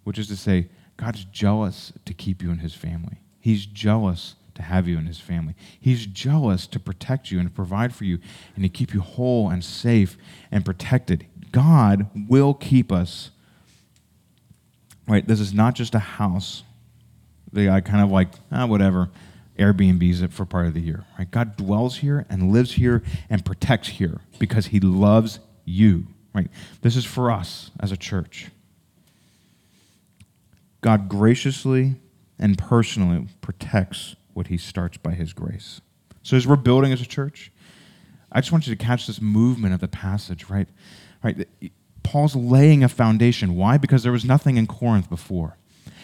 which 0.04 0.20
is 0.20 0.28
to 0.28 0.36
say, 0.36 0.70
God's 0.98 1.26
jealous 1.26 1.94
to 2.06 2.14
keep 2.14 2.44
you 2.44 2.52
in 2.52 2.60
his 2.60 2.76
family. 2.76 3.22
He's 3.40 3.66
jealous 3.66 4.36
to 4.54 4.62
have 4.62 4.88
you 4.88 5.00
in 5.00 5.08
his 5.08 5.20
family. 5.20 5.56
He's 5.80 6.06
jealous 6.06 6.68
to 6.68 6.80
protect 6.80 7.32
you 7.32 7.40
and 7.40 7.52
provide 7.52 7.96
for 7.96 8.04
you 8.04 8.20
and 8.54 8.64
to 8.64 8.70
keep 8.70 8.94
you 8.94 9.02
whole 9.02 9.50
and 9.50 9.64
safe 9.64 10.16
and 10.52 10.64
protected. 10.64 11.26
God 11.52 12.08
will 12.30 12.54
keep 12.54 12.92
us. 12.92 13.32
Right? 15.08 15.28
This 15.28 15.40
is 15.40 15.56
not 15.56 15.74
just 15.74 15.96
a 15.96 16.00
house. 16.00 16.62
They 17.52 17.68
are 17.68 17.82
kind 17.82 18.04
of 18.04 18.12
like, 18.12 18.28
ah, 18.52 18.68
whatever. 18.68 19.10
Airbnbs 19.60 20.24
it 20.24 20.34
for 20.34 20.46
part 20.46 20.66
of 20.66 20.74
the 20.74 20.82
year. 20.82 21.06
Right? 21.18 21.30
God 21.30 21.58
dwells 21.58 21.98
here 21.98 22.26
and 22.30 22.52
lives 22.52 22.74
here 22.74 23.04
and 23.30 23.46
protects 23.46 23.90
here 23.90 24.22
because 24.40 24.68
he 24.68 24.80
loves 24.80 25.40
you. 25.66 26.08
Right? 26.34 26.50
This 26.82 26.96
is 26.96 27.06
for 27.06 27.30
us 27.30 27.72
as 27.80 27.92
a 27.92 27.98
church. 27.98 28.48
God 30.82 31.10
graciously 31.10 31.96
and 32.40 32.58
personally 32.58 33.28
protects 33.42 34.16
what 34.34 34.48
he 34.48 34.58
starts 34.58 34.98
by 34.98 35.12
his 35.12 35.34
grace. 35.34 35.82
So 36.24 36.38
as 36.38 36.48
we're 36.48 36.56
building 36.56 36.94
as 36.94 37.02
a 37.02 37.06
church, 37.06 37.52
I 38.32 38.40
just 38.40 38.52
want 38.52 38.68
you 38.68 38.76
to 38.76 38.84
catch 38.84 39.08
this 39.08 39.22
movement 39.22 39.74
of 39.74 39.82
the 39.82 39.88
passage, 39.88 40.50
right? 40.50 40.70
Right? 41.24 41.48
Paul's 42.04 42.36
laying 42.36 42.84
a 42.84 42.90
foundation. 42.90 43.56
Why? 43.56 43.78
Because 43.78 44.04
there 44.04 44.12
was 44.12 44.24
nothing 44.24 44.58
in 44.58 44.68
Corinth 44.68 45.10
before. 45.10 45.58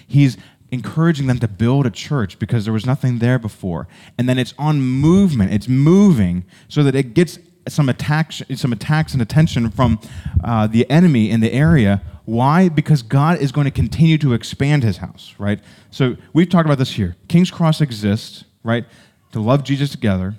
He's 0.07 0.37
encouraging 0.75 1.25
them 1.25 1.39
to 1.39 1.47
build 1.47 1.87
a 1.87 1.89
church 1.89 2.37
because 2.37 2.65
there 2.65 2.73
was 2.73 2.85
nothing 2.85 3.17
there 3.17 3.39
before. 3.39 3.87
And 4.17 4.29
then 4.29 4.37
it's 4.37 4.53
on 4.59 4.81
movement, 4.81 5.51
it's 5.51 5.67
moving 5.67 6.45
so 6.67 6.83
that 6.83 6.93
it 6.93 7.15
gets 7.15 7.39
some 7.67 7.89
attacks, 7.89 8.43
some 8.55 8.71
attacks 8.71 9.13
and 9.13 9.21
attention 9.21 9.71
from 9.71 9.99
uh, 10.43 10.67
the 10.67 10.87
enemy 10.89 11.31
in 11.31 11.39
the 11.39 11.51
area. 11.51 12.03
Why? 12.25 12.69
Because 12.69 13.01
God 13.01 13.39
is 13.39 13.51
going 13.51 13.65
to 13.65 13.71
continue 13.71 14.17
to 14.19 14.33
expand 14.33 14.83
his 14.83 14.97
house, 14.97 15.33
right? 15.39 15.59
So 15.89 16.15
we've 16.33 16.49
talked 16.49 16.65
about 16.67 16.77
this 16.77 16.91
here. 16.91 17.15
King's 17.27 17.49
Cross 17.49 17.81
exists, 17.81 18.45
right, 18.63 18.85
to 19.31 19.39
love 19.39 19.63
Jesus 19.63 19.89
together. 19.89 20.35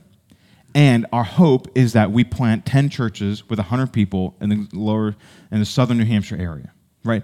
And 0.75 1.07
our 1.11 1.25
hope 1.25 1.69
is 1.75 1.95
that 1.95 2.11
we 2.11 2.23
plant 2.23 2.67
10 2.67 2.91
churches 2.91 3.49
with 3.49 3.59
100 3.59 3.93
people 3.93 4.37
in 4.41 4.51
the 4.51 4.69
lower, 4.73 5.17
in 5.51 5.59
the 5.59 5.65
southern 5.65 5.99
New 5.99 6.05
Hampshire 6.05 6.37
area, 6.37 6.73
right? 7.03 7.23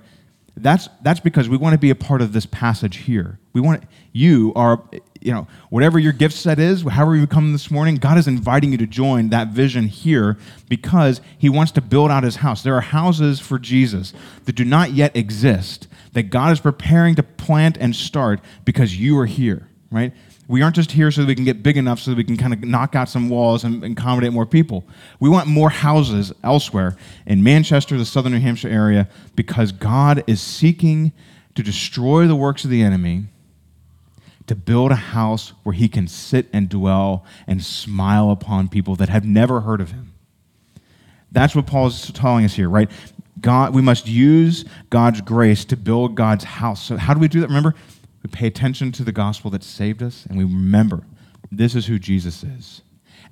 That's, 0.57 0.89
that's 1.01 1.21
because 1.21 1.49
we 1.49 1.57
want 1.57 1.73
to 1.73 1.79
be 1.79 1.91
a 1.91 1.95
part 1.95 2.21
of 2.21 2.33
this 2.33 2.45
passage 2.45 2.99
here. 2.99 3.39
We 3.55 3.61
want 3.61 3.85
you 4.13 4.53
are, 4.55 4.83
you 5.21 5.33
know, 5.33 5.47
whatever 5.71 5.99
your 5.99 6.13
gift 6.13 6.35
set 6.35 6.59
is, 6.59 6.83
however 6.83 7.17
you 7.17 7.27
come 7.27 7.53
this 7.53 7.71
morning, 7.71 7.97
God 7.97 8.19
is 8.19 8.29
inviting 8.29 8.73
you 8.73 8.79
to 8.79 8.87
join 8.87 9.31
that 9.31 9.49
vision 9.49 9.89
here 9.89 10.37
because 10.69 11.23
He 11.39 11.49
wants 11.49 11.73
to 11.73 11.81
build 11.81 12.11
out 12.11 12.23
His 12.23 12.37
house. 12.37 12.63
There 12.63 12.77
are 12.77 12.83
houses 12.83 13.41
for 13.41 13.59
Jesus 13.59 14.13
that 14.45 14.55
do 14.55 14.65
not 14.65 14.93
yet 14.93 15.17
exist 15.17 15.89
that 16.13 16.25
God 16.25 16.53
is 16.53 16.61
preparing 16.61 17.15
to 17.15 17.23
plant 17.23 17.79
and 17.81 17.97
start 17.97 18.41
because 18.67 18.99
you 18.99 19.19
are 19.19 19.27
here, 19.27 19.69
right? 19.91 20.13
We 20.53 20.61
aren't 20.61 20.77
just 20.77 20.93
here 20.93 21.11
so 21.11 21.23
that 21.23 21.29
we 21.29 21.35
can 21.35 21.47
get 21.47 21.63
big 21.63 21.79
enough 21.79 21.99
so 21.99 22.11
that 22.11 22.19
we 22.19 22.25
can 22.25 22.37
kind 22.37 22.53
of 22.53 22.63
knock 22.63 22.95
out 22.95 23.09
some 23.09 23.31
walls 23.31 23.65
and, 23.65 23.83
and 23.83 23.99
accommodate 23.99 24.35
more 24.35 24.45
people. 24.45 24.85
We 25.19 25.31
want 25.31 25.47
more 25.47 25.71
houses 25.71 26.31
elsewhere 26.45 26.95
in 27.25 27.43
Manchester, 27.43 27.97
the 27.97 28.05
southern 28.05 28.33
New 28.33 28.41
Hampshire 28.41 28.69
area, 28.69 29.09
because 29.35 29.73
God 29.73 30.23
is 30.27 30.43
seeking 30.43 31.13
to 31.55 31.63
destroy 31.63 32.27
the 32.27 32.37
works 32.37 32.65
of 32.65 32.71
the 32.71 32.83
enemy, 32.83 33.29
to 34.47 34.55
build 34.55 34.93
a 34.93 34.97
house 34.97 35.55
where 35.63 35.73
he 35.73 35.89
can 35.89 36.07
sit 36.07 36.51
and 36.53 36.69
dwell 36.69 37.25
and 37.47 37.65
smile 37.65 38.31
upon 38.31 38.69
people 38.69 38.95
that 38.97 39.09
have 39.09 39.25
never 39.25 39.63
heard 39.63 39.81
of 39.81 39.93
him. 39.93 40.13
That's 41.31 41.57
what 41.57 41.67
Paul 41.67 41.87
is 41.87 42.13
telling 42.13 42.45
us 42.45 42.53
here, 42.53 42.69
right? 42.69 42.91
God, 43.41 43.75
we 43.75 43.81
must 43.81 44.07
use 44.07 44.67
God's 44.91 45.23
grace 45.23 45.65
to 45.65 45.79
build 45.79 46.15
God's 46.15 46.45
house. 46.45 46.85
So, 46.85 46.99
how 46.99 47.15
do 47.15 47.21
we 47.21 47.29
do 47.29 47.41
that? 47.41 47.47
Remember, 47.47 47.75
we 48.23 48.31
pay 48.31 48.47
attention 48.47 48.93
to 48.93 49.05
the 49.05 49.13
gospel 49.13 49.51
that 49.51 49.65
saved 49.65 50.03
us, 50.03 50.27
and 50.27 50.39
we 50.39 50.45
remember 50.45 51.05
this 51.51 51.75
is 51.75 51.87
who 51.87 51.99
Jesus 51.99 52.43
is. 52.43 52.83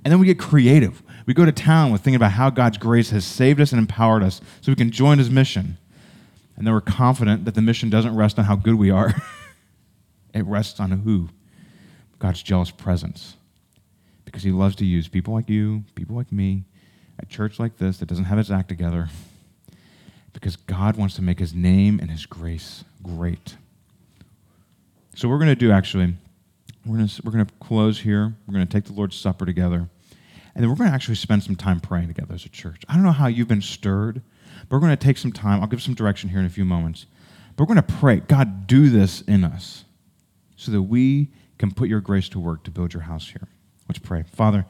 And 0.05 0.12
then 0.12 0.18
we 0.18 0.26
get 0.26 0.38
creative. 0.38 1.03
We 1.26 1.34
go 1.34 1.45
to 1.45 1.53
town 1.53 1.93
with 1.93 2.03
thinking 2.03 2.16
about 2.16 2.32
how 2.32 2.51
God's 2.51 2.78
grace 2.78 3.11
has 3.11 3.24
saved 3.24 3.61
us 3.61 3.72
and 3.72 3.78
empowered 3.78 4.22
us 4.22 4.41
so 4.61 4.72
we 4.72 4.76
can 4.76 4.91
join 4.91 5.18
his 5.18 5.30
mission. 5.30 5.78
And 6.57 6.66
then 6.66 6.74
we're 6.74 6.80
confident 6.80 7.45
that 7.45 7.55
the 7.55 7.62
mission 7.62 7.91
doesn't 7.91 8.14
rest 8.14 8.38
on 8.38 8.45
how 8.47 8.57
good 8.57 8.74
we 8.74 8.91
are, 8.91 9.14
it 10.34 10.45
rests 10.45 10.80
on 10.80 10.91
who? 10.91 11.28
God's 12.18 12.43
jealous 12.43 12.70
presence. 12.70 13.36
Because 14.24 14.43
he 14.43 14.51
loves 14.51 14.76
to 14.76 14.84
use 14.84 15.09
people 15.09 15.34
like 15.34 15.49
you, 15.49 15.84
people 15.95 16.16
like 16.16 16.30
me, 16.30 16.64
a 17.18 17.26
church 17.26 17.59
like 17.59 17.78
this 17.78 17.99
that 17.99 18.07
doesn't 18.07 18.26
have 18.26 18.38
its 18.38 18.51
act 18.51 18.68
together 18.68 19.09
because 20.32 20.57
God 20.57 20.97
wants 20.97 21.14
to 21.16 21.22
make 21.22 21.38
his 21.38 21.55
name 21.55 21.99
and 22.01 22.11
his 22.11 22.26
grace 22.26 22.84
great. 23.03 23.57
So, 25.15 25.29
we're 25.29 25.39
going 25.39 25.49
to 25.49 25.57
do 25.57 25.73
actually, 25.73 26.15
we're 26.87 26.97
going 26.97 27.09
to, 27.09 27.23
we're 27.25 27.33
going 27.33 27.47
to 27.47 27.53
close 27.61 28.01
here. 28.01 28.35
We're 28.47 28.55
going 28.55 28.67
to 28.67 28.73
take 28.73 28.85
the 28.85 28.93
Lord's 28.93 29.17
Supper 29.17 29.45
together. 29.45 29.89
And 30.55 30.63
then 30.63 30.71
we're 30.71 30.77
going 30.77 30.91
to 30.91 30.95
actually 30.95 31.15
spend 31.15 31.43
some 31.43 31.57
time 31.57 31.81
praying 31.81 32.09
together 32.09 32.35
as 32.35 32.45
a 32.45 32.49
church. 32.49 32.83
I 32.89 32.95
don't 32.95 33.03
know 33.03 33.13
how 33.13 33.29
you've 33.29 33.49
been 33.49 33.63
stirred, 33.63 34.23
but 34.69 34.77
we're 34.77 34.81
going 34.81 34.97
to 34.97 34.97
take 34.97 35.19
some 35.19 35.33
time. 35.33 35.61
I'll 35.61 35.69
give 35.69 35.83
some 35.83 35.95
direction 35.95 36.29
here 36.31 36.41
in 36.41 36.47
a 36.47 36.51
few 36.51 36.65
moments. 36.65 37.07
But 37.57 37.69
we're 37.69 37.75
going 37.75 37.87
to 37.87 37.95
pray, 37.95 38.17
God, 38.17 38.67
do 38.67 38.89
this 38.89 39.21
in 39.23 39.45
us 39.45 39.85
so 40.57 40.73
that 40.73 40.83
we 40.83 41.29
can 41.59 41.71
put 41.71 41.89
your 41.89 42.01
grace 42.01 42.29
to 42.31 42.41
work 42.41 42.65
to 42.65 42.71
build 42.71 42.93
your 42.93 43.03
house 43.03 43.29
here. 43.29 43.49
Let's 43.89 43.99
pray. 43.99 44.25
Father, 44.35 44.67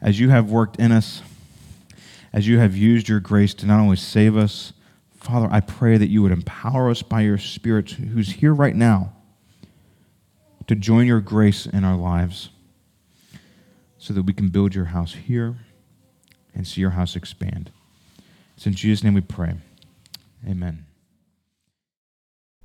as 0.00 0.20
you 0.20 0.30
have 0.30 0.50
worked 0.50 0.76
in 0.76 0.92
us, 0.92 1.22
as 2.32 2.46
you 2.46 2.58
have 2.58 2.76
used 2.76 3.08
your 3.08 3.20
grace 3.20 3.54
to 3.54 3.66
not 3.66 3.80
only 3.80 3.96
save 3.96 4.36
us, 4.36 4.72
Father, 5.16 5.48
I 5.50 5.60
pray 5.60 5.96
that 5.96 6.08
you 6.08 6.22
would 6.22 6.32
empower 6.32 6.90
us 6.90 7.02
by 7.02 7.22
your 7.22 7.38
Spirit 7.38 7.90
who's 7.90 8.30
here 8.30 8.54
right 8.54 8.76
now 8.76 9.12
to 10.68 10.76
join 10.76 11.06
your 11.06 11.20
grace 11.20 11.66
in 11.66 11.82
our 11.82 11.96
lives 11.96 12.50
so 13.98 14.14
that 14.14 14.22
we 14.22 14.32
can 14.32 14.48
build 14.48 14.74
your 14.74 14.86
house 14.86 15.14
here 15.14 15.56
and 16.54 16.66
see 16.66 16.80
your 16.80 16.90
house 16.90 17.16
expand. 17.16 17.72
It's 18.56 18.66
in 18.66 18.74
Jesus' 18.74 19.02
name 19.02 19.14
we 19.14 19.22
pray. 19.22 19.54
Amen. 20.46 20.84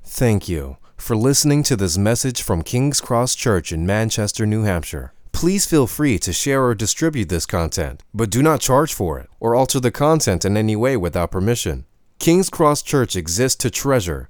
Thank 0.04 0.48
you 0.48 0.78
for 0.98 1.16
listening 1.16 1.64
to 1.64 1.76
this 1.76 1.98
message 1.98 2.42
from 2.42 2.62
King's 2.62 3.02
Cross 3.02 3.36
Church 3.36 3.72
in 3.72 3.86
Manchester, 3.86 4.46
New 4.46 4.64
Hampshire. 4.64 5.14
Please 5.32 5.66
feel 5.66 5.88
free 5.88 6.20
to 6.20 6.32
share 6.32 6.64
or 6.64 6.76
distribute 6.76 7.30
this 7.30 7.46
content, 7.46 8.04
but 8.14 8.30
do 8.30 8.44
not 8.44 8.62
charge 8.62 8.94
for 8.94 9.18
it 9.18 9.30
or 9.40 9.56
alter 9.56 9.80
the 9.80 9.92
content 9.92 10.46
in 10.46 10.56
any 10.56 10.76
way 10.76 10.96
without 10.96 11.32
permission. 11.32 11.86
King's 12.20 12.50
Cross 12.50 12.84
Church 12.84 13.16
exists 13.16 13.58
to 13.58 13.72
treasure, 13.72 14.30